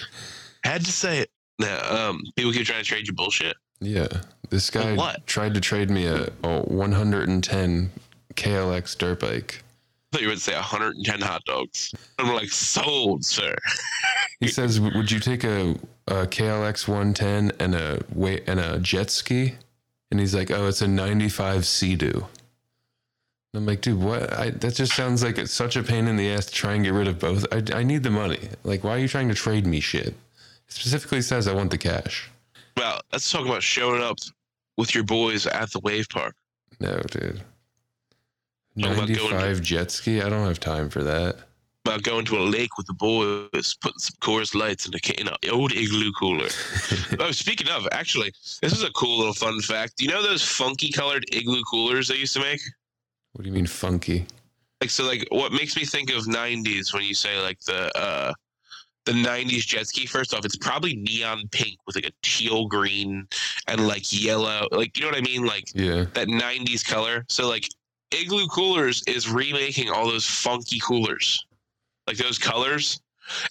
Had 0.65 0.85
to 0.85 0.93
say 0.93 1.19
it. 1.21 1.31
Now, 1.59 2.09
um, 2.09 2.23
people 2.37 2.53
keep 2.53 2.67
trying 2.67 2.83
to 2.83 2.85
trade 2.85 3.07
you 3.09 3.13
bullshit. 3.15 3.57
yeah, 3.81 4.07
this 4.49 4.71
guy 4.71 5.17
tried 5.27 5.55
to 5.55 5.61
trade 5.61 5.91
me 5.91 6.07
a, 6.07 6.29
a 6.45 6.61
110 6.63 7.91
KLX 8.35 8.97
dirt 8.99 9.21
bike. 9.21 9.63
I 10.13 10.17
thought 10.17 10.23
you 10.23 10.29
would 10.29 10.41
say 10.41 10.55
110 10.55 11.21
hot 11.21 11.45
dogs. 11.45 11.95
I'm 12.19 12.35
like, 12.35 12.49
sold, 12.51 13.25
sir. 13.25 13.55
He 14.41 14.49
says, 14.49 14.81
"Would 14.81 15.11
you 15.11 15.21
take 15.21 15.45
a, 15.45 15.77
a 16.09 16.27
KLX 16.27 16.89
110 16.89 17.53
and 17.61 17.75
a 17.75 18.03
wait 18.15 18.45
and 18.47 18.59
a 18.59 18.79
jet 18.79 19.11
ski?" 19.11 19.55
And 20.11 20.19
he's 20.19 20.35
like, 20.35 20.51
"Oh, 20.51 20.67
it's 20.67 20.83
a 20.83 20.89
95 20.89 21.67
Sea-Doo." 21.67 22.27
I'm 23.53 23.67
like, 23.67 23.81
dude, 23.81 24.01
what? 24.01 24.33
I, 24.33 24.51
that 24.51 24.77
just 24.77 24.95
sounds 24.95 25.25
like 25.25 25.37
it's 25.37 25.53
such 25.53 25.77
a 25.77 25.83
pain 25.83 26.07
in 26.07 26.17
the 26.17 26.31
ass 26.31 26.47
to 26.47 26.53
try 26.53 26.75
and 26.75 26.85
get 26.85 26.93
rid 26.93 27.09
of 27.09 27.19
both. 27.19 27.47
I, 27.53 27.63
I 27.79 27.83
need 27.83 28.05
the 28.05 28.11
money. 28.11 28.49
Like, 28.63 28.85
why 28.85 28.93
are 28.93 28.99
you 28.99 29.09
trying 29.09 29.29
to 29.29 29.35
trade 29.35 29.67
me 29.67 29.81
shit? 29.81 30.07
It 30.07 30.15
specifically 30.69 31.21
says 31.21 31.49
I 31.49 31.55
want 31.55 31.73
the 31.73 31.79
cash. 31.79 32.31
Well, 32.77 33.01
let's 33.13 33.31
talk 33.31 33.45
about 33.45 33.63
showing 33.63 34.03
up 34.03 34.19
with 34.77 34.95
your 34.95 35.05
boys 35.05 35.47
at 35.47 35.73
the 35.73 35.81
wave 35.81 36.09
park. 36.09 36.37
No, 36.79 37.01
dude. 37.11 37.43
Talk 38.81 38.93
about 38.93 39.09
going 39.09 39.09
to- 39.09 39.35
95 39.35 39.63
jet 39.63 39.91
ski? 39.91 40.23
I 40.23 40.29
don't 40.29 40.47
have 40.47 40.61
time 40.61 40.89
for 40.89 41.03
that. 41.03 41.37
About 41.85 42.03
going 42.03 42.27
to 42.27 42.37
a 42.39 42.45
lake 42.45 42.77
with 42.77 42.87
the 42.87 42.93
boys, 42.93 43.75
putting 43.81 43.99
some 43.99 44.15
Coors 44.21 44.55
Lights 44.55 44.87
in, 44.87 44.93
a, 44.95 45.21
in 45.21 45.29
an 45.29 45.35
old 45.51 45.73
igloo 45.73 46.13
cooler. 46.13 46.49
oh, 47.19 47.31
speaking 47.31 47.69
of, 47.69 47.89
actually, 47.91 48.33
this 48.61 48.73
is 48.73 48.85
a 48.85 48.91
cool 48.91 49.17
little 49.19 49.33
fun 49.33 49.61
fact. 49.61 49.97
Do 49.97 50.05
you 50.05 50.11
know 50.11 50.23
those 50.23 50.43
funky 50.45 50.93
colored 50.93 51.25
igloo 51.33 51.63
coolers 51.63 52.07
they 52.07 52.17
used 52.17 52.35
to 52.35 52.41
make? 52.41 52.61
What 53.33 53.43
do 53.43 53.49
you 53.49 53.55
mean 53.55 53.67
funky? 53.67 54.27
Like, 54.81 54.91
so, 54.91 55.05
like, 55.05 55.27
what 55.31 55.53
makes 55.53 55.77
me 55.77 55.85
think 55.85 56.11
of 56.11 56.25
'90s 56.25 56.93
when 56.93 57.03
you 57.03 57.15
say 57.15 57.41
like 57.41 57.61
the 57.61 57.97
uh, 57.99 58.33
the 59.05 59.13
'90s 59.13 59.67
jet 59.67 59.87
ski? 59.87 60.07
First 60.07 60.35
off, 60.35 60.45
it's 60.45 60.57
probably 60.57 60.97
neon 60.97 61.49
pink 61.51 61.79
with 61.87 61.97
like 61.97 62.07
a 62.07 62.13
teal 62.23 62.67
green 62.67 63.27
and 63.69 63.87
like 63.87 64.05
yellow. 64.11 64.67
Like, 64.73 64.97
you 64.97 65.05
know 65.05 65.11
what 65.11 65.19
I 65.19 65.23
mean? 65.23 65.45
Like 65.45 65.65
Yeah. 65.75 66.07
that 66.15 66.29
90s 66.29 66.85
color. 66.85 67.25
So 67.29 67.49
like 67.49 67.69
Igloo 68.11 68.47
Coolers 68.49 69.03
is 69.07 69.29
remaking 69.29 69.91
all 69.91 70.07
those 70.07 70.27
funky 70.27 70.81
coolers. 70.81 71.45
Like 72.07 72.17
those 72.17 72.39
colors 72.39 73.01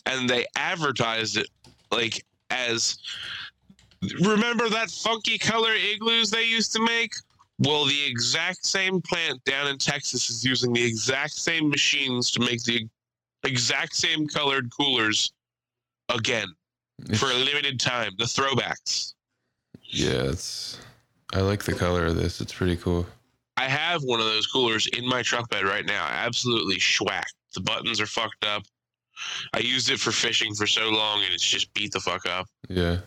and 0.06 0.30
they 0.30 0.46
advertised 0.56 1.38
it 1.38 1.48
like 1.92 2.26
as 2.50 2.98
remember 4.22 4.70
that 4.70 4.89
funky 4.89 5.38
color 5.38 5.74
igloos 5.74 6.30
they 6.30 6.44
used 6.44 6.74
to 6.74 6.82
make? 6.84 7.13
Well, 7.60 7.86
the 7.86 8.06
exact 8.06 8.65
same 8.65 9.02
plant 9.02 9.43
down 9.43 9.67
in 9.67 9.78
Texas 9.78 10.30
is 10.30 10.45
using 10.45 10.72
the 10.72 10.84
exact 10.84 11.34
same 11.34 11.69
machines 11.69 12.32
to 12.32 12.39
make 12.39 12.63
the 12.63 12.88
exact 13.43 13.95
same 13.95 14.28
colored 14.28 14.69
coolers 14.76 15.34
again 16.13 16.48
for 17.15 17.30
a 17.30 17.36
limited 17.36 17.80
time. 17.80 18.13
The 18.17 18.26
throwbacks. 18.26 19.13
Yeah, 19.84 20.24
it's. 20.24 20.80
I 21.34 21.41
like 21.41 21.63
the 21.63 21.74
color 21.74 22.06
of 22.06 22.15
this. 22.15 22.41
It's 22.41 22.54
pretty 22.54 22.78
cool. 22.78 23.06
I 23.58 23.67
have 23.67 24.02
one 24.04 24.19
of 24.19 24.26
those 24.26 24.48
coolers 24.48 24.88
in 24.88 25.06
my 25.06 25.22
truck 25.22 25.50
bed 25.50 25.65
right 25.65 25.86
now. 25.86 26.08
Absolutely 26.10 26.78
schwacked. 26.78 27.34
The 27.54 27.62
buttons 27.62 28.00
are 28.00 28.06
fucked 28.06 28.45
up. 28.45 28.63
I 29.54 29.60
used 29.60 29.89
it 29.89 30.00
for 30.00 30.12
fishing 30.12 30.56
for 30.56 30.65
so 30.65 30.89
long 30.89 31.24
and 31.24 31.34
it's 31.34 31.45
just 31.45 31.74
beat 31.74 31.91
the 31.91 32.00
fuck 32.00 32.26
up. 32.26 32.48
Yeah. 32.69 33.00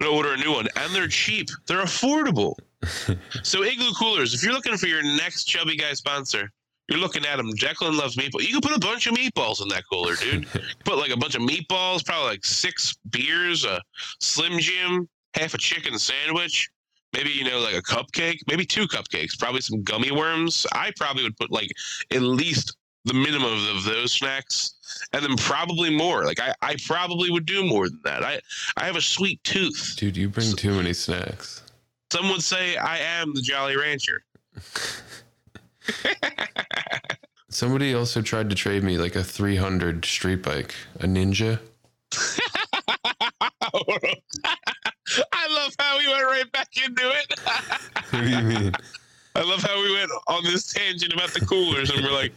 I'm 0.00 0.06
gonna 0.06 0.16
order 0.16 0.32
a 0.32 0.36
new 0.36 0.52
one, 0.52 0.68
and 0.76 0.94
they're 0.94 1.08
cheap. 1.08 1.48
They're 1.66 1.82
affordable. 1.82 2.54
so 3.42 3.62
Igloo 3.62 3.92
coolers, 3.98 4.34
if 4.34 4.42
you're 4.42 4.52
looking 4.52 4.76
for 4.76 4.86
your 4.86 5.02
next 5.02 5.44
chubby 5.44 5.76
guy 5.76 5.92
sponsor, 5.92 6.50
you're 6.88 6.98
looking 6.98 7.24
at 7.24 7.36
them. 7.36 7.52
Declan 7.52 7.96
loves 7.96 8.16
meatballs. 8.16 8.42
You 8.42 8.60
can 8.60 8.60
put 8.60 8.76
a 8.76 8.80
bunch 8.80 9.06
of 9.06 9.14
meatballs 9.14 9.62
in 9.62 9.68
that 9.68 9.84
cooler, 9.90 10.16
dude. 10.16 10.46
put 10.84 10.98
like 10.98 11.10
a 11.10 11.16
bunch 11.16 11.34
of 11.34 11.42
meatballs, 11.42 12.04
probably 12.04 12.30
like 12.30 12.44
six 12.44 12.96
beers, 13.10 13.64
a 13.64 13.80
Slim 14.20 14.58
Jim, 14.58 15.08
half 15.34 15.54
a 15.54 15.58
chicken 15.58 15.98
sandwich, 15.98 16.68
maybe 17.12 17.30
you 17.30 17.44
know 17.44 17.60
like 17.60 17.74
a 17.74 17.82
cupcake, 17.82 18.38
maybe 18.48 18.64
two 18.64 18.86
cupcakes, 18.86 19.38
probably 19.38 19.60
some 19.60 19.82
gummy 19.82 20.10
worms. 20.10 20.66
I 20.72 20.92
probably 20.96 21.22
would 21.22 21.36
put 21.36 21.50
like 21.50 21.70
at 22.10 22.22
least 22.22 22.76
the 23.04 23.14
minimum 23.14 23.52
of 23.76 23.84
those 23.84 24.12
snacks, 24.12 24.74
and 25.12 25.24
then 25.24 25.36
probably 25.36 25.90
more. 25.90 26.24
Like 26.24 26.40
I, 26.40 26.54
I 26.62 26.76
probably 26.86 27.30
would 27.30 27.46
do 27.46 27.64
more 27.64 27.88
than 27.88 28.00
that. 28.04 28.22
I, 28.22 28.40
I 28.76 28.84
have 28.84 28.96
a 28.96 29.00
sweet 29.00 29.42
tooth. 29.44 29.94
Dude, 29.96 30.16
you 30.16 30.28
bring 30.28 30.54
too 30.54 30.74
many 30.74 30.92
snacks. 30.92 31.62
Some 32.12 32.28
would 32.28 32.42
say 32.42 32.76
I 32.76 32.98
am 32.98 33.34
the 33.34 33.40
Jolly 33.40 33.76
Rancher. 33.76 34.22
Somebody 37.48 37.94
also 37.94 38.22
tried 38.22 38.48
to 38.50 38.56
trade 38.56 38.82
me 38.82 38.96
like 38.98 39.14
a 39.14 39.24
300 39.24 40.04
street 40.04 40.42
bike, 40.42 40.74
a 41.00 41.06
Ninja. 41.06 41.58
I 45.32 45.48
love 45.50 45.74
how 45.78 45.98
we 45.98 46.08
went 46.08 46.24
right 46.24 46.50
back 46.52 46.68
into 46.84 47.10
it. 47.10 47.40
What 48.12 48.24
do 48.24 48.28
you 48.28 48.42
mean? 48.42 48.72
I 49.34 49.40
love 49.40 49.62
how 49.62 49.80
we 49.82 49.90
went 49.94 50.10
on 50.26 50.44
this 50.44 50.70
tangent 50.70 51.14
about 51.14 51.32
the 51.32 51.40
coolers, 51.40 51.88
and 51.88 52.04
we're 52.04 52.12
like, 52.12 52.32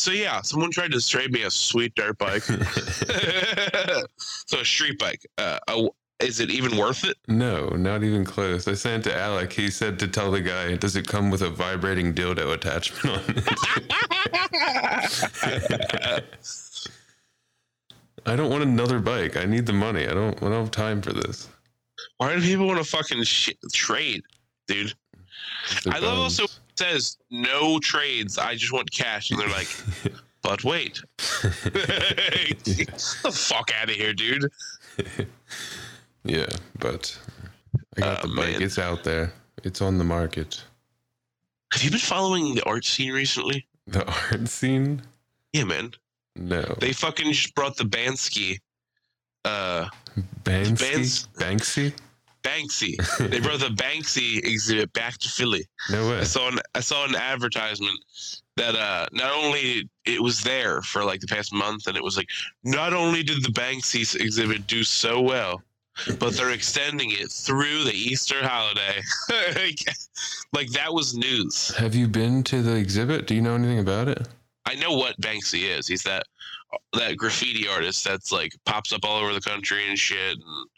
so 0.00 0.12
yeah, 0.12 0.40
someone 0.40 0.70
tried 0.70 0.92
to 0.92 1.06
trade 1.06 1.32
me 1.32 1.42
a 1.42 1.50
sweet 1.50 1.94
dirt 1.94 2.16
bike 2.18 2.42
So 4.46 4.60
a 4.60 4.64
street 4.64 4.98
bike. 4.98 5.26
Uh, 5.38 5.58
a, 5.68 5.88
is 6.20 6.40
it 6.40 6.50
even 6.50 6.76
worth 6.76 7.04
it? 7.04 7.16
No, 7.28 7.68
not 7.68 8.02
even 8.02 8.24
close. 8.24 8.66
I 8.66 8.74
sent 8.74 9.06
it 9.06 9.10
to 9.10 9.16
Alec. 9.16 9.52
He 9.52 9.70
said 9.70 9.98
to 10.00 10.08
tell 10.08 10.30
the 10.30 10.40
guy, 10.40 10.74
"Does 10.76 10.96
it 10.96 11.06
come 11.06 11.30
with 11.30 11.42
a 11.42 11.50
vibrating 11.50 12.14
dildo 12.14 12.52
attachment 12.52 13.16
on 13.16 13.36
it?" 13.36 13.44
I 18.26 18.36
don't 18.36 18.50
want 18.50 18.62
another 18.62 18.98
bike. 18.98 19.36
I 19.36 19.44
need 19.44 19.66
the 19.66 19.72
money. 19.72 20.06
I 20.06 20.14
don't. 20.14 20.36
I 20.42 20.48
don't 20.48 20.52
have 20.52 20.70
time 20.70 21.00
for 21.00 21.12
this. 21.12 21.48
Why 22.18 22.34
do 22.34 22.42
people 22.42 22.66
want 22.66 22.78
to 22.78 22.84
fucking 22.84 23.22
sh- 23.24 23.50
trade, 23.72 24.22
dude? 24.66 24.94
I 25.86 25.98
love 25.98 26.18
also 26.18 26.46
says 26.80 27.18
no 27.30 27.78
trades. 27.78 28.38
I 28.38 28.54
just 28.54 28.72
want 28.72 28.90
cash, 28.90 29.30
and 29.30 29.38
they're 29.38 29.48
like, 29.48 29.68
but 30.42 30.64
wait, 30.64 31.00
get 31.42 31.42
the 32.64 33.32
fuck 33.32 33.70
out 33.80 33.90
of 33.90 33.94
here, 33.96 34.12
dude. 34.14 34.50
yeah, 36.24 36.46
but 36.78 37.16
I 37.96 38.00
got 38.00 38.24
Oh, 38.24 38.28
the 38.28 38.34
bike. 38.34 38.52
man. 38.52 38.62
It's 38.62 38.78
out 38.78 39.04
there. 39.04 39.32
It's 39.62 39.80
on 39.82 39.98
the 39.98 40.04
market. 40.04 40.62
Have 41.72 41.82
you 41.82 41.90
been 41.90 42.00
following 42.00 42.54
the 42.54 42.64
art 42.64 42.84
scene 42.84 43.12
recently? 43.12 43.66
The 43.86 44.04
art 44.06 44.48
scene? 44.48 45.02
Yeah, 45.52 45.64
man. 45.64 45.92
No. 46.36 46.62
They 46.80 46.92
fucking 46.92 47.32
just 47.32 47.54
brought 47.54 47.76
the 47.76 47.84
Bansky, 47.84 48.58
uh, 49.44 49.86
Banksy? 50.44 50.78
Bans- 50.80 51.28
Banksy? 51.38 51.92
Banksy. 52.42 52.96
They 53.30 53.40
brought 53.40 53.60
the 53.60 53.66
Banksy 53.66 54.38
exhibit 54.44 54.92
back 54.92 55.18
to 55.18 55.28
Philly. 55.28 55.66
No 55.90 56.08
way. 56.08 56.18
I 56.20 56.24
saw 56.24 56.48
an 56.48 56.58
I 56.74 56.80
saw 56.80 57.04
an 57.06 57.14
advertisement 57.14 57.98
that 58.56 58.74
uh 58.74 59.06
not 59.12 59.32
only 59.32 59.88
it 60.04 60.22
was 60.22 60.42
there 60.42 60.82
for 60.82 61.04
like 61.04 61.20
the 61.20 61.26
past 61.26 61.52
month, 61.52 61.86
and 61.86 61.96
it 61.96 62.02
was 62.02 62.16
like 62.16 62.28
not 62.64 62.92
only 62.92 63.22
did 63.22 63.42
the 63.42 63.52
Banksy 63.52 64.14
exhibit 64.20 64.66
do 64.66 64.84
so 64.84 65.20
well, 65.20 65.62
but 66.18 66.34
they're 66.34 66.50
extending 66.50 67.10
it 67.10 67.30
through 67.30 67.84
the 67.84 67.92
Easter 67.92 68.36
holiday. 68.42 69.00
like, 69.54 69.78
like 70.52 70.70
that 70.70 70.92
was 70.92 71.16
news. 71.16 71.74
Have 71.76 71.94
you 71.94 72.08
been 72.08 72.42
to 72.44 72.62
the 72.62 72.74
exhibit? 72.74 73.26
Do 73.26 73.34
you 73.34 73.42
know 73.42 73.54
anything 73.54 73.78
about 73.78 74.08
it? 74.08 74.28
I 74.66 74.74
know 74.76 74.92
what 74.92 75.20
Banksy 75.20 75.68
is. 75.68 75.86
He's 75.86 76.02
that 76.04 76.24
that 76.92 77.16
graffiti 77.16 77.66
artist 77.66 78.04
that's 78.04 78.30
like 78.30 78.54
pops 78.64 78.92
up 78.92 79.04
all 79.04 79.18
over 79.18 79.32
the 79.34 79.40
country 79.40 79.88
and 79.88 79.98
shit. 79.98 80.36
And 80.36 80.68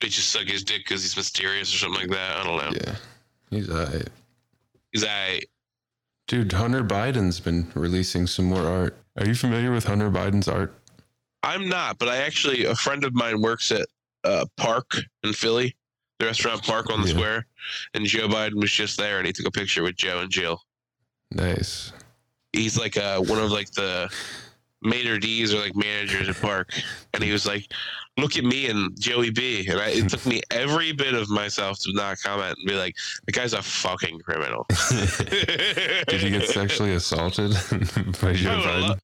bitches 0.00 0.20
suck 0.20 0.44
his 0.46 0.64
dick 0.64 0.78
because 0.86 1.02
he's 1.02 1.16
mysterious 1.16 1.72
or 1.74 1.78
something 1.78 2.00
like 2.02 2.10
that. 2.10 2.36
I 2.38 2.44
don't 2.44 2.56
know. 2.56 2.78
Yeah. 2.84 2.96
He's 3.50 3.70
alright. 3.70 4.08
He's 4.92 5.04
I 5.04 5.40
Dude, 6.26 6.52
Hunter 6.52 6.84
Biden's 6.84 7.40
been 7.40 7.70
releasing 7.74 8.26
some 8.28 8.44
more 8.44 8.64
art. 8.66 8.96
Are 9.18 9.26
you 9.26 9.34
familiar 9.34 9.72
with 9.72 9.84
Hunter 9.84 10.10
Biden's 10.10 10.46
art? 10.46 10.72
I'm 11.42 11.68
not, 11.68 11.98
but 11.98 12.08
I 12.08 12.18
actually 12.18 12.64
a 12.66 12.74
friend 12.76 13.02
of 13.04 13.14
mine 13.14 13.40
works 13.40 13.72
at 13.72 13.88
uh, 14.22 14.44
Park 14.56 14.92
in 15.24 15.32
Philly, 15.32 15.74
the 16.20 16.26
restaurant 16.26 16.62
Park 16.62 16.90
on 16.90 17.00
the 17.02 17.08
Yeah. 17.08 17.14
square, 17.14 17.46
and 17.94 18.04
Joe 18.06 18.28
Biden 18.28 18.54
was 18.60 18.70
just 18.70 18.96
there, 18.98 19.18
and 19.18 19.26
he 19.26 19.32
took 19.32 19.46
a 19.46 19.50
picture 19.50 19.82
with 19.82 19.96
Joe 19.96 20.20
and 20.20 20.30
Jill. 20.30 20.62
Nice. 21.32 21.92
He's 22.52 22.78
like 22.78 22.96
uh, 22.96 23.20
one 23.20 23.38
of 23.38 23.50
like 23.50 23.70
the 23.72 24.08
Mater 24.82 25.18
D's 25.18 25.52
or 25.54 25.58
like 25.60 25.74
managers 25.76 26.28
at 26.28 26.40
Park, 26.40 26.72
and 27.14 27.22
he 27.22 27.32
was 27.32 27.46
like, 27.46 27.70
"Look 28.16 28.36
at 28.36 28.44
me 28.44 28.66
and 28.66 28.98
Joey 29.00 29.30
B," 29.30 29.66
and 29.68 29.78
I, 29.80 29.88
it 29.90 30.08
took 30.08 30.24
me 30.26 30.40
every 30.50 30.92
bit 30.92 31.14
of 31.14 31.28
myself 31.28 31.78
to 31.80 31.92
not 31.92 32.18
comment 32.22 32.56
and 32.58 32.66
be 32.66 32.74
like, 32.74 32.96
"The 33.26 33.32
guy's 33.32 33.52
a 33.52 33.62
fucking 33.62 34.20
criminal." 34.20 34.66
Did 34.88 36.20
he 36.20 36.30
get 36.30 36.48
sexually 36.48 36.94
assaulted 36.94 37.50
by 38.22 38.32
Joe 38.32 38.58
Biden? 38.60 38.88
lo- 38.88 38.94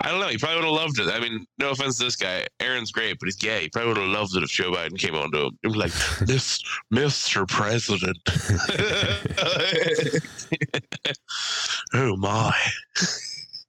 I 0.00 0.10
don't 0.10 0.20
know. 0.20 0.28
He 0.28 0.38
probably 0.38 0.56
would 0.56 0.64
have 0.64 0.72
loved 0.74 0.98
it. 0.98 1.08
I 1.08 1.20
mean, 1.20 1.46
no 1.58 1.70
offense 1.70 1.98
to 1.98 2.04
this 2.04 2.16
guy. 2.16 2.46
Aaron's 2.60 2.90
great, 2.90 3.18
but 3.18 3.26
he's 3.26 3.36
gay. 3.36 3.62
He 3.62 3.68
probably 3.68 3.88
would 3.88 3.98
have 3.98 4.08
loved 4.08 4.36
it 4.36 4.42
if 4.42 4.48
Joe 4.50 4.72
Biden 4.72 4.98
came 4.98 5.14
on 5.14 5.30
to 5.32 5.46
him. 5.46 5.58
He'd 5.62 5.72
be 5.72 5.78
like, 5.78 5.92
Miss, 6.26 6.62
Mr. 6.92 7.46
President. 7.46 8.18
oh, 11.94 12.16
my. 12.16 12.54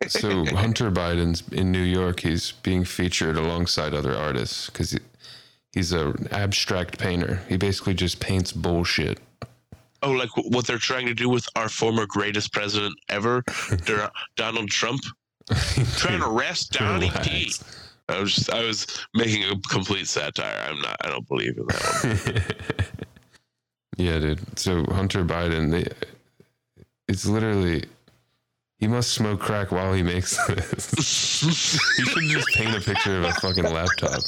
So 0.07 0.45
Hunter 0.45 0.91
Biden's 0.91 1.43
in 1.51 1.71
New 1.71 1.83
York. 1.83 2.21
He's 2.21 2.51
being 2.51 2.83
featured 2.83 3.37
alongside 3.37 3.93
other 3.93 4.15
artists 4.15 4.69
because 4.69 4.91
he, 4.91 4.99
he's 5.71 5.91
an 5.91 6.27
abstract 6.31 6.99
painter. 6.99 7.41
He 7.47 7.57
basically 7.57 7.93
just 7.93 8.19
paints 8.19 8.51
bullshit. 8.51 9.19
Oh, 10.01 10.11
like 10.11 10.29
what 10.35 10.67
they're 10.67 10.77
trying 10.77 11.07
to 11.07 11.13
do 11.13 11.29
with 11.29 11.47
our 11.55 11.69
former 11.69 12.05
greatest 12.05 12.53
president 12.53 12.95
ever, 13.09 13.43
Donald 14.35 14.69
Trump? 14.69 15.01
Trying 15.97 16.21
to 16.21 16.27
arrest 16.27 16.71
Donnie 16.71 17.11
T. 17.21 17.51
I 18.09 18.19
was 18.19 18.35
just, 18.35 18.51
I 18.51 18.63
was 18.63 18.87
making 19.13 19.43
a 19.43 19.59
complete 19.69 20.07
satire. 20.07 20.67
I'm 20.67 20.81
not. 20.81 20.97
I 21.01 21.09
don't 21.09 21.27
believe 21.27 21.57
in 21.57 21.65
that 21.67 22.23
one. 22.23 23.07
yeah, 23.97 24.19
dude. 24.19 24.59
So 24.59 24.83
Hunter 24.85 25.23
Biden, 25.23 25.71
they, 25.71 25.87
it's 27.07 27.25
literally 27.25 27.83
he 28.77 28.87
must 28.87 29.13
smoke 29.13 29.39
crack 29.39 29.71
while 29.71 29.93
he 29.93 30.03
makes 30.03 30.37
this. 30.47 30.91
he 31.97 32.03
should 32.05 32.23
just 32.29 32.47
paint 32.49 32.75
a 32.75 32.81
picture 32.81 33.17
of 33.17 33.23
a 33.25 33.33
fucking 33.33 33.63
laptop. 33.63 34.21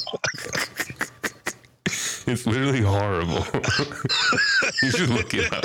It's 2.26 2.46
literally 2.46 2.80
horrible. 2.82 3.44
you 4.82 4.90
should 4.90 5.08
look 5.10 5.32
it 5.34 5.52
up. 5.52 5.64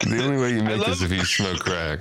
The 0.00 0.22
only 0.24 0.38
way 0.40 0.50
you 0.54 0.62
make 0.62 0.78
love- 0.78 0.88
this 0.88 1.02
if 1.02 1.12
you 1.12 1.24
smoke 1.24 1.60
crack. 1.60 2.00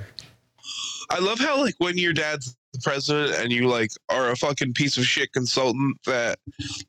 I 1.11 1.19
love 1.19 1.37
how 1.39 1.59
like 1.61 1.75
when 1.77 1.97
your 1.97 2.13
dad's 2.13 2.55
the 2.75 2.81
president 2.83 3.35
and 3.39 3.51
you 3.51 3.67
like 3.67 3.91
are 4.09 4.31
a 4.31 4.35
fucking 4.35 4.73
piece 4.73 4.97
of 4.97 5.05
shit 5.05 5.33
consultant 5.33 5.97
that 6.05 6.39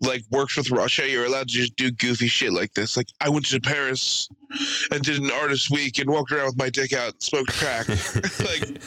like 0.00 0.22
works 0.30 0.56
with 0.56 0.70
Russia, 0.70 1.08
you're 1.08 1.24
allowed 1.24 1.48
to 1.48 1.54
just 1.54 1.76
do 1.76 1.90
goofy 1.90 2.28
shit 2.28 2.52
like 2.52 2.72
this. 2.74 2.96
Like 2.96 3.08
I 3.20 3.28
went 3.28 3.46
to 3.46 3.60
Paris 3.60 4.28
and 4.90 5.02
did 5.02 5.22
an 5.22 5.30
artist 5.30 5.70
week 5.70 5.98
and 5.98 6.10
walked 6.10 6.32
around 6.32 6.46
with 6.46 6.58
my 6.58 6.70
dick 6.70 6.92
out 6.92 7.12
and 7.12 7.22
smoked 7.22 7.52
crack. 7.52 7.88
like 8.40 8.80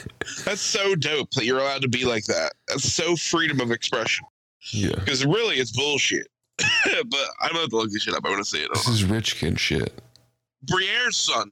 that's 0.44 0.60
so 0.60 0.94
dope 0.94 1.30
that 1.32 1.44
you're 1.44 1.58
allowed 1.58 1.82
to 1.82 1.88
be 1.88 2.04
like 2.04 2.24
that. 2.24 2.52
That's 2.68 2.92
so 2.92 3.16
freedom 3.16 3.60
of 3.60 3.70
expression. 3.70 4.24
Yeah. 4.72 4.94
Because 4.94 5.24
really 5.24 5.56
it's 5.56 5.72
bullshit. 5.72 6.28
but 6.84 7.20
I'm 7.40 7.56
about 7.56 7.70
to 7.70 7.76
look 7.76 7.90
this 7.90 8.02
shit 8.02 8.14
up. 8.14 8.24
I 8.24 8.30
want 8.30 8.44
to 8.44 8.50
see 8.50 8.62
it. 8.62 8.68
This 8.74 8.88
is 8.88 9.04
rich 9.04 9.36
kid 9.36 9.58
shit. 9.58 10.00
Briere's 10.62 11.16
son. 11.16 11.50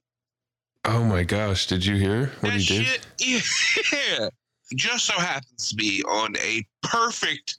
Oh 0.84 1.04
my 1.04 1.22
gosh, 1.22 1.66
did 1.66 1.84
you 1.84 1.96
hear 1.96 2.32
what 2.40 2.52
that 2.52 2.60
he 2.60 2.78
did? 2.78 2.86
shit, 2.86 3.92
yeah. 3.92 4.28
Just 4.74 5.06
so 5.06 5.14
happens 5.14 5.68
to 5.68 5.74
be 5.74 6.02
on 6.06 6.36
a 6.36 6.66
perfect 6.82 7.56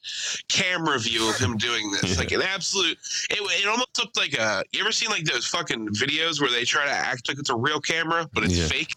camera 0.48 1.00
view 1.00 1.30
of 1.30 1.38
him 1.38 1.58
doing 1.58 1.92
this. 1.92 2.04
Yeah. 2.12 2.18
Like 2.20 2.32
an 2.32 2.42
absolute, 2.44 2.98
it, 3.32 3.40
it 3.40 3.68
almost 3.68 3.98
looked 3.98 4.18
like 4.18 4.34
a. 4.34 4.64
You 4.72 4.82
ever 4.82 4.92
seen 4.92 5.10
like 5.10 5.24
those 5.24 5.48
fucking 5.48 5.90
videos 5.90 6.40
where 6.40 6.52
they 6.52 6.66
try 6.66 6.86
to 6.86 6.92
act 6.92 7.28
like 7.28 7.40
it's 7.40 7.50
a 7.50 7.56
real 7.56 7.80
camera, 7.82 8.30
but 8.34 8.44
it's 8.44 8.56
Yeah. 8.58 8.68
fake? 8.68 8.96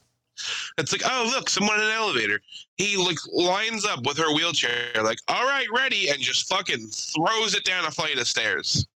It's 0.78 0.92
like, 0.92 1.02
oh 1.04 1.30
look, 1.34 1.48
someone 1.48 1.76
in 1.78 1.86
an 1.86 1.92
elevator. 1.92 2.40
He 2.76 2.96
like 2.96 3.18
lines 3.32 3.84
up 3.84 4.04
with 4.06 4.18
her 4.18 4.34
wheelchair, 4.34 4.90
like, 5.02 5.18
all 5.28 5.44
right, 5.44 5.66
ready, 5.74 6.08
and 6.10 6.18
just 6.20 6.48
fucking 6.48 6.88
throws 6.88 7.54
it 7.54 7.64
down 7.64 7.84
a 7.84 7.90
flight 7.90 8.18
of 8.18 8.26
stairs. 8.26 8.86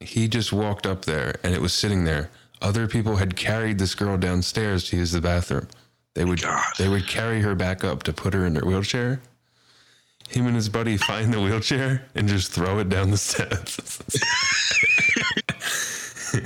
He 0.00 0.28
just 0.28 0.52
walked 0.52 0.86
up 0.86 1.04
there 1.04 1.36
and 1.42 1.54
it 1.54 1.60
was 1.60 1.72
sitting 1.72 2.04
there. 2.04 2.30
Other 2.60 2.86
people 2.86 3.16
had 3.16 3.36
carried 3.36 3.78
this 3.78 3.94
girl 3.94 4.16
downstairs 4.16 4.84
to 4.90 4.96
use 4.96 5.12
the 5.12 5.20
bathroom. 5.20 5.68
They 6.14 6.24
would 6.24 6.40
God. 6.42 6.64
they 6.78 6.88
would 6.88 7.06
carry 7.08 7.40
her 7.40 7.54
back 7.54 7.82
up 7.84 8.02
to 8.04 8.12
put 8.12 8.34
her 8.34 8.46
in 8.46 8.54
her 8.54 8.64
wheelchair. 8.64 9.20
Him 10.28 10.46
and 10.46 10.56
his 10.56 10.68
buddy 10.68 10.96
find 10.96 11.32
the 11.32 11.40
wheelchair 11.40 12.06
and 12.14 12.26
just 12.28 12.50
throw 12.52 12.78
it 12.78 12.88
down 12.88 13.10
the 13.10 13.16
steps. 13.18 13.78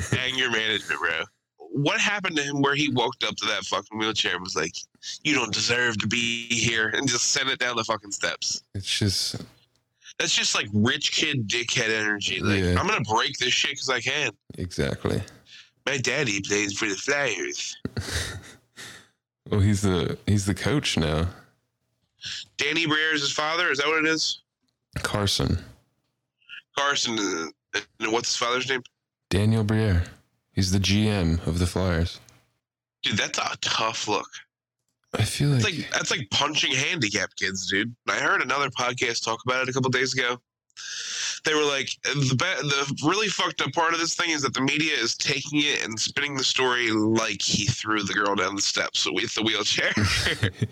anger 0.18 0.50
management, 0.50 1.00
bro. 1.00 1.22
What 1.70 2.00
happened 2.00 2.36
to 2.36 2.42
him 2.42 2.60
where 2.62 2.74
he 2.74 2.90
walked 2.90 3.24
up 3.24 3.36
to 3.36 3.46
that 3.46 3.64
fucking 3.64 3.98
wheelchair 3.98 4.34
and 4.34 4.42
was 4.42 4.56
like, 4.56 4.72
You 5.22 5.34
don't 5.34 5.52
deserve 5.52 5.98
to 5.98 6.06
be 6.06 6.46
here 6.48 6.88
and 6.88 7.08
just 7.08 7.26
sent 7.26 7.48
it 7.50 7.58
down 7.58 7.76
the 7.76 7.84
fucking 7.84 8.10
steps? 8.10 8.62
it's 8.74 8.98
just 8.98 9.36
That's 10.18 10.34
just 10.34 10.54
like 10.54 10.66
rich 10.72 11.12
kid 11.12 11.46
dickhead 11.48 11.90
energy. 11.90 12.40
Like, 12.40 12.60
Yeah. 12.62 12.80
I'm 12.80 12.86
gonna 12.86 13.02
break 13.02 13.36
this 13.38 13.52
shit 13.52 13.72
because 13.72 13.90
I 13.90 14.00
can. 14.00 14.32
exactly. 14.56 15.22
My 15.86 15.96
daddy 15.98 16.40
plays 16.42 16.76
for 16.76 16.86
the 16.86 16.96
Flyers. 16.96 17.76
Well, 19.48 19.60
he's 19.60 19.82
the 19.82 20.18
he's 20.26 20.46
the 20.46 20.54
coach 20.54 20.96
now. 20.96 21.28
Danny 22.56 22.86
Briere 22.86 23.14
is 23.14 23.22
his 23.22 23.32
father. 23.32 23.70
Is 23.70 23.78
that 23.78 23.86
what 23.86 24.04
it 24.04 24.08
is? 24.08 24.40
Carson. 25.02 25.58
Carson. 26.76 27.18
Uh, 27.18 27.80
and 28.00 28.12
what's 28.12 28.28
his 28.30 28.36
father's 28.36 28.68
name? 28.68 28.82
Daniel 29.30 29.64
Briere. 29.64 30.04
He's 30.52 30.72
the 30.72 30.78
GM 30.78 31.46
of 31.46 31.58
the 31.58 31.66
Flyers. 31.66 32.20
Dude, 33.02 33.16
that's 33.16 33.38
a 33.38 33.56
tough 33.60 34.08
look. 34.08 34.28
I 35.14 35.22
feel 35.22 35.50
like, 35.50 35.64
It's 35.64 35.78
like 35.78 35.90
that's 35.92 36.10
like 36.10 36.28
punching 36.30 36.72
handicapped 36.72 37.36
kids, 37.36 37.70
dude. 37.70 37.94
I 38.08 38.16
heard 38.16 38.42
another 38.42 38.68
podcast 38.70 39.24
talk 39.24 39.40
about 39.46 39.62
it 39.62 39.68
a 39.68 39.72
couple 39.72 39.90
days 39.90 40.12
ago. 40.12 40.38
They 41.44 41.54
were 41.54 41.64
like, 41.64 41.90
the 42.02 42.34
be- 42.34 42.68
the 42.68 43.06
really 43.06 43.28
fucked 43.28 43.62
up 43.62 43.72
part 43.72 43.94
of 43.94 44.00
this 44.00 44.14
thing 44.14 44.30
is 44.30 44.42
that 44.42 44.54
the 44.54 44.60
media 44.60 44.94
is 44.94 45.16
taking 45.16 45.60
it 45.62 45.84
and 45.84 45.98
spinning 45.98 46.36
the 46.36 46.44
story 46.44 46.90
like 46.90 47.40
he 47.42 47.66
threw 47.66 48.02
the 48.02 48.14
girl 48.14 48.34
down 48.34 48.56
the 48.56 48.62
steps 48.62 49.06
with 49.10 49.34
the 49.34 49.42
wheelchair. 49.42 49.92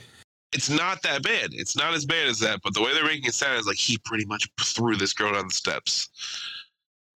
it's 0.52 0.70
not 0.70 1.02
that 1.02 1.22
bad. 1.22 1.50
It's 1.52 1.76
not 1.76 1.94
as 1.94 2.04
bad 2.04 2.26
as 2.26 2.38
that. 2.40 2.60
But 2.62 2.74
the 2.74 2.82
way 2.82 2.94
they're 2.94 3.04
making 3.04 3.26
it 3.26 3.34
sound 3.34 3.58
is 3.58 3.66
like 3.66 3.76
he 3.76 3.98
pretty 3.98 4.24
much 4.24 4.48
threw 4.60 4.96
this 4.96 5.12
girl 5.12 5.32
down 5.32 5.48
the 5.48 5.54
steps. 5.54 6.08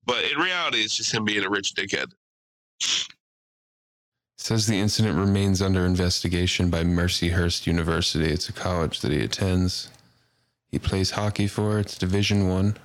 But 0.05 0.25
in 0.31 0.39
reality, 0.39 0.79
it's 0.79 0.97
just 0.97 1.13
him 1.13 1.25
being 1.25 1.45
a 1.45 1.51
rich 1.51 1.75
dickhead. 1.75 2.13
Says 4.37 4.67
the 4.67 4.79
incident 4.79 5.19
remains 5.19 5.61
under 5.61 5.85
investigation 5.85 6.71
by 6.71 6.83
Mercyhurst 6.83 7.67
University. 7.67 8.25
It's 8.25 8.49
a 8.49 8.55
college 8.55 9.01
that 9.01 9.13
he 9.13 9.21
attends. 9.21 9.91
He 10.71 10.79
plays 10.79 11.11
hockey 11.11 11.47
for. 11.47 11.79
It's 11.79 11.99
Division 11.99 12.49
One. 12.49 12.77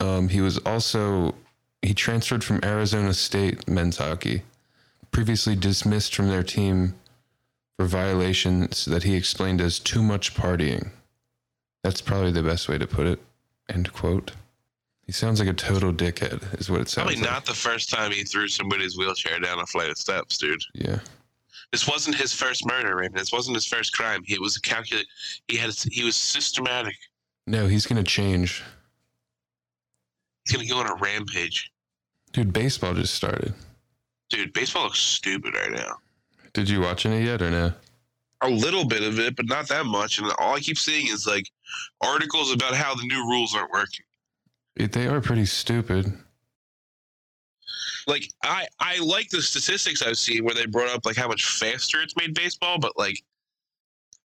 Um, 0.00 0.28
he 0.28 0.40
was 0.40 0.58
also 0.58 1.34
he 1.82 1.94
transferred 1.94 2.44
from 2.44 2.60
Arizona 2.62 3.14
State 3.14 3.68
men's 3.68 3.98
hockey, 3.98 4.42
previously 5.10 5.56
dismissed 5.56 6.14
from 6.14 6.28
their 6.28 6.42
team 6.42 6.94
for 7.76 7.86
violations 7.86 8.84
that 8.84 9.02
he 9.02 9.14
explained 9.14 9.60
as 9.60 9.78
too 9.78 10.02
much 10.02 10.34
partying. 10.34 10.90
That's 11.82 12.00
probably 12.00 12.32
the 12.32 12.42
best 12.42 12.68
way 12.68 12.76
to 12.78 12.86
put 12.86 13.06
it. 13.06 13.20
End 13.68 13.92
quote. 13.92 14.32
He 15.06 15.12
sounds 15.12 15.40
like 15.40 15.48
a 15.48 15.54
total 15.54 15.92
dickhead, 15.92 16.60
is 16.60 16.70
what 16.70 16.80
it 16.80 16.88
sounds 16.88 17.06
Probably 17.06 17.22
like. 17.22 17.30
not 17.30 17.46
the 17.46 17.54
first 17.54 17.90
time 17.90 18.12
he 18.12 18.22
threw 18.22 18.46
somebody's 18.48 18.96
wheelchair 18.96 19.40
down 19.40 19.58
a 19.58 19.66
flight 19.66 19.90
of 19.90 19.98
steps, 19.98 20.38
dude. 20.38 20.62
Yeah. 20.74 21.00
This 21.72 21.88
wasn't 21.88 22.16
his 22.16 22.32
first 22.32 22.66
murder, 22.66 22.96
Raymond. 22.96 23.16
This 23.16 23.32
wasn't 23.32 23.56
his 23.56 23.66
first 23.66 23.92
crime. 23.92 24.22
He 24.26 24.38
was 24.38 24.56
a 24.56 24.60
calculate. 24.60 25.06
He 25.48 25.56
had. 25.56 25.72
He 25.90 26.04
was 26.04 26.16
systematic. 26.16 26.96
No, 27.46 27.66
he's 27.66 27.86
gonna 27.86 28.02
change. 28.04 28.62
He's 30.50 30.56
gonna 30.56 30.68
go 30.68 30.78
on 30.78 30.98
a 30.98 31.00
rampage, 31.00 31.70
Dude, 32.32 32.52
baseball 32.52 32.94
just 32.94 33.14
started. 33.14 33.54
dude. 34.28 34.52
Baseball 34.52 34.84
looks 34.84 34.98
stupid 35.00 35.54
right 35.54 35.72
now. 35.72 35.96
Did 36.52 36.68
you 36.68 36.80
watch 36.80 37.06
any 37.06 37.24
yet 37.24 37.42
or 37.42 37.50
no? 37.50 37.72
A 38.42 38.48
little 38.48 38.84
bit 38.84 39.02
of 39.02 39.18
it, 39.18 39.36
but 39.36 39.46
not 39.46 39.68
that 39.68 39.86
much. 39.86 40.18
And 40.18 40.30
all 40.38 40.54
I 40.56 40.60
keep 40.60 40.78
seeing 40.78 41.08
is 41.08 41.26
like 41.26 41.48
articles 42.00 42.52
about 42.52 42.74
how 42.74 42.94
the 42.94 43.04
new 43.06 43.28
rules 43.28 43.54
aren't 43.54 43.70
working. 43.72 44.04
They 44.76 45.06
are 45.08 45.20
pretty 45.20 45.44
stupid. 45.46 46.12
Like 48.06 48.28
I, 48.42 48.66
I 48.80 48.98
like 48.98 49.28
the 49.28 49.42
statistics 49.42 50.02
I've 50.02 50.18
seen 50.18 50.44
where 50.44 50.54
they 50.54 50.66
brought 50.66 50.88
up 50.88 51.04
like 51.06 51.16
how 51.16 51.28
much 51.28 51.44
faster 51.58 52.00
it's 52.00 52.16
made 52.16 52.34
baseball, 52.34 52.78
but 52.78 52.96
like, 52.98 53.22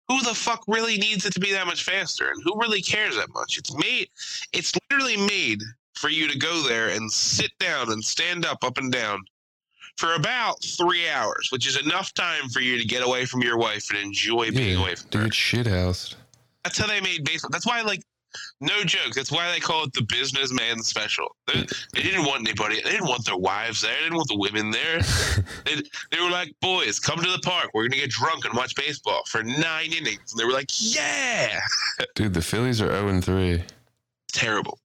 who 0.08 0.20
the 0.22 0.34
fuck 0.34 0.64
really 0.66 0.98
needs 0.98 1.24
it 1.24 1.32
to 1.34 1.40
be 1.40 1.52
that 1.52 1.66
much 1.68 1.84
faster, 1.84 2.30
and 2.30 2.42
who 2.42 2.58
really 2.60 2.82
cares 2.82 3.14
that 3.16 3.28
much? 3.32 3.56
It's 3.58 3.72
made. 3.76 4.08
It's 4.52 4.72
literally 4.90 5.16
made 5.16 5.62
for 6.00 6.08
you 6.08 6.26
to 6.28 6.38
go 6.38 6.66
there 6.66 6.88
and 6.88 7.12
sit 7.12 7.50
down 7.58 7.92
and 7.92 8.02
stand 8.02 8.46
up, 8.46 8.64
up 8.64 8.78
and 8.78 8.90
down. 8.90 9.20
For 9.98 10.14
about 10.14 10.64
three 10.64 11.10
hours, 11.10 11.48
which 11.50 11.66
is 11.66 11.76
enough 11.76 12.14
time 12.14 12.48
for 12.48 12.60
you 12.60 12.78
to 12.78 12.86
get 12.86 13.02
away 13.02 13.26
from 13.26 13.42
your 13.42 13.58
wife 13.58 13.90
and 13.90 13.98
enjoy 13.98 14.50
being 14.50 14.78
away 14.78 14.94
from 14.94 15.10
to 15.10 15.18
her. 15.18 15.24
get 15.24 15.34
shit 15.34 15.66
housed. 15.66 16.16
That's 16.64 16.78
how 16.78 16.86
they 16.86 17.02
made 17.02 17.24
baseball. 17.24 17.50
That's 17.52 17.66
why, 17.66 17.82
like, 17.82 18.02
no 18.62 18.82
joke. 18.84 19.12
That's 19.14 19.30
why 19.30 19.52
they 19.52 19.60
call 19.60 19.84
it 19.84 19.92
the 19.92 20.02
businessman 20.02 20.82
special. 20.82 21.36
They, 21.46 21.66
they 21.92 22.02
didn't 22.02 22.24
want 22.24 22.48
anybody. 22.48 22.76
They 22.76 22.92
didn't 22.92 23.08
want 23.08 23.26
their 23.26 23.36
wives 23.36 23.82
there. 23.82 23.92
They 23.94 24.04
didn't 24.04 24.16
want 24.16 24.28
the 24.28 24.38
women 24.38 24.70
there. 24.70 25.00
they, 25.66 25.82
they 26.10 26.22
were 26.22 26.30
like, 26.30 26.54
boys, 26.62 26.98
come 26.98 27.20
to 27.20 27.30
the 27.30 27.40
park. 27.40 27.70
We're 27.74 27.88
gonna 27.88 28.00
get 28.00 28.10
drunk 28.10 28.46
and 28.46 28.54
watch 28.54 28.74
baseball 28.74 29.22
for 29.26 29.42
nine 29.42 29.92
innings. 29.92 30.32
And 30.32 30.38
they 30.38 30.44
were 30.44 30.52
like, 30.52 30.70
yeah. 30.78 31.60
Dude, 32.14 32.32
the 32.32 32.42
Phillies 32.42 32.80
are 32.80 32.88
0 32.88 33.08
and 33.08 33.24
3. 33.24 33.62
Terrible. 34.32 34.78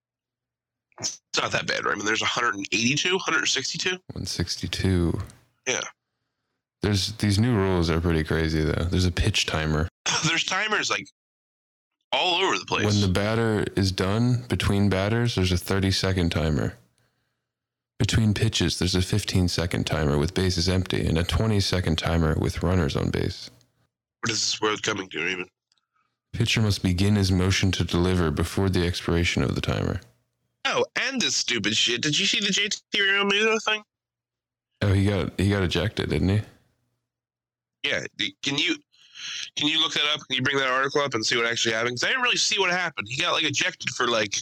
It's 0.99 1.19
not 1.37 1.51
that 1.51 1.67
bad, 1.67 1.85
right? 1.85 1.93
I 1.93 1.95
mean, 1.95 2.05
there's 2.05 2.21
182, 2.21 3.09
162. 3.09 3.89
162. 3.89 5.19
Yeah. 5.67 5.81
There's 6.81 7.13
these 7.13 7.39
new 7.39 7.55
rules 7.55 7.89
are 7.89 7.99
pretty 7.99 8.23
crazy 8.23 8.61
though. 8.61 8.83
There's 8.85 9.05
a 9.05 9.11
pitch 9.11 9.47
timer. 9.47 9.87
There's 10.27 10.43
timers 10.43 10.91
like 10.91 11.07
all 12.11 12.35
over 12.41 12.57
the 12.57 12.65
place. 12.65 12.85
When 12.85 13.01
the 13.01 13.07
batter 13.07 13.65
is 13.75 13.91
done 13.91 14.45
between 14.47 14.89
batters, 14.89 15.35
there's 15.35 15.51
a 15.51 15.57
30 15.57 15.91
second 15.91 16.29
timer. 16.29 16.75
Between 17.97 18.33
pitches, 18.33 18.77
there's 18.77 18.95
a 18.95 19.01
15 19.01 19.47
second 19.47 19.85
timer 19.85 20.17
with 20.17 20.33
bases 20.33 20.69
empty 20.69 21.05
and 21.05 21.17
a 21.17 21.23
20 21.23 21.59
second 21.59 21.97
timer 21.97 22.35
with 22.37 22.61
runners 22.61 22.95
on 22.95 23.09
base. 23.09 23.49
what 24.21 24.31
is 24.31 24.39
this 24.41 24.61
world 24.61 24.83
coming 24.83 25.09
to, 25.09 25.27
even? 25.27 25.47
Pitcher 26.33 26.61
must 26.61 26.83
begin 26.83 27.15
his 27.15 27.31
motion 27.31 27.71
to 27.71 27.83
deliver 27.83 28.29
before 28.31 28.69
the 28.69 28.85
expiration 28.85 29.41
of 29.41 29.55
the 29.55 29.61
timer. 29.61 30.01
Oh, 30.65 30.85
and 30.95 31.21
this 31.21 31.35
stupid 31.35 31.75
shit. 31.75 32.01
Did 32.01 32.17
you 32.17 32.25
see 32.25 32.39
the 32.39 32.47
JT 32.47 32.81
Realmuto 32.95 33.61
thing? 33.63 33.83
Oh, 34.81 34.93
he 34.93 35.05
got 35.05 35.39
he 35.39 35.49
got 35.49 35.63
ejected, 35.63 36.09
didn't 36.09 36.29
he? 36.29 36.41
Yeah, 37.83 38.03
can 38.43 38.57
you 38.57 38.75
can 39.55 39.67
you 39.67 39.79
look 39.79 39.93
that 39.93 40.03
up? 40.13 40.21
Can 40.27 40.35
you 40.35 40.41
bring 40.41 40.57
that 40.57 40.69
article 40.69 41.01
up 41.01 41.13
and 41.13 41.25
see 41.25 41.37
what 41.37 41.45
actually 41.45 41.73
happened? 41.73 41.95
Because 41.95 42.03
I 42.03 42.07
didn't 42.07 42.23
really 42.23 42.37
see 42.37 42.59
what 42.59 42.71
happened. 42.71 43.07
He 43.09 43.21
got 43.21 43.33
like 43.33 43.43
ejected 43.43 43.89
for 43.91 44.07
like 44.07 44.35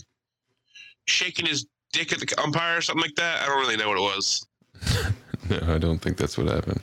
shaking 1.07 1.45
his 1.45 1.67
dick 1.91 2.11
at 2.11 2.19
the 2.19 2.41
umpire 2.41 2.77
or 2.77 2.81
something 2.81 3.01
like 3.01 3.15
that. 3.15 3.43
I 3.43 3.45
don't 3.45 3.59
really 3.59 3.77
know 3.77 3.89
what 3.89 3.97
it 3.97 4.01
was. 4.01 4.45
No, 5.49 5.59
I 5.75 5.77
don't 5.77 5.99
think 5.99 6.15
that's 6.15 6.37
what 6.37 6.47
happened. 6.47 6.79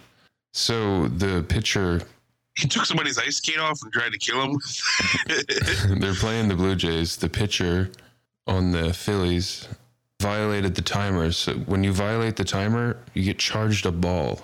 So 0.52 1.08
the 1.08 1.42
pitcher, 1.48 2.02
He 2.58 2.68
took 2.68 2.84
somebody's 2.84 3.16
ice 3.16 3.36
skate 3.36 3.58
off 3.58 3.80
and 3.82 3.90
tried 3.90 4.12
to 4.12 4.18
kill 4.18 4.42
him. 4.42 4.58
they're 5.98 6.12
playing 6.12 6.48
the 6.48 6.54
Blue 6.54 6.74
Jays. 6.76 7.16
The 7.16 7.30
pitcher 7.30 7.90
on 8.50 8.72
the 8.72 8.92
Phillies 8.92 9.68
violated 10.20 10.74
the 10.74 10.82
timers. 10.82 11.38
So 11.38 11.54
when 11.54 11.82
you 11.82 11.92
violate 11.92 12.36
the 12.36 12.44
timer, 12.44 12.98
you 13.14 13.22
get 13.22 13.38
charged 13.38 13.86
a 13.86 13.92
ball 13.92 14.42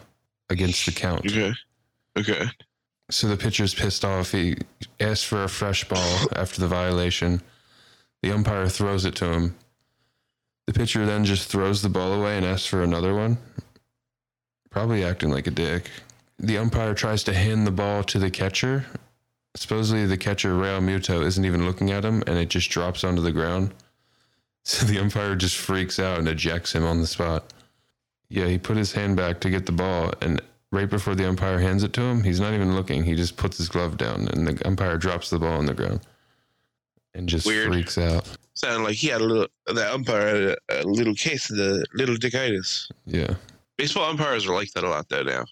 against 0.49 0.87
the 0.87 0.93
count. 0.93 1.27
okay. 1.27 1.53
Okay. 2.17 2.47
So 3.11 3.29
the 3.29 3.37
pitcher's 3.37 3.75
pissed 3.75 4.05
off. 4.05 4.33
He 4.33 4.57
asks 5.01 5.23
for 5.23 5.45
a 5.45 5.49
fresh 5.49 5.87
ball 5.87 6.19
after 6.35 6.61
the 6.61 6.69
violation. 6.69 7.43
The 8.23 8.33
umpire 8.33 8.69
throws 8.69 9.05
it 9.05 9.15
to 9.17 9.31
him. 9.31 9.55
The 10.67 10.73
pitcher 10.73 11.05
then 11.05 11.25
just 11.25 11.49
throws 11.49 11.83
the 11.83 11.89
ball 11.89 12.15
away 12.15 12.37
and 12.37 12.47
asks 12.47 12.67
for 12.67 12.83
another 12.83 13.15
one. 13.15 13.37
Probably 14.71 15.05
acting 15.05 15.31
like 15.31 15.47
a 15.47 15.53
dick. 15.53 15.91
The 16.39 16.59
umpire 16.59 16.95
tries 16.95 17.23
to 17.25 17.35
hand 17.35 17.67
the 17.67 17.71
ball 17.71 18.03
to 18.05 18.19
the 18.19 18.31
catcher. 18.31 18.87
Supposedly, 19.55 20.07
the 20.07 20.19
catcher, 20.19 20.55
Realmuto, 20.55 21.25
isn't 21.25 21.45
even 21.45 21.65
looking 21.67 21.91
at 21.91 22.05
him 22.05 22.23
and 22.27 22.39
it 22.39 22.49
just 22.49 22.71
drops 22.71 23.05
onto 23.05 23.23
the 23.23 23.33
ground. 23.33 23.73
So 24.69 24.85
the 24.85 24.99
umpire 24.99 25.37
just 25.37 25.59
freaks 25.59 26.01
out 26.01 26.19
and 26.19 26.27
ejects 26.27 26.75
him 26.75 26.85
on 26.85 27.01
the 27.01 27.07
spot. 27.07 27.53
Yeah, 28.29 28.47
he 28.47 28.59
put 28.59 28.77
his 28.77 28.93
hand 28.93 29.17
back 29.17 29.39
to 29.43 29.49
get 29.49 29.65
the 29.65 29.71
ball, 29.71 30.13
and 30.21 30.43
right 30.73 30.91
before 30.91 31.15
the 31.15 31.29
umpire 31.29 31.61
hands 31.61 31.85
it 31.85 31.93
to 31.93 32.01
him, 32.01 32.25
he's 32.25 32.41
not 32.41 32.53
even 32.53 32.75
looking. 32.75 33.05
He 33.05 33.15
just 33.15 33.37
puts 33.37 33.59
his 33.59 33.69
glove 33.69 33.97
down, 33.97 34.27
and 34.27 34.45
the 34.45 34.67
umpire 34.67 34.99
drops 34.99 35.31
the 35.31 35.39
ball 35.39 35.59
on 35.59 35.67
the 35.67 35.75
ground 35.75 36.01
and 37.15 37.29
just 37.29 37.47
Weird. 37.47 37.69
freaks 37.69 37.97
out. 37.97 38.29
Sounded 38.55 38.83
like 38.83 38.97
he 38.97 39.07
had 39.07 39.21
a 39.21 39.25
little. 39.25 39.47
The 39.67 39.95
umpire 39.95 40.27
had 40.27 40.59
a, 40.69 40.83
a 40.83 40.83
little 40.83 41.15
case 41.15 41.49
of 41.49 41.59
the 41.59 41.87
little 41.95 42.17
dickitis. 42.17 42.91
Yeah. 43.05 43.35
Baseball 43.77 44.11
umpires 44.11 44.47
are 44.47 44.55
like 44.55 44.73
that 44.73 44.83
a 44.83 44.89
lot 44.89 45.09
though 45.09 45.23
now. 45.23 45.45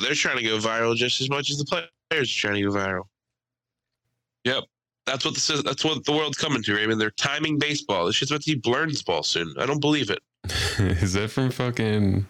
They're 0.00 0.14
trying 0.14 0.36
to 0.38 0.44
go 0.44 0.58
viral 0.58 0.94
just 0.94 1.20
as 1.20 1.28
much 1.28 1.50
as 1.50 1.58
the 1.58 1.64
players 1.64 2.30
are 2.30 2.40
trying 2.40 2.54
to 2.54 2.62
go 2.62 2.70
viral. 2.70 3.04
Yep. 4.44 4.62
That's 5.10 5.24
what 5.24 5.34
this 5.34 5.50
is. 5.50 5.64
That's 5.64 5.84
what 5.84 6.04
the 6.04 6.12
world's 6.12 6.38
coming 6.38 6.62
to, 6.62 6.74
Raymond. 6.76 7.00
They're 7.00 7.10
timing 7.10 7.58
baseball. 7.58 8.06
This 8.06 8.14
shit's 8.14 8.30
about 8.30 8.42
to 8.42 8.54
be 8.54 8.60
Blernsball 8.60 9.24
soon. 9.24 9.52
I 9.58 9.66
don't 9.66 9.80
believe 9.80 10.08
it. 10.08 10.20
Is 10.78 11.14
that 11.14 11.32
from 11.32 11.50
fucking 11.50 12.26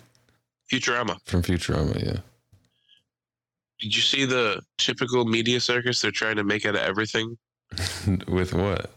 Futurama. 0.73 1.19
from 1.27 1.43
Futurama? 1.43 2.03
Yeah. 2.03 2.21
Did 3.81 3.95
you 3.95 4.01
see 4.01 4.25
the 4.25 4.63
typical 4.79 5.27
media 5.27 5.61
circus 5.61 6.01
they're 6.01 6.11
trying 6.11 6.37
to 6.37 6.45
make 6.45 6.65
out 6.65 6.75
of 6.75 6.81
everything? 6.81 7.37
With 8.29 8.55
what? 8.55 8.91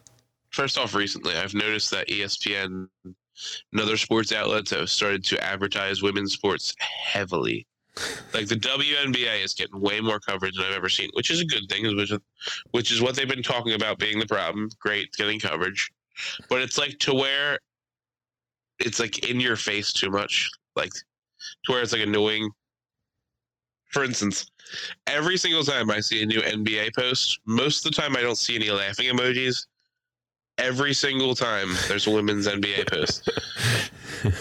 First 0.51 0.77
off, 0.77 0.95
recently 0.95 1.35
I've 1.35 1.53
noticed 1.53 1.91
that 1.91 2.07
ESPN 2.07 2.87
and 3.03 3.81
other 3.81 3.97
sports 3.97 4.31
outlets 4.31 4.71
have 4.71 4.89
started 4.89 5.25
to 5.25 5.43
advertise 5.43 6.01
women's 6.01 6.31
sports 6.31 6.73
heavily. 6.79 7.67
Like 8.33 8.47
the 8.47 8.55
WNBA 8.55 9.43
is 9.43 9.53
getting 9.53 9.79
way 9.79 10.01
more 10.01 10.19
coverage 10.19 10.57
than 10.57 10.65
I've 10.65 10.73
ever 10.73 10.89
seen, 10.89 11.09
which 11.13 11.29
is 11.29 11.41
a 11.41 11.45
good 11.45 11.69
thing, 11.69 11.83
which 11.95 12.11
is, 12.11 12.19
which 12.71 12.91
is 12.91 13.01
what 13.01 13.15
they've 13.15 13.27
been 13.27 13.43
talking 13.43 13.73
about 13.73 13.99
being 13.99 14.19
the 14.19 14.25
problem. 14.25 14.69
Great, 14.79 15.11
getting 15.13 15.39
coverage, 15.39 15.91
but 16.49 16.61
it's 16.61 16.77
like 16.77 16.97
to 16.99 17.13
where 17.13 17.59
it's 18.79 18.99
like 18.99 19.29
in 19.29 19.39
your 19.39 19.55
face 19.55 19.93
too 19.93 20.09
much, 20.09 20.49
like 20.75 20.91
to 20.91 21.71
where 21.71 21.81
it's 21.81 21.93
like 21.93 22.01
annoying. 22.01 22.49
For 23.91 24.03
instance, 24.03 24.47
every 25.07 25.37
single 25.37 25.63
time 25.63 25.91
I 25.91 25.99
see 25.99 26.23
a 26.23 26.25
new 26.25 26.41
NBA 26.41 26.95
post, 26.95 27.39
most 27.45 27.85
of 27.85 27.91
the 27.91 28.01
time 28.01 28.15
I 28.15 28.21
don't 28.21 28.37
see 28.37 28.55
any 28.55 28.71
laughing 28.71 29.07
emojis. 29.07 29.67
Every 30.57 30.93
single 30.93 31.33
time 31.33 31.69
there's 31.87 32.05
a 32.05 32.11
women's 32.11 32.47
NBA 32.47 32.87
post, 32.87 33.27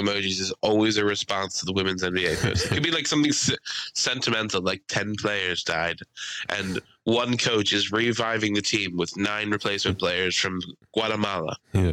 emojis 0.00 0.40
is 0.40 0.52
always 0.62 0.96
a 0.96 1.04
response 1.04 1.58
to 1.60 1.66
the 1.66 1.72
women's 1.72 2.02
NBA 2.02 2.40
post. 2.42 2.66
It 2.66 2.68
could 2.70 2.82
be 2.82 2.90
like 2.90 3.06
something 3.06 3.30
s- 3.30 3.50
sentimental, 3.94 4.62
like 4.62 4.82
10 4.88 5.14
players 5.16 5.62
died, 5.62 6.00
and 6.48 6.80
one 7.04 7.36
coach 7.36 7.72
is 7.72 7.92
reviving 7.92 8.54
the 8.54 8.62
team 8.62 8.96
with 8.96 9.16
nine 9.16 9.50
replacement 9.50 9.98
players 9.98 10.36
from 10.36 10.60
Guatemala. 10.94 11.56
Yeah. 11.72 11.92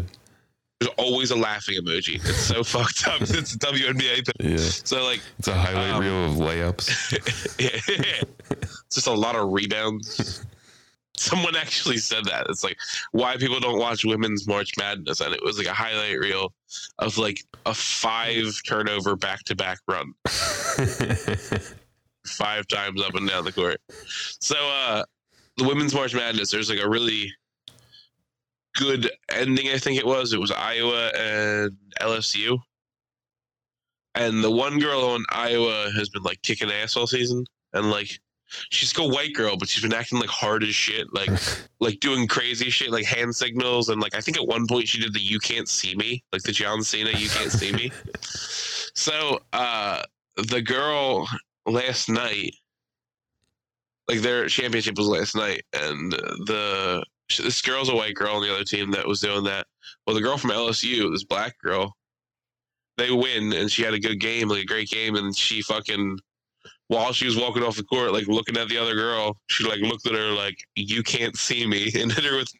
There's 0.79 0.91
always 0.97 1.31
a 1.31 1.35
laughing 1.35 1.79
emoji. 1.81 2.15
It's 2.23 2.37
so 2.37 2.63
fucked 2.63 3.07
up. 3.07 3.21
It's 3.21 3.55
a 3.55 3.57
WNBA. 3.57 4.25
post. 4.27 4.35
Yeah. 4.39 4.57
So, 4.85 5.03
like, 5.03 5.21
It's 5.39 5.47
a 5.47 5.55
highlight 5.55 5.91
Um, 5.93 6.01
reel 6.01 6.25
of 6.25 6.33
layups. 6.33 7.57
yeah. 7.59 8.21
It's 8.85 8.95
just 8.95 9.07
a 9.07 9.11
lot 9.11 9.35
of 9.35 9.51
rebounds. 9.51 10.45
Someone 11.17 11.55
actually 11.55 11.97
said 11.97 12.23
that. 12.25 12.45
It's 12.49 12.63
like 12.63 12.77
why 13.11 13.35
people 13.37 13.59
don't 13.59 13.79
watch 13.79 14.05
women's 14.05 14.47
March 14.47 14.71
Madness, 14.77 15.19
and 15.19 15.33
it 15.33 15.43
was 15.43 15.57
like 15.57 15.67
a 15.67 15.73
highlight 15.73 16.17
reel 16.19 16.53
of 16.99 17.17
like 17.17 17.43
a 17.67 17.73
five 17.73 18.53
turnover 18.65 19.15
back 19.15 19.43
to 19.43 19.55
back 19.55 19.79
run, 19.87 20.13
five 22.25 22.67
times 22.67 23.01
up 23.01 23.13
and 23.15 23.27
down 23.27 23.43
the 23.43 23.51
court. 23.51 23.81
So 24.39 24.55
uh 24.55 25.03
the 25.57 25.65
women's 25.67 25.93
March 25.93 26.13
Madness, 26.13 26.51
there's 26.51 26.69
like 26.69 26.79
a 26.79 26.89
really 26.89 27.31
good 28.75 29.11
ending. 29.29 29.67
I 29.69 29.77
think 29.77 29.97
it 29.97 30.05
was. 30.05 30.33
It 30.33 30.39
was 30.39 30.51
Iowa 30.51 31.07
and 31.17 31.75
LSU, 31.99 32.57
and 34.15 34.43
the 34.43 34.51
one 34.51 34.79
girl 34.79 35.01
on 35.01 35.25
Iowa 35.31 35.91
has 35.95 36.09
been 36.09 36.23
like 36.23 36.41
kicking 36.43 36.71
ass 36.71 36.95
all 36.95 37.07
season, 37.07 37.43
and 37.73 37.91
like 37.91 38.19
she's 38.69 38.97
a 38.97 39.07
white 39.07 39.33
girl, 39.33 39.57
but 39.57 39.69
she's 39.69 39.83
been 39.83 39.93
acting 39.93 40.19
like 40.19 40.29
hard 40.29 40.63
as 40.63 40.75
shit, 40.75 41.07
like 41.13 41.29
like 41.79 41.99
doing 41.99 42.27
crazy 42.27 42.69
shit, 42.69 42.91
like 42.91 43.05
hand 43.05 43.35
signals, 43.35 43.89
and 43.89 44.01
like 44.01 44.15
I 44.15 44.21
think 44.21 44.37
at 44.37 44.47
one 44.47 44.67
point 44.67 44.87
she 44.87 44.99
did 44.99 45.13
the 45.13 45.19
"You 45.19 45.39
can't 45.39 45.69
see 45.69 45.95
me," 45.95 46.23
like 46.31 46.43
the 46.43 46.51
John 46.51 46.83
Cena 46.83 47.11
"You 47.11 47.29
can't 47.29 47.51
see 47.51 47.71
me." 47.71 47.91
So 48.93 49.39
uh 49.53 50.01
the 50.37 50.59
girl 50.59 51.27
last 51.67 52.09
night, 52.09 52.55
like 54.07 54.21
their 54.21 54.47
championship 54.47 54.97
was 54.97 55.07
last 55.07 55.35
night, 55.35 55.63
and 55.71 56.11
the 56.11 57.05
this 57.37 57.61
girl's 57.61 57.89
a 57.89 57.95
white 57.95 58.15
girl 58.15 58.35
on 58.35 58.41
the 58.41 58.53
other 58.53 58.63
team 58.63 58.91
that 58.91 59.07
was 59.07 59.19
doing 59.19 59.43
that. 59.43 59.67
Well, 60.05 60.15
the 60.15 60.21
girl 60.21 60.37
from 60.37 60.51
LSU, 60.51 61.11
this 61.11 61.25
black 61.25 61.59
girl, 61.59 61.95
they 62.97 63.11
win, 63.11 63.53
and 63.53 63.71
she 63.71 63.83
had 63.83 63.93
a 63.93 63.99
good 63.99 64.19
game, 64.19 64.47
like 64.47 64.63
a 64.63 64.65
great 64.65 64.89
game, 64.89 65.15
and 65.15 65.35
she 65.35 65.61
fucking 65.61 66.19
while 66.87 67.11
she 67.11 67.25
was 67.25 67.37
walking 67.37 67.63
off 67.63 67.75
the 67.75 67.83
court, 67.83 68.13
like 68.13 68.27
looking 68.27 68.57
at 68.57 68.69
the 68.69 68.77
other 68.77 68.95
girl, 68.95 69.37
she 69.47 69.67
like 69.67 69.79
looked 69.79 70.07
at 70.07 70.13
her 70.13 70.31
like, 70.31 70.57
"You 70.75 71.03
can't 71.03 71.35
see 71.37 71.65
me," 71.65 71.91
and 71.95 72.11
hit 72.11 72.23
her 72.23 72.37
with 72.37 72.51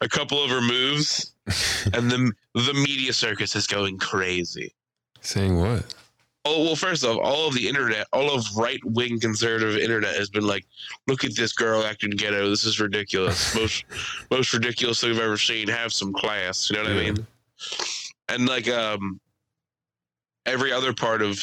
a 0.00 0.08
couple 0.08 0.42
of 0.42 0.50
her 0.50 0.60
moves, 0.60 1.34
and 1.92 2.10
the 2.10 2.32
the 2.54 2.74
media 2.74 3.12
circus 3.12 3.54
is 3.56 3.66
going 3.66 3.98
crazy. 3.98 4.74
Saying 5.20 5.58
what? 5.58 5.94
Oh 6.44 6.64
well, 6.64 6.76
first 6.76 7.04
off, 7.04 7.18
all 7.22 7.48
of 7.48 7.54
the 7.54 7.68
internet, 7.68 8.06
all 8.12 8.34
of 8.34 8.44
right 8.56 8.80
wing 8.84 9.20
conservative 9.20 9.76
internet 9.76 10.14
has 10.16 10.30
been 10.30 10.46
like, 10.46 10.64
"Look 11.06 11.24
at 11.24 11.36
this 11.36 11.52
girl 11.52 11.84
acting 11.84 12.10
ghetto. 12.10 12.48
This 12.48 12.64
is 12.64 12.80
ridiculous. 12.80 13.54
most 13.60 13.84
most 14.30 14.52
ridiculous 14.52 15.00
thing 15.00 15.10
I've 15.10 15.20
ever 15.20 15.36
seen. 15.36 15.68
Have 15.68 15.92
some 15.92 16.12
class." 16.12 16.70
You 16.70 16.76
know 16.76 16.82
what 16.82 16.92
I 16.92 17.04
mean? 17.04 17.26
And 18.28 18.46
like 18.46 18.68
um, 18.68 19.20
every 20.46 20.72
other 20.72 20.92
part 20.92 21.22
of 21.22 21.40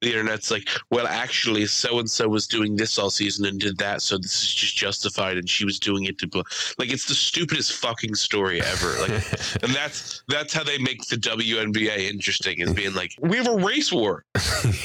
the 0.00 0.08
internet's 0.12 0.50
like, 0.50 0.68
well, 0.90 1.06
actually, 1.06 1.66
so 1.66 1.98
and 1.98 2.10
so 2.10 2.28
was 2.28 2.46
doing 2.46 2.76
this 2.76 2.98
all 2.98 3.10
season 3.10 3.44
and 3.46 3.58
did 3.60 3.78
that, 3.78 4.02
so 4.02 4.16
this 4.18 4.42
is 4.42 4.54
just 4.54 4.76
justified, 4.76 5.36
and 5.36 5.48
she 5.48 5.64
was 5.64 5.78
doing 5.78 6.04
it 6.04 6.18
to 6.18 6.26
bl-. 6.26 6.40
like 6.78 6.92
it's 6.92 7.06
the 7.06 7.14
stupidest 7.14 7.72
fucking 7.74 8.14
story 8.14 8.60
ever. 8.62 8.98
Like, 9.00 9.10
and 9.62 9.72
that's 9.74 10.22
that's 10.28 10.52
how 10.52 10.64
they 10.64 10.78
make 10.78 11.06
the 11.08 11.16
WNBA 11.16 12.10
interesting, 12.10 12.60
is 12.60 12.72
being 12.72 12.94
like, 12.94 13.12
we 13.20 13.36
have 13.36 13.48
a 13.48 13.56
race 13.56 13.92
war. 13.92 14.24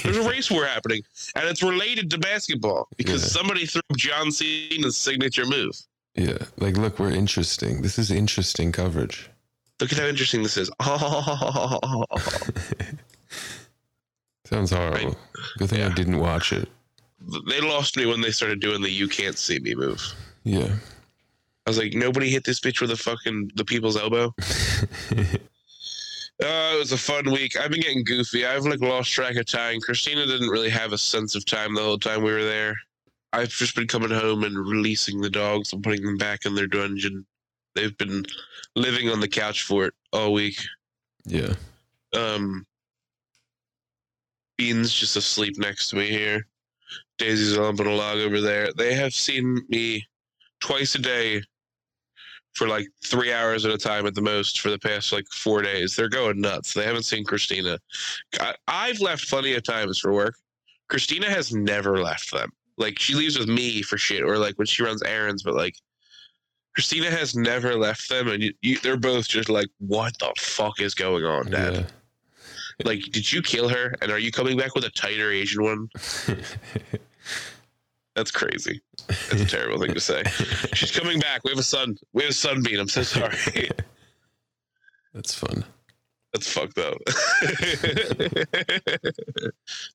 There's 0.02 0.16
a 0.16 0.28
race 0.28 0.50
war 0.50 0.64
happening, 0.66 1.02
and 1.34 1.44
it's 1.48 1.62
related 1.62 2.10
to 2.10 2.18
basketball 2.18 2.88
because 2.96 3.22
Yeah. 3.22 3.28
somebody 3.40 3.66
threw 3.66 3.82
John 3.96 4.30
Cena's 4.32 4.96
signature 4.96 5.46
move. 5.46 5.76
yeah, 6.14 6.38
like 6.58 6.76
look, 6.76 6.98
we're 6.98 7.10
interesting. 7.10 7.82
This 7.82 7.98
is 7.98 8.10
interesting 8.10 8.72
coverage. 8.72 9.30
Look 9.80 9.92
at 9.92 9.98
how 9.98 10.06
interesting 10.06 10.42
this 10.42 10.56
is. 10.56 10.70
Sounds 14.48 14.70
horrible. 14.70 15.16
Good 15.58 15.70
thing 15.70 15.82
I 15.82 15.92
didn't 15.94 16.18
watch 16.18 16.52
it. 16.52 16.68
they 17.48 17.60
lost 17.60 17.96
me 17.96 18.06
when 18.06 18.20
they 18.20 18.30
started 18.30 18.60
doing 18.60 18.80
the 18.82 18.90
"you 18.90 19.08
can't 19.08 19.36
see 19.38 19.58
me" 19.58 19.74
move. 19.74 20.02
Yeah. 20.44 20.74
I 21.66 21.70
was 21.70 21.78
like, 21.78 21.94
nobody 21.94 22.30
hit 22.30 22.44
this 22.44 22.60
bitch 22.60 22.80
with 22.80 22.92
a 22.92 22.96
fucking 22.96 23.50
the 23.56 23.64
people's 23.64 23.96
elbow. 23.96 24.32
Uh, 24.40 25.24
it 26.40 26.78
was 26.78 26.92
a 26.92 26.96
fun 26.98 27.24
week. 27.32 27.58
I've 27.58 27.70
been 27.72 27.80
getting 27.80 28.04
goofy. 28.04 28.46
I've 28.46 28.64
like 28.64 28.80
lost 28.80 29.10
track 29.10 29.34
of 29.36 29.46
time. 29.46 29.80
Christina 29.80 30.26
didn't 30.26 30.48
really 30.50 30.70
have 30.70 30.92
a 30.92 30.98
sense 30.98 31.34
of 31.34 31.44
time 31.44 31.74
the 31.74 31.82
whole 31.82 31.98
time 31.98 32.22
we 32.22 32.32
were 32.32 32.44
there. 32.44 32.76
I've 33.32 33.48
just 33.48 33.74
been 33.74 33.88
coming 33.88 34.10
home 34.10 34.44
and 34.44 34.56
releasing 34.56 35.20
the 35.20 35.28
dogs 35.30 35.72
and 35.72 35.82
putting 35.82 36.04
them 36.04 36.16
back 36.16 36.46
in 36.46 36.54
their 36.54 36.68
dungeon. 36.68 37.26
They've 37.74 37.96
been 37.98 38.24
living 38.76 39.10
on 39.10 39.18
the 39.20 39.28
couch 39.28 39.62
for 39.62 39.86
it 39.86 39.94
all 40.12 40.32
week. 40.32 40.58
yeah. 41.24 41.52
Um, 42.14 42.64
Bean's 44.56 44.92
just 44.92 45.16
asleep 45.16 45.58
next 45.58 45.90
to 45.90 45.96
me 45.96 46.08
here. 46.08 46.46
Daisy's 47.18 47.56
lumping 47.56 47.86
a 47.86 47.94
log 47.94 48.18
over 48.18 48.40
there. 48.40 48.72
They 48.76 48.94
have 48.94 49.14
seen 49.14 49.62
me 49.68 50.06
twice 50.60 50.94
a 50.94 50.98
day 50.98 51.42
for 52.54 52.66
like 52.66 52.86
three 53.04 53.32
hours 53.32 53.64
at 53.64 53.72
a 53.72 53.78
time 53.78 54.06
at 54.06 54.14
the 54.14 54.22
most 54.22 54.60
for 54.60 54.70
the 54.70 54.78
past 54.78 55.12
like 55.12 55.26
four 55.28 55.62
days. 55.62 55.94
They're 55.94 56.08
going 56.08 56.40
nuts. 56.40 56.72
They 56.72 56.84
haven't 56.84 57.04
seen 57.04 57.24
Christina. 57.24 57.78
I, 58.40 58.54
I've 58.66 59.00
left 59.00 59.28
plenty 59.28 59.54
of 59.54 59.62
times 59.62 59.98
for 59.98 60.12
work. 60.12 60.34
Christina 60.88 61.26
has 61.26 61.52
never 61.52 61.98
left 61.98 62.32
them. 62.32 62.50
Like 62.78 62.98
she 62.98 63.14
leaves 63.14 63.38
with 63.38 63.48
me 63.48 63.82
for 63.82 63.98
shit, 63.98 64.22
or 64.22 64.38
like 64.38 64.56
when 64.58 64.66
she 64.66 64.82
runs 64.82 65.02
errands. 65.02 65.42
But 65.42 65.54
like 65.54 65.76
Christina 66.74 67.10
has 67.10 67.34
never 67.34 67.74
left 67.74 68.08
them, 68.08 68.28
and 68.28 68.42
you, 68.42 68.52
you, 68.60 68.78
they're 68.78 68.98
both 68.98 69.28
just 69.28 69.48
like, 69.48 69.68
"What 69.78 70.18
the 70.18 70.32
fuck 70.38 70.80
is 70.80 70.94
going 70.94 71.24
on, 71.24 71.50
Dad? 71.50 71.74
Yeah. 71.74 71.86
Like, 72.84 73.00
did 73.10 73.32
you 73.32 73.42
kill 73.42 73.68
her? 73.68 73.94
And 74.02 74.12
are 74.12 74.18
you 74.18 74.30
coming 74.30 74.58
back 74.58 74.74
with 74.74 74.84
a 74.84 74.90
tighter 74.90 75.30
Asian 75.30 75.62
one? 75.62 75.88
That's 78.14 78.30
crazy. 78.30 78.80
That's 79.08 79.42
a 79.42 79.46
terrible 79.46 79.78
thing 79.78 79.94
to 79.94 80.00
say. 80.00 80.22
She's 80.72 80.90
coming 80.90 81.20
back. 81.20 81.44
We 81.44 81.50
have 81.50 81.58
a 81.58 81.62
son. 81.62 81.98
We 82.12 82.22
have 82.22 82.30
a 82.30 82.34
sunbeam. 82.34 82.80
I'm 82.80 82.88
so 82.88 83.02
sorry. 83.02 83.70
That's 85.12 85.34
fun. 85.34 85.64
That's 86.32 86.50
fucked 86.52 86.78
up. 86.78 86.98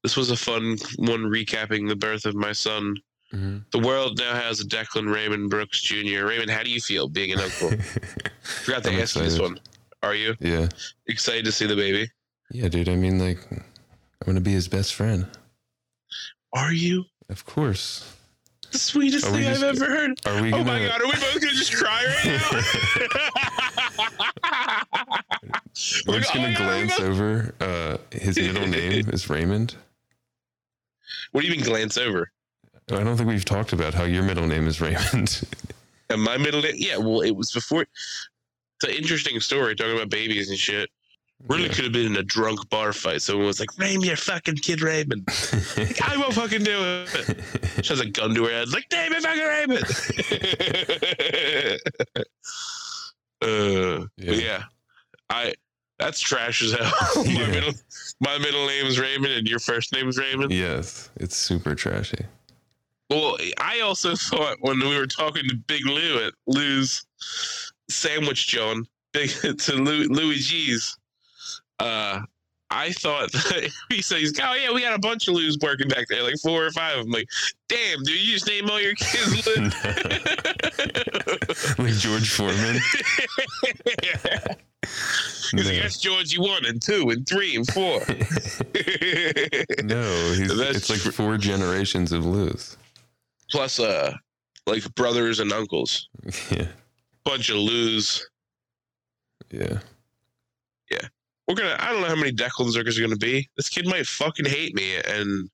this 0.03 0.17
was 0.17 0.31
a 0.31 0.35
fun 0.35 0.77
one 0.97 1.21
recapping 1.25 1.87
the 1.87 1.95
birth 1.95 2.25
of 2.25 2.33
my 2.33 2.51
son. 2.51 2.95
hmm 3.29 3.59
The 3.71 3.79
world 3.79 4.17
now 4.17 4.33
has 4.33 4.59
a 4.59 4.65
Declan 4.65 5.13
Raymond 5.13 5.51
Brooks 5.51 5.81
Jr. 5.81 6.25
Raymond, 6.25 6.49
how 6.49 6.63
do 6.63 6.71
you 6.71 6.81
feel 6.81 7.07
being 7.07 7.31
an 7.31 7.39
uncle? 7.39 7.69
Forgot 8.41 8.83
to 8.85 8.91
I'm 8.91 8.99
ask 8.99 9.15
you 9.15 9.21
this 9.21 9.39
one. 9.39 9.59
Are 10.01 10.15
you 10.15 10.35
yeah. 10.39 10.67
excited 11.07 11.45
to 11.45 11.51
see 11.51 11.67
the 11.67 11.75
baby? 11.75 12.09
Yeah, 12.51 12.67
dude. 12.67 12.89
I 12.89 12.95
mean, 12.95 13.19
like, 13.19 13.39
I'm 13.51 13.63
gonna 14.25 14.41
be 14.41 14.51
his 14.53 14.67
best 14.67 14.93
friend. 14.93 15.27
Are 16.53 16.73
you? 16.73 17.05
Of 17.29 17.45
course. 17.45 18.15
The 18.71 18.77
sweetest 18.77 19.25
thing 19.27 19.45
I've 19.47 19.63
ever 19.63 19.85
heard. 19.85 20.11
Are 20.25 20.41
we 20.41 20.49
Oh 20.49 20.63
gonna? 20.63 20.65
my 20.65 20.85
god, 20.87 21.01
are 21.01 21.05
we 21.05 21.11
both 21.13 21.41
gonna 21.41 21.53
just 21.53 21.73
cry 21.75 22.05
right 22.05 22.25
now? 22.25 22.61
We're 26.07 26.19
just 26.19 26.31
Oh 26.31 26.35
gonna 26.35 26.53
God, 26.53 26.57
glance 26.57 26.99
we 26.99 27.05
over. 27.05 27.53
Uh, 27.59 27.97
his 28.11 28.37
middle 28.37 28.67
name 28.67 29.09
is 29.13 29.29
Raymond. 29.29 29.75
What 31.31 31.41
do 31.41 31.47
you 31.47 31.53
mean 31.55 31.63
glance 31.65 31.97
over? 31.97 32.31
I 32.91 33.03
don't 33.03 33.15
think 33.17 33.29
we've 33.29 33.45
talked 33.45 33.71
about 33.73 33.93
how 33.93 34.03
your 34.03 34.23
middle 34.23 34.47
name 34.47 34.67
is 34.67 34.81
Raymond. 34.81 35.41
And 36.09 36.21
my 36.21 36.37
middle 36.37 36.61
name? 36.61 36.75
Yeah, 36.77 36.97
well, 36.97 37.21
it 37.21 37.31
was 37.31 37.51
before. 37.51 37.83
It's 37.83 38.83
an 38.83 38.89
interesting 38.91 39.39
story 39.39 39.75
talking 39.75 39.95
about 39.95 40.09
babies 40.09 40.49
and 40.49 40.57
shit. 40.59 40.89
Really 41.47 41.63
Yeah. 41.67 41.73
could 41.73 41.83
have 41.85 41.93
been 41.93 42.05
in 42.07 42.15
a 42.17 42.23
drunk 42.23 42.69
bar 42.69 42.93
fight. 42.93 43.21
Someone 43.21 43.45
was 43.47 43.59
like, 43.59 43.77
Raymond, 43.77 44.05
you're 44.05 44.15
fucking 44.15 44.55
kid 44.57 44.81
Raymond. 44.81 45.27
Like, 45.77 46.01
I 46.07 46.15
won't 46.17 46.33
fucking 46.33 46.63
do 46.63 46.77
it. 46.81 47.09
She 47.83 47.89
has 47.93 47.99
a 47.99 48.05
gun 48.05 48.33
to 48.35 48.45
her 48.45 48.51
head. 48.51 48.69
Like, 48.69 48.87
damn 48.89 49.11
it, 49.13 49.23
fucking 49.23 49.43
Raymond. 49.43 49.85
uh, 53.41 54.05
Yeah. 54.17 54.33
Yeah, 54.33 54.63
I. 55.29 55.53
That's 55.99 56.19
trash 56.19 56.63
as 56.63 56.71
hell. 56.71 56.91
my 57.25 57.31
Yeah. 57.31 57.47
middle, 57.51 57.73
my 58.21 58.37
middle 58.39 58.65
name 58.65 58.87
is 58.87 58.99
Raymond, 58.99 59.33
and 59.33 59.47
your 59.47 59.59
first 59.59 59.93
name 59.93 60.09
is 60.09 60.17
Raymond. 60.17 60.51
yes, 60.51 61.11
it's 61.17 61.35
super 61.37 61.75
trashy. 61.75 62.25
Well, 63.11 63.37
I 63.59 63.81
also 63.81 64.15
thought 64.15 64.57
when 64.61 64.79
we 64.79 64.97
were 64.97 65.05
talking 65.05 65.47
to 65.47 65.55
Big 65.55 65.85
Lou 65.85 66.25
at 66.25 66.33
Lou's 66.47 67.05
Sandwich 67.89 68.47
John, 68.47 68.87
big 69.11 69.29
to 69.59 69.73
Lou, 69.75 70.05
Louis 70.07 70.39
G's, 70.39 70.97
uh, 71.81 72.21
I 72.69 72.91
thought 72.93 73.31
that 73.33 73.69
he 73.89 74.01
says, 74.01 74.19
he's, 74.19 74.39
"Oh 74.39 74.53
yeah, 74.53 74.71
we 74.71 74.81
got 74.81 74.93
a 74.93 74.99
bunch 74.99 75.27
of 75.27 75.33
Lou's 75.33 75.57
working 75.61 75.87
back 75.89 76.07
there, 76.07 76.23
like 76.23 76.37
four 76.41 76.65
or 76.65 76.71
five." 76.71 76.99
I'm 76.99 77.09
like, 77.11 77.27
"Damn, 77.67 78.01
dude, 78.03 78.17
you 78.19 78.33
just 78.33 78.47
name 78.47 78.69
all 78.69 78.79
your 78.79 78.95
kids 78.95 79.45
Lou." 81.77 81.83
like 81.83 81.93
George 81.95 82.29
Foreman. 82.29 82.79
He's 85.51 85.65
like, 85.65 85.75
No. 85.75 85.81
that's 85.81 85.99
Georgie 85.99 86.39
one 86.39 86.65
and 86.65 86.81
two 86.81 87.09
and 87.09 87.27
three 87.27 87.55
and 87.57 87.67
four. 87.71 87.99
No, 89.83 90.01
he's, 90.33 90.49
it's 90.59 90.89
like 90.89 90.99
four 91.13 91.37
generations 91.37 92.11
of 92.13 92.25
Lou's. 92.25 92.77
Plus, 93.49 93.79
uh, 93.79 94.13
like 94.65 94.83
brothers 94.95 95.39
and 95.41 95.51
uncles, 95.51 96.07
Yeah, 96.49 96.67
bunch 97.25 97.49
of 97.49 97.57
Lou's. 97.57 98.27
yeah. 99.51 99.79
We're 101.51 101.55
gonna 101.63 101.75
I 101.79 101.91
don't 101.91 102.01
know 102.01 102.07
how 102.07 102.15
many 102.15 102.31
Declan 102.31 102.73
Zerkers 102.73 102.97
are 102.97 103.01
gonna 103.01 103.15
be. 103.17 103.47
This 103.57 103.69
kid 103.69 103.85
might 103.87 104.07
fucking 104.07 104.45
hate 104.45 104.73
me 104.75 104.95
and 105.07 105.49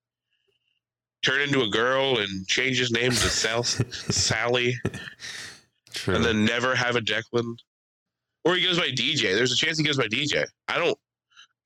turn 1.23 1.41
into 1.41 1.61
a 1.61 1.69
girl 1.69 2.19
and 2.19 2.47
change 2.47 2.77
his 2.77 2.91
name 2.91 3.11
to 3.11 3.17
Sal- 3.17 3.63
Sally, 3.91 4.75
True. 5.93 6.15
and 6.15 6.23
then 6.23 6.45
never 6.45 6.75
have 6.75 6.95
a 6.95 7.01
Declan. 7.01 7.57
Or 8.45 8.55
he 8.55 8.63
goes 8.63 8.77
by 8.79 8.87
DJ. 8.89 9.35
There's 9.35 9.51
a 9.51 9.55
chance 9.57 9.77
he 9.77 9.83
goes 9.83 9.97
by 9.97 10.07
DJ. 10.07 10.45
I 10.67 10.77
don't. 10.77 10.97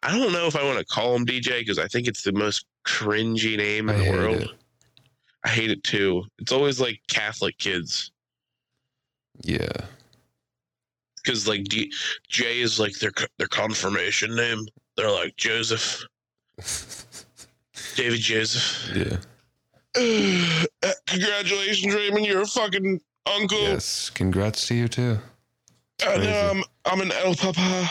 I 0.04 0.18
don't 0.18 0.32
know 0.34 0.48
if 0.48 0.56
I 0.56 0.64
want 0.64 0.80
to 0.80 0.86
call 0.86 1.14
him 1.16 1.26
DJ 1.28 1.60
because 1.60 1.78
I 1.78 1.88
think 1.88 2.08
it's 2.08 2.24
the 2.24 2.32
most 2.32 2.66
cringy 2.88 3.56
name 3.56 3.88
in 3.90 3.96
I 3.96 4.06
the 4.06 4.12
world. 4.12 4.36
it. 4.42 4.50
I 5.44 5.50
hate 5.50 5.70
it 5.70 5.84
too. 5.84 6.24
It's 6.40 6.52
always 6.52 6.80
like 6.80 7.00
Catholic 7.08 7.58
kids 7.60 8.12
Yeah. 9.44 9.68
Because 11.24 11.47
like 11.47 11.63
D- 11.65 11.91
J 12.30 12.61
is 12.61 12.80
like 12.80 12.97
their 12.99 13.11
their 13.38 13.47
confirmation 13.47 14.36
name. 14.36 14.65
They're 14.97 15.11
like 15.11 15.36
Joseph, 15.38 16.03
David 17.95 18.19
Joseph. 18.19 18.91
Yeah. 18.95 19.17
Uh, 20.84 20.91
Congratulations, 21.07 21.93
Raymond. 21.93 22.26
You're 22.26 22.41
a 22.41 22.47
fucking 22.47 22.99
uncle. 23.26 23.59
Yes. 23.59 24.09
Congrats 24.09 24.67
to 24.67 24.76
you 24.76 24.88
too. 24.88 25.17
I 26.01 26.05
crazy. 26.15 26.28
know 26.28 26.49
I'm 26.51 26.63
I'm 26.86 27.01
an 27.01 27.11
El 27.11 27.36
Papa. 27.36 27.89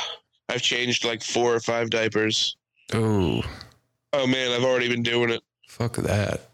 I've 0.48 0.62
changed 0.62 1.04
like 1.04 1.22
four 1.22 1.54
or 1.54 1.60
five 1.60 1.90
diapers. 1.90 2.56
Oh, 2.92 3.42
Oh 4.12 4.26
man, 4.26 4.50
I've 4.50 4.64
already 4.64 4.88
been 4.88 5.04
doing 5.04 5.30
it. 5.30 5.40
fuck 5.68 5.94
that. 5.96 6.48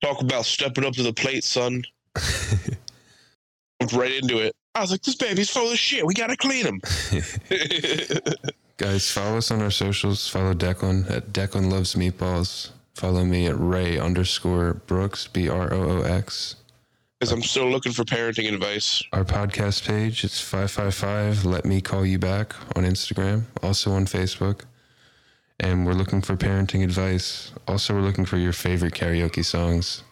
Talk 0.00 0.22
about 0.22 0.44
stepping 0.44 0.84
up 0.84 0.92
to 0.94 1.02
the 1.02 1.12
plate, 1.12 1.42
son. 1.42 1.82
Jumped 3.80 3.92
right 3.94 4.12
into 4.12 4.38
it. 4.38 4.54
I 4.78 4.80
was 4.80 4.92
like, 4.92 5.02
this 5.02 5.16
baby's 5.16 5.50
full 5.50 5.72
of 5.72 5.76
shit. 5.78 6.06
We 6.06 6.14
gotta 6.14 6.36
clean 6.36 6.64
him. 6.64 6.80
Guys, 8.76 9.10
follow 9.10 9.38
us 9.38 9.50
on 9.50 9.60
our 9.60 9.72
socials. 9.72 10.28
Follow 10.28 10.54
Declan 10.54 11.10
at 11.10 11.32
Declan 11.32 11.68
Loves 11.70 11.96
Meatballs. 11.96 12.70
Follow 12.94 13.24
me 13.24 13.48
at 13.48 13.58
Ray 13.58 13.98
underscore 13.98 14.74
Brooks, 14.74 15.26
B 15.26 15.48
R 15.48 15.72
O 15.74 15.98
O 15.98 16.02
X. 16.02 16.54
Because 17.18 17.32
I'm 17.32 17.42
still 17.42 17.68
looking 17.68 17.90
for 17.90 18.04
parenting 18.04 18.52
advice. 18.52 19.02
Our 19.12 19.24
podcast 19.24 19.84
page, 19.84 20.22
it's 20.22 20.40
555 20.40 21.44
Let 21.44 21.64
Me 21.64 21.80
Call 21.80 22.06
You 22.06 22.20
Back 22.20 22.54
on 22.76 22.84
Instagram, 22.84 23.42
also 23.64 23.90
on 23.90 24.06
Facebook. 24.06 24.60
And 25.58 25.84
we're 25.84 25.94
looking 25.94 26.22
for 26.22 26.36
parenting 26.36 26.84
advice. 26.84 27.50
Also, 27.66 27.94
we're 27.94 28.02
looking 28.02 28.24
for 28.24 28.36
your 28.36 28.52
favorite 28.52 28.94
karaoke 28.94 29.44
songs. 29.44 30.04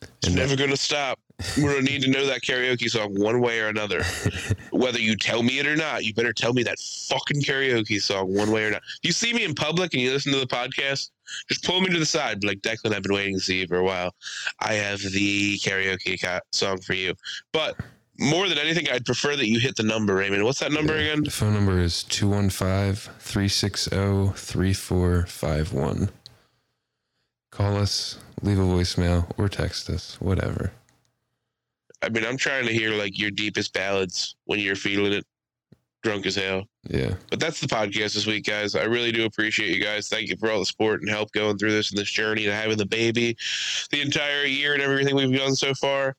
It's 0.00 0.28
And 0.28 0.36
never 0.36 0.54
gonna 0.54 0.76
stop. 0.76 1.18
We're 1.56 1.72
gonna 1.74 1.82
need 1.82 2.02
to 2.02 2.10
know 2.10 2.26
that 2.26 2.40
karaoke 2.42 2.88
song 2.90 3.14
one 3.14 3.40
way 3.40 3.60
or 3.60 3.68
another. 3.68 4.02
Whether 4.70 4.98
you 5.00 5.16
tell 5.16 5.42
me 5.42 5.58
it 5.58 5.66
or 5.66 5.76
not, 5.76 6.04
you 6.04 6.14
better 6.14 6.32
tell 6.32 6.52
me 6.52 6.62
that 6.64 6.78
fucking 6.78 7.42
karaoke 7.42 8.00
song 8.00 8.34
one 8.34 8.50
way 8.50 8.64
or 8.64 8.70
not. 8.70 8.82
If 9.02 9.08
you 9.08 9.12
see 9.12 9.32
me 9.32 9.44
in 9.44 9.54
public 9.54 9.92
and 9.94 10.02
you 10.02 10.12
listen 10.12 10.32
to 10.32 10.38
the 10.40 10.46
podcast, 10.46 11.10
just 11.48 11.64
pull 11.64 11.80
me 11.80 11.88
to 11.90 11.98
the 11.98 12.06
side. 12.06 12.40
Be 12.40 12.48
like, 12.48 12.60
Declan, 12.62 12.94
I've 12.94 13.02
been 13.02 13.14
waiting 13.14 13.34
to 13.34 13.40
see 13.40 13.60
you 13.60 13.66
for 13.66 13.76
a 13.76 13.84
while. 13.84 14.14
I 14.60 14.74
have 14.74 15.00
the 15.00 15.58
karaoke 15.58 16.20
ca- 16.20 16.40
song 16.52 16.80
for 16.80 16.94
you. 16.94 17.14
But 17.52 17.76
more 18.18 18.48
than 18.48 18.58
anything, 18.58 18.88
I'd 18.90 19.04
prefer 19.04 19.34
that 19.36 19.48
you 19.48 19.58
hit 19.58 19.76
the 19.76 19.82
number, 19.82 20.14
Raymond. 20.14 20.44
What's 20.44 20.60
that 20.60 20.72
number 20.72 20.94
Yeah. 20.96 21.12
again? 21.12 21.24
The 21.24 21.30
phone 21.30 21.54
number 21.54 21.78
is 21.80 22.02
215 22.04 23.12
360 23.18 23.90
3451. 24.36 26.10
Call 27.50 27.76
us, 27.76 28.18
leave 28.42 28.58
a 28.58 28.62
voicemail, 28.62 29.30
or 29.38 29.48
text 29.48 29.88
us, 29.88 30.20
whatever. 30.20 30.72
I 32.02 32.08
mean, 32.08 32.24
I'm 32.24 32.36
trying 32.36 32.66
to 32.66 32.72
hear 32.72 32.90
like 32.90 33.18
your 33.18 33.30
deepest 33.30 33.72
ballads 33.72 34.36
when 34.44 34.60
you're 34.60 34.76
feeling 34.76 35.12
it, 35.12 35.24
drunk 36.02 36.26
as 36.26 36.36
hell. 36.36 36.64
Yeah. 36.88 37.14
But 37.30 37.40
that's 37.40 37.60
the 37.60 37.66
podcast 37.66 38.14
this 38.14 38.26
week, 38.26 38.46
guys. 38.46 38.74
I 38.74 38.84
really 38.84 39.10
do 39.10 39.24
appreciate 39.24 39.74
you 39.74 39.82
guys. 39.82 40.08
Thank 40.08 40.28
you 40.28 40.36
for 40.36 40.50
all 40.50 40.60
the 40.60 40.66
support 40.66 41.00
and 41.00 41.10
help 41.10 41.32
going 41.32 41.56
through 41.56 41.72
this 41.72 41.90
and 41.90 41.98
this 41.98 42.10
journey 42.10 42.44
and 42.44 42.54
having 42.54 42.76
the 42.76 42.86
baby 42.86 43.36
the 43.90 44.02
entire 44.02 44.44
year 44.44 44.74
and 44.74 44.82
everything 44.82 45.16
we've 45.16 45.36
done 45.36 45.56
so 45.56 45.74
far. 45.74 46.14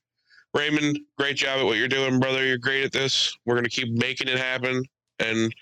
Raymond, 0.54 1.00
great 1.18 1.36
job 1.36 1.60
at 1.60 1.66
what 1.66 1.78
you're 1.78 1.88
doing, 1.88 2.20
brother. 2.20 2.46
You're 2.46 2.58
great 2.58 2.84
at 2.86 2.92
this. 2.92 3.38
We're 3.46 3.56
gonna 3.56 3.70
keep 3.70 3.92
making 3.92 4.28
it 4.28 4.40
happen. 4.40 4.84
And 5.20 5.54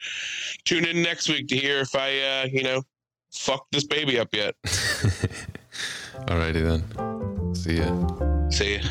tune 0.65 0.85
in 0.85 1.01
next 1.01 1.29
week 1.29 1.47
to 1.49 1.57
hear 1.57 1.79
if 1.79 1.95
I 1.95 2.19
uh, 2.19 2.47
you 2.51 2.63
know, 2.63 2.83
fucked 3.31 3.71
this 3.71 3.85
baby 3.85 4.19
up 4.19 4.29
yet. 4.33 4.55
Alrighty 6.27 6.61
then. 6.63 7.55
See 7.55 7.77
ya. 7.77 8.49
See 8.49 8.75
ya. 8.75 8.81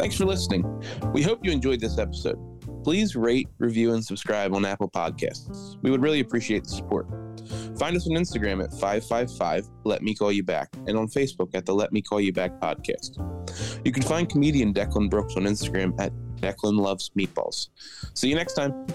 Thanks 0.00 0.16
for 0.16 0.24
listening. 0.24 0.64
We 1.12 1.20
hope 1.20 1.40
you 1.42 1.52
enjoyed 1.52 1.78
this 1.78 1.98
episode. 1.98 2.38
Please 2.82 3.14
rate, 3.14 3.48
review, 3.58 3.92
and 3.92 4.02
subscribe 4.02 4.54
on 4.54 4.64
Apple 4.64 4.88
Podcasts. 4.88 5.76
We 5.82 5.90
would 5.90 6.00
really 6.00 6.20
appreciate 6.20 6.64
the 6.64 6.70
support. 6.70 7.06
Find 7.78 7.94
us 7.94 8.08
on 8.08 8.16
Instagram 8.16 8.64
at 8.64 8.70
555 8.70 9.68
Let 9.84 10.00
Me 10.00 10.14
Call 10.14 10.32
You 10.32 10.42
Back 10.42 10.70
and 10.86 10.96
on 10.96 11.06
Facebook 11.08 11.54
at 11.54 11.66
the 11.66 11.74
Let 11.74 11.92
Me 11.92 12.00
Call 12.00 12.18
You 12.18 12.32
Back 12.32 12.58
podcast. 12.58 13.18
You 13.84 13.92
can 13.92 14.02
find 14.02 14.26
comedian 14.26 14.72
Declan 14.72 15.10
Brooks 15.10 15.36
on 15.36 15.42
Instagram 15.42 15.92
at 16.00 16.14
Declan 16.36 16.80
Loves 16.80 17.10
Meatballs. 17.10 17.68
See 18.14 18.30
you 18.30 18.36
next 18.36 18.54
time. 18.54 18.86